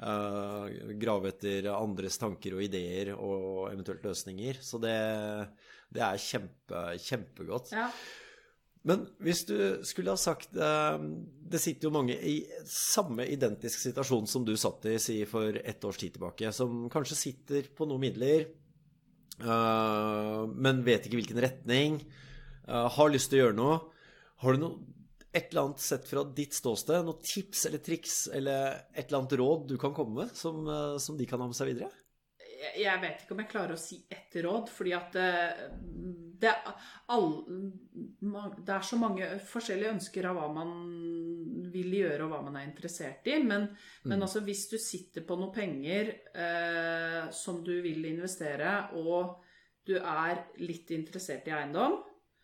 Uh, 0.01 0.65
grave 0.99 1.29
etter 1.29 1.69
andres 1.71 2.17
tanker 2.19 2.57
og 2.57 2.65
ideer 2.65 3.13
og 3.15 3.69
eventuelt 3.69 4.03
løsninger. 4.07 4.59
Så 4.65 4.81
det, 4.83 4.97
det 5.93 6.03
er 6.03 6.19
kjempe, 6.19 6.83
kjempegodt. 7.05 7.71
Ja. 7.77 7.87
Men 8.87 9.03
hvis 9.21 9.43
du 9.45 9.57
skulle 9.85 10.13
ha 10.13 10.17
sagt 10.17 10.55
eh, 10.57 11.03
Det 11.53 11.59
sitter 11.61 11.85
jo 11.87 11.93
mange 11.93 12.15
i 12.17 12.39
samme 12.65 13.27
identisk 13.29 13.77
situasjon 13.77 14.29
som 14.29 14.45
du 14.47 14.55
satt 14.57 14.87
i 14.89 14.95
si, 15.01 15.19
for 15.29 15.59
ett 15.61 15.85
års 15.85 15.99
tid 16.01 16.15
tilbake, 16.15 16.49
som 16.55 16.87
kanskje 16.91 17.19
sitter 17.19 17.69
på 17.77 17.85
noen 17.89 18.01
midler, 18.07 18.47
eh, 19.37 20.41
men 20.49 20.81
vet 20.87 21.05
ikke 21.05 21.19
hvilken 21.19 21.43
retning, 21.45 21.99
eh, 22.65 22.87
har 22.95 23.13
lyst 23.13 23.29
til 23.29 23.41
å 23.41 23.43
gjøre 23.45 23.59
noe. 23.59 23.77
Har 24.41 24.57
du 24.57 24.63
noe, 24.63 24.79
et 25.31 25.51
eller 25.51 25.69
annet 25.69 25.83
sett 25.83 26.07
fra 26.09 26.25
ditt 26.39 26.55
ståsted, 26.57 27.05
noen 27.05 27.21
tips 27.23 27.67
eller 27.69 27.83
triks 27.85 28.15
eller 28.33 28.81
et 28.95 29.05
eller 29.05 29.21
annet 29.21 29.37
råd 29.39 29.67
du 29.69 29.77
kan 29.79 29.93
komme 29.95 30.23
med, 30.23 30.33
som, 30.35 30.65
eh, 30.67 30.97
som 31.03 31.19
de 31.19 31.29
kan 31.29 31.43
ha 31.43 31.51
med 31.51 31.59
seg 31.59 31.75
videre? 31.75 31.91
Jeg 32.61 33.01
vet 33.01 33.23
ikke 33.23 33.35
om 33.35 33.41
jeg 33.43 33.51
klarer 33.51 33.75
å 33.75 33.81
si 33.81 33.99
ett 34.11 34.35
råd, 34.43 34.69
fordi 34.71 34.93
at 34.95 35.15
det, 35.15 35.29
det, 36.41 36.53
all, 37.13 37.29
det 38.57 38.75
er 38.75 38.85
så 38.85 38.99
mange 39.01 39.29
forskjellige 39.49 39.95
ønsker 39.97 40.27
av 40.29 40.39
hva 40.39 40.47
man 40.53 40.73
vil 41.71 41.95
gjøre, 42.01 42.25
og 42.25 42.33
hva 42.33 42.41
man 42.45 42.59
er 42.59 42.67
interessert 42.67 43.27
i. 43.31 43.37
Men, 43.43 43.69
men 44.07 44.21
altså, 44.21 44.43
hvis 44.45 44.65
du 44.71 44.77
sitter 44.81 45.25
på 45.27 45.37
noe 45.39 45.53
penger 45.55 46.11
eh, 46.33 47.29
som 47.35 47.61
du 47.65 47.73
vil 47.83 48.05
investere, 48.11 48.75
og 48.99 49.39
du 49.87 49.95
er 49.97 50.45
litt 50.61 50.91
interessert 50.93 51.47
i 51.49 51.55
eiendom, 51.57 52.01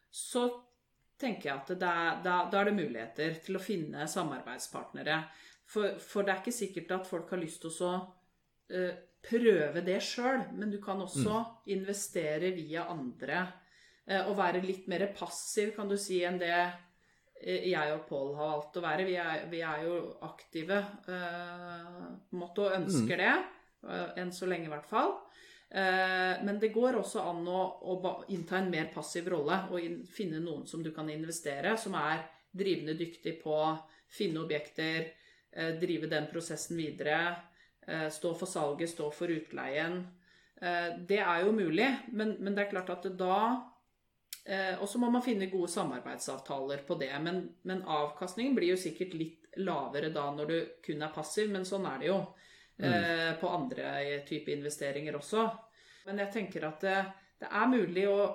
så 0.10 0.48
tenker 1.18 1.50
jeg 1.50 1.58
at 1.58 1.74
det 1.74 1.80
da, 1.82 2.38
da 2.50 2.62
er 2.62 2.70
det 2.70 2.78
muligheter 2.78 3.38
til 3.46 3.58
å 3.58 3.64
finne 3.64 4.08
samarbeidspartnere. 4.10 5.22
For, 5.68 5.98
for 6.00 6.24
det 6.24 6.34
er 6.34 6.42
ikke 6.44 6.56
sikkert 6.56 6.94
at 6.96 7.10
folk 7.10 7.34
har 7.34 7.42
lyst 7.42 7.64
til 7.64 7.72
å 7.72 7.76
så, 7.76 7.94
eh, 8.72 8.94
prøve 9.24 9.82
det 9.86 10.02
sjøl, 10.04 10.44
men 10.56 10.70
du 10.72 10.78
kan 10.82 11.02
også 11.02 11.40
investere 11.74 12.52
via 12.56 12.86
andre 12.90 13.46
Og 14.28 14.38
være 14.38 14.62
litt 14.64 14.86
mer 14.88 15.04
passiv, 15.12 15.74
kan 15.76 15.90
du 15.90 15.98
si, 16.00 16.22
enn 16.24 16.38
det 16.40 16.54
eh, 17.42 17.66
jeg 17.68 17.92
og 17.92 18.06
Pål 18.08 18.30
har 18.38 18.54
valgt 18.54 18.78
å 18.80 18.84
være. 18.86 19.04
Vi 19.06 19.16
er, 19.20 19.42
vi 19.52 19.60
er 19.60 19.82
jo 19.84 19.98
aktive 20.24 20.78
eh, 20.78 21.98
på 22.30 22.38
en 22.38 22.40
måte 22.40 22.62
og 22.64 22.78
ønsker 22.78 23.18
det. 23.20 23.34
eh, 23.84 24.14
Enn 24.22 24.32
så 24.32 24.48
lenge, 24.48 24.70
i 24.70 24.72
hvert 24.72 24.88
fall. 24.88 25.12
Eh, 25.70 26.40
Men 26.48 26.60
det 26.60 26.72
går 26.72 26.96
også 27.02 27.20
an 27.20 27.44
å, 27.52 27.60
å 27.84 28.24
innta 28.32 28.62
en 28.62 28.72
mer 28.72 28.88
passiv 28.94 29.28
rolle 29.28 29.60
og 29.72 29.80
in, 29.84 30.00
finne 30.08 30.40
noen 30.40 30.64
som 30.68 30.82
du 30.84 30.94
kan 30.96 31.10
investere, 31.12 31.76
som 31.78 31.94
er 32.00 32.24
drivende 32.56 32.96
dyktig 32.96 33.42
på 33.44 33.52
å 33.52 33.78
finne 34.08 34.40
objekter, 34.46 35.12
eh, 35.52 35.74
drive 35.82 36.08
den 36.08 36.28
prosessen 36.32 36.78
videre, 36.80 37.20
eh, 37.28 37.44
stå 38.12 38.34
for 38.36 38.46
salget, 38.50 38.90
stå 38.92 39.10
for 39.16 39.32
utleien. 39.32 40.02
Eh, 40.62 40.90
Det 41.08 41.20
er 41.20 41.46
jo 41.46 41.52
mulig, 41.56 41.88
men, 42.12 42.36
men 42.40 42.56
det 42.56 42.66
er 42.66 42.72
klart 42.72 42.90
at 42.90 43.06
da 43.18 43.38
eh, 44.46 44.76
Og 44.82 44.88
så 44.90 44.98
må 45.00 45.10
man 45.12 45.22
finne 45.24 45.50
gode 45.52 45.70
samarbeidsavtaler 45.72 46.84
på 46.88 46.96
det. 47.00 47.12
Men, 47.22 47.44
men 47.64 47.84
avkastningen 47.84 48.56
blir 48.56 48.74
jo 48.74 48.82
sikkert 48.82 49.14
litt 49.14 49.48
lavere 49.58 50.10
da 50.14 50.28
når 50.32 50.46
du 50.52 50.58
kun 50.86 51.02
er 51.02 51.14
passiv, 51.16 51.50
men 51.52 51.66
sånn 51.66 51.86
er 51.90 52.00
det 52.04 52.08
jo 52.14 52.20
Mm. 52.78 53.40
på 53.42 53.48
andre 53.50 54.20
type 54.28 54.52
investeringer 54.54 55.16
også. 55.18 55.48
Men 56.06 56.20
jeg 56.22 56.30
tenker 56.32 56.68
at 56.68 56.84
det, 56.86 56.98
det 57.42 57.48
er 57.50 57.72
mulig 57.72 58.04
å, 58.06 58.28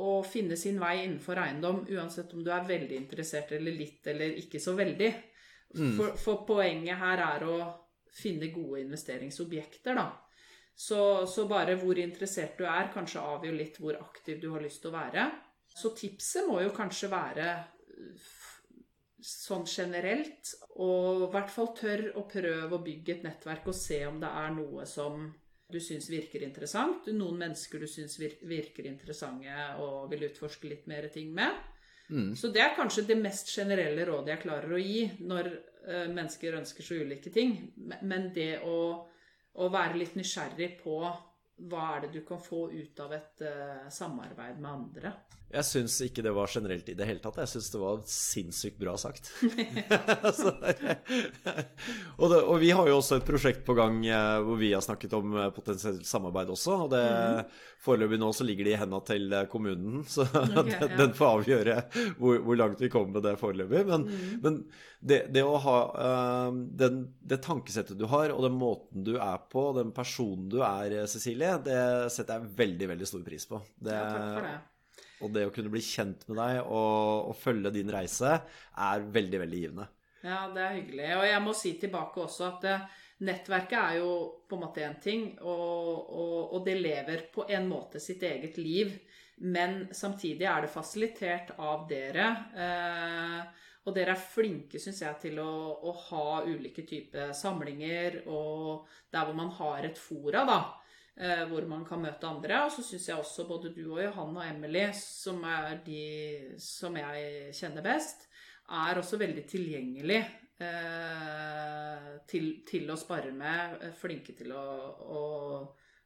å 0.00 0.22
finne 0.24 0.56
sin 0.56 0.78
vei 0.80 1.02
innenfor 1.02 1.36
eiendom, 1.36 1.82
uansett 1.92 2.32
om 2.32 2.40
du 2.42 2.48
er 2.50 2.64
veldig 2.64 2.96
interessert 2.96 3.52
eller 3.52 3.76
litt 3.76 4.06
eller 4.08 4.38
ikke 4.40 4.56
så 4.58 4.72
veldig. 4.78 5.10
For, 5.98 6.16
for 6.16 6.46
poenget 6.48 6.96
her 6.96 7.20
er 7.26 7.44
å 7.44 7.58
finne 8.14 8.50
gode 8.54 8.84
investeringsobjekter, 8.84 9.98
da. 9.98 10.10
Så, 10.74 11.26
så 11.30 11.46
bare 11.46 11.76
hvor 11.78 11.98
interessert 12.02 12.58
du 12.58 12.64
er, 12.66 12.90
kanskje 12.94 13.22
avgjør 13.22 13.58
litt 13.58 13.76
hvor 13.78 13.98
aktiv 14.00 14.40
du 14.42 14.48
har 14.54 14.64
lyst 14.64 14.82
til 14.82 14.90
å 14.90 14.96
være. 14.96 15.28
Så 15.74 15.92
tipset 15.94 16.46
må 16.48 16.60
jo 16.62 16.72
kanskje 16.74 17.10
være 17.12 17.48
sånn 19.24 19.64
generelt, 19.70 20.50
og 20.82 21.28
i 21.28 21.30
hvert 21.32 21.52
fall 21.52 21.70
tør 21.78 22.02
å 22.20 22.26
prøve 22.28 22.76
å 22.76 22.82
bygge 22.84 23.16
et 23.16 23.24
nettverk 23.24 23.70
og 23.70 23.78
se 23.78 24.02
om 24.06 24.18
det 24.20 24.30
er 24.42 24.52
noe 24.56 24.84
som 24.88 25.30
du 25.72 25.78
syns 25.80 26.10
virker 26.12 26.44
interessant. 26.44 27.08
Noen 27.14 27.38
mennesker 27.40 27.80
du 27.80 27.88
syns 27.88 28.18
virker 28.20 28.88
interessante 28.90 29.54
og 29.82 30.10
vil 30.12 30.26
utforske 30.28 30.68
litt 30.70 30.90
mer 30.90 31.08
ting 31.14 31.32
med. 31.34 31.56
Så 32.36 32.50
det 32.52 32.60
er 32.60 32.74
kanskje 32.76 33.06
det 33.08 33.16
mest 33.16 33.48
generelle 33.48 34.04
rådet 34.04 34.34
jeg 34.34 34.42
klarer 34.42 34.74
å 34.76 34.80
gi 34.80 35.06
når 35.24 35.48
uh, 35.48 36.08
mennesker 36.12 36.58
ønsker 36.58 36.84
så 36.84 36.98
ulike 37.00 37.32
ting. 37.32 37.56
Men 38.02 38.28
det 38.34 38.58
å, 38.68 38.78
å 39.56 39.70
være 39.72 40.02
litt 40.02 40.18
nysgjerrig 40.18 40.74
på 40.82 40.98
hva 41.70 41.86
er 41.94 42.04
det 42.04 42.12
du 42.16 42.20
kan 42.26 42.42
få 42.42 42.66
ut 42.74 43.00
av 43.00 43.14
et 43.16 43.46
uh, 43.46 43.86
samarbeid 43.88 44.60
med 44.60 44.70
andre. 44.70 45.14
Jeg 45.54 45.66
syns 45.68 45.96
ikke 46.02 46.22
det 46.24 46.32
var 46.34 46.50
generelt 46.50 46.88
i 46.90 46.96
det 46.98 47.06
hele 47.06 47.20
tatt. 47.22 47.36
Jeg 47.44 47.50
syns 47.52 47.68
det 47.70 47.78
var 47.78 48.00
sinnssykt 48.10 48.78
bra 48.80 48.96
sagt. 48.98 49.28
altså, 50.26 50.50
og, 52.16 52.26
det, 52.32 52.40
og 52.40 52.56
vi 52.62 52.72
har 52.74 52.90
jo 52.90 52.96
også 52.98 53.20
et 53.20 53.28
prosjekt 53.28 53.62
på 53.66 53.76
gang 53.78 54.00
eh, 54.02 54.38
hvor 54.42 54.58
vi 54.58 54.72
har 54.74 54.82
snakket 54.82 55.14
om 55.14 55.36
eh, 55.38 55.52
potensielt 55.54 56.08
samarbeid 56.10 56.50
også. 56.56 56.78
Og 56.86 56.90
det 56.96 57.04
foreløpig 57.84 58.18
nå 58.18 58.32
så 58.34 58.48
ligger 58.48 58.66
det 58.66 58.74
i 58.74 58.80
henda 58.82 59.00
til 59.06 59.30
eh, 59.30 59.46
kommunen, 59.52 60.02
så 60.16 60.26
den, 60.32 60.72
ja. 60.74 60.90
den 60.98 61.14
får 61.14 61.38
avgjøre 61.38 61.78
hvor, 62.18 62.42
hvor 62.48 62.58
langt 62.58 62.82
vi 62.82 62.90
kommer 62.90 63.20
med 63.20 63.28
det 63.28 63.38
foreløpig. 63.38 63.86
Men, 63.92 64.10
men 64.42 64.60
det, 64.98 65.22
det 65.36 65.46
å 65.46 65.56
ha 65.60 65.78
uh, 65.92 66.60
den, 66.80 67.02
det 67.20 67.42
tankesettet 67.44 67.98
du 68.00 68.08
har, 68.10 68.32
og 68.34 68.46
den 68.48 68.58
måten 68.58 69.06
du 69.06 69.18
er 69.20 69.42
på, 69.52 69.68
den 69.76 69.94
personen 69.94 70.48
du 70.50 70.62
er, 70.64 71.04
Cecilie, 71.10 71.58
det 71.62 71.80
setter 72.10 72.40
jeg 72.40 72.54
veldig, 72.64 72.94
veldig 72.96 73.12
stor 73.14 73.26
pris 73.26 73.46
på. 73.50 73.60
Det, 73.76 73.94
Ja, 73.94 74.06
takk 74.08 74.30
for 74.32 74.48
det. 74.48 74.54
Og 75.22 75.32
det 75.34 75.46
å 75.46 75.52
kunne 75.54 75.72
bli 75.72 75.82
kjent 75.84 76.26
med 76.28 76.40
deg 76.40 76.60
og, 76.64 77.30
og 77.30 77.38
følge 77.38 77.72
din 77.74 77.92
reise 77.92 78.34
er 78.34 79.06
veldig, 79.14 79.40
veldig 79.44 79.62
givende. 79.62 79.88
Ja, 80.24 80.44
det 80.50 80.62
er 80.62 80.76
hyggelig. 80.78 81.08
Og 81.18 81.26
jeg 81.28 81.42
må 81.44 81.54
si 81.56 81.74
tilbake 81.80 82.22
også 82.24 82.46
at 82.48 82.62
det, 82.64 82.76
nettverket 83.28 83.78
er 83.78 83.98
jo 84.00 84.14
på 84.48 84.56
en 84.56 84.64
måte 84.64 84.84
én 84.84 84.96
ting, 85.02 85.26
og, 85.44 86.08
og, 86.10 86.38
og 86.56 86.64
det 86.66 86.78
lever 86.80 87.26
på 87.34 87.46
en 87.52 87.68
måte 87.70 88.02
sitt 88.02 88.24
eget 88.26 88.58
liv. 88.60 88.94
Men 89.44 89.88
samtidig 89.94 90.46
er 90.46 90.64
det 90.64 90.72
fasilitert 90.72 91.54
av 91.58 91.86
dere. 91.90 92.26
Eh, 92.54 93.64
og 93.84 93.96
dere 93.96 94.14
er 94.14 94.26
flinke, 94.32 94.80
syns 94.80 95.02
jeg, 95.02 95.20
til 95.26 95.40
å, 95.42 95.50
å 95.84 95.92
ha 96.06 96.26
ulike 96.46 96.86
typer 96.88 97.34
samlinger, 97.36 98.22
og 98.32 98.86
der 99.12 99.26
hvor 99.26 99.36
man 99.36 99.52
har 99.58 99.84
et 99.84 100.00
fora, 100.00 100.46
da. 100.48 100.58
Eh, 101.16 101.44
Hvor 101.50 101.66
man 101.68 101.84
kan 101.84 102.02
møte 102.02 102.28
andre. 102.28 102.64
Og 102.66 102.72
så 102.72 102.84
syns 102.86 103.08
jeg 103.08 103.18
også 103.18 103.48
både 103.48 103.72
du 103.74 103.84
og 103.92 104.02
Johan 104.02 104.36
og 104.36 104.46
Emily, 104.46 104.86
som 104.98 105.42
er 105.48 105.80
de 105.86 106.04
som 106.60 106.96
jeg 106.96 107.52
kjenner 107.54 107.84
best, 107.84 108.28
er 108.70 108.98
også 108.98 109.18
veldig 109.20 109.44
tilgjengelig 109.48 110.20
eh, 110.64 112.10
til, 112.30 112.50
til 112.66 112.90
å 112.90 112.98
spare 113.00 113.32
med. 113.36 113.78
eh, 113.82 113.92
Flinke 113.98 114.36
til 114.36 114.54
å, 114.56 114.64
å, 115.18 115.22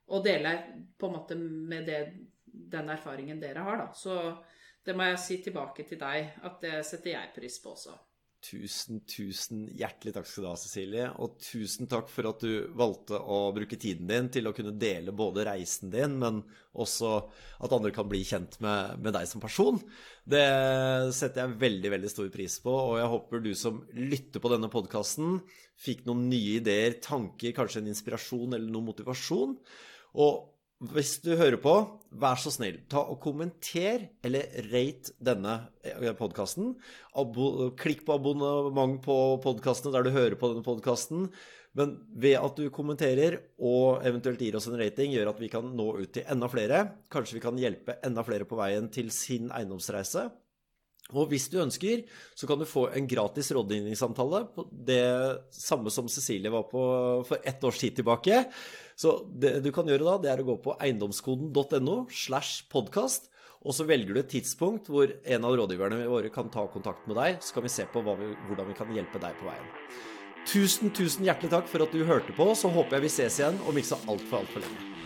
å 0.09 0.22
dele 0.24 0.56
på 0.98 1.09
en 1.09 1.16
måte 1.18 1.38
med 1.38 1.86
det, 1.86 2.02
den 2.44 2.90
erfaringen 2.90 3.40
dere 3.40 3.64
har, 3.66 3.84
da. 3.84 3.88
Så 3.94 4.18
det 4.84 4.96
må 4.96 5.06
jeg 5.11 5.22
si 5.22 5.40
tilbake 5.44 5.84
til 5.86 6.00
deg, 6.00 6.34
at 6.48 6.61
det 6.64 6.78
setter 6.86 7.14
jeg 7.14 7.34
pris 7.36 7.59
på 7.62 7.74
også. 7.76 7.94
Tusen, 8.39 9.01
tusen 9.03 9.64
hjertelig 9.74 10.12
takk 10.14 10.26
skal 10.30 10.45
du 10.45 10.49
ha, 10.49 10.59
Cecilie. 10.61 11.07
Og 11.18 11.41
tusen 11.43 11.89
takk 11.91 12.07
for 12.12 12.28
at 12.30 12.45
du 12.45 12.68
valgte 12.78 13.18
å 13.18 13.39
bruke 13.55 13.78
tiden 13.80 14.07
din 14.07 14.28
til 14.30 14.47
å 14.47 14.53
kunne 14.55 14.76
dele 14.78 15.14
både 15.16 15.43
reisen 15.49 15.91
din, 15.91 16.14
men 16.20 16.39
også 16.78 17.11
at 17.66 17.74
andre 17.74 17.91
kan 17.95 18.07
bli 18.09 18.20
kjent 18.28 18.55
med, 18.62 19.03
med 19.03 19.16
deg 19.16 19.26
som 19.26 19.43
person. 19.43 19.80
Det 20.22 20.45
setter 21.18 21.43
jeg 21.45 21.59
veldig, 21.64 21.93
veldig 21.97 22.12
stor 22.12 22.30
pris 22.34 22.61
på, 22.62 22.76
og 22.93 23.01
jeg 23.01 23.11
håper 23.16 23.43
du 23.43 23.51
som 23.59 23.82
lytter 23.99 24.45
på 24.45 24.53
denne 24.55 24.70
podkasten, 24.70 25.41
fikk 25.78 26.07
noen 26.07 26.28
nye 26.30 26.61
ideer, 26.61 27.01
tanker, 27.03 27.57
kanskje 27.57 27.82
en 27.82 27.91
inspirasjon 27.91 28.55
eller 28.55 28.70
noe 28.70 28.86
motivasjon. 28.93 29.59
Og 30.22 30.47
hvis 30.79 31.16
du 31.24 31.33
hører 31.35 31.59
på, 31.59 31.74
vær 32.22 32.39
så 32.39 32.53
snill, 32.55 32.76
ta 32.91 33.01
og 33.11 33.18
kommenter 33.22 34.05
eller 34.24 34.47
rate 34.70 35.11
denne 35.18 35.57
podkasten. 36.20 36.76
Klikk 37.81 38.05
på 38.07 38.14
abonnement 38.14 39.01
på 39.03 39.16
podkastene 39.43 39.97
der 39.97 40.07
du 40.07 40.14
hører 40.14 40.39
på 40.39 40.53
denne 40.53 40.62
podkasten. 40.66 41.26
Men 41.79 41.97
ved 42.14 42.39
at 42.39 42.59
du 42.59 42.70
kommenterer 42.74 43.41
og 43.59 44.07
eventuelt 44.07 44.41
gir 44.43 44.57
oss 44.59 44.70
en 44.70 44.79
rating, 44.79 45.12
gjør 45.14 45.35
at 45.35 45.43
vi 45.43 45.51
kan 45.53 45.66
nå 45.66 45.89
ut 45.99 46.14
til 46.14 46.31
enda 46.31 46.49
flere. 46.51 46.85
Kanskje 47.11 47.41
vi 47.41 47.45
kan 47.45 47.59
hjelpe 47.59 47.99
enda 48.07 48.22
flere 48.26 48.47
på 48.49 48.59
veien 48.59 48.87
til 48.95 49.11
sin 49.14 49.51
eiendomsreise. 49.51 50.29
Og 51.16 51.31
hvis 51.31 51.47
du 51.49 51.57
ønsker, 51.62 52.03
så 52.37 52.47
kan 52.49 52.61
du 52.61 52.68
få 52.68 52.91
en 52.93 53.07
gratis 53.09 53.49
rådgivningssamtale 53.57 54.43
det 54.89 55.05
samme 55.57 55.91
som 55.93 56.11
Cecilie 56.12 56.53
var 56.53 56.66
på 56.68 56.83
for 57.24 57.41
ett 57.49 57.64
års 57.64 57.81
tid 57.81 57.97
tilbake. 57.97 58.43
Så 58.99 59.14
det 59.30 59.61
du 59.62 59.70
kan 59.74 59.86
gjøre 59.86 60.07
da, 60.07 60.16
det 60.18 60.30
er 60.32 60.40
å 60.42 60.49
gå 60.49 60.57
på 60.64 60.74
eiendomskoden.no 60.82 62.01
slash 62.11 62.66
podkast, 62.72 63.30
og 63.62 63.74
så 63.74 63.86
velger 63.86 64.14
du 64.14 64.20
et 64.24 64.30
tidspunkt 64.32 64.90
hvor 64.90 65.12
en 65.22 65.46
av 65.46 65.55
rådgiverne 65.59 66.03
våre 66.11 66.30
kan 66.34 66.51
ta 66.51 66.66
kontakt 66.72 67.07
med 67.07 67.18
deg, 67.18 67.38
så 67.42 67.55
kan 67.55 67.66
vi 67.66 67.72
se 67.74 67.86
på 67.90 68.03
vi, 68.09 68.32
hvordan 68.49 68.70
vi 68.70 68.78
kan 68.78 68.90
hjelpe 68.94 69.22
deg 69.22 69.38
på 69.38 69.46
veien. 69.46 69.72
Tusen, 70.49 70.90
tusen 70.94 71.26
hjertelig 71.26 71.53
takk 71.55 71.70
for 71.70 71.84
at 71.84 71.94
du 71.94 72.03
hørte 72.09 72.34
på, 72.34 72.51
så 72.59 72.70
håper 72.74 72.99
jeg 72.99 73.07
vi 73.07 73.14
ses 73.20 73.38
igjen 73.38 73.59
om 73.68 73.78
ikke 73.78 73.92
så 73.92 74.03
altfor, 74.09 74.42
altfor 74.42 74.66
lenge. 74.66 74.97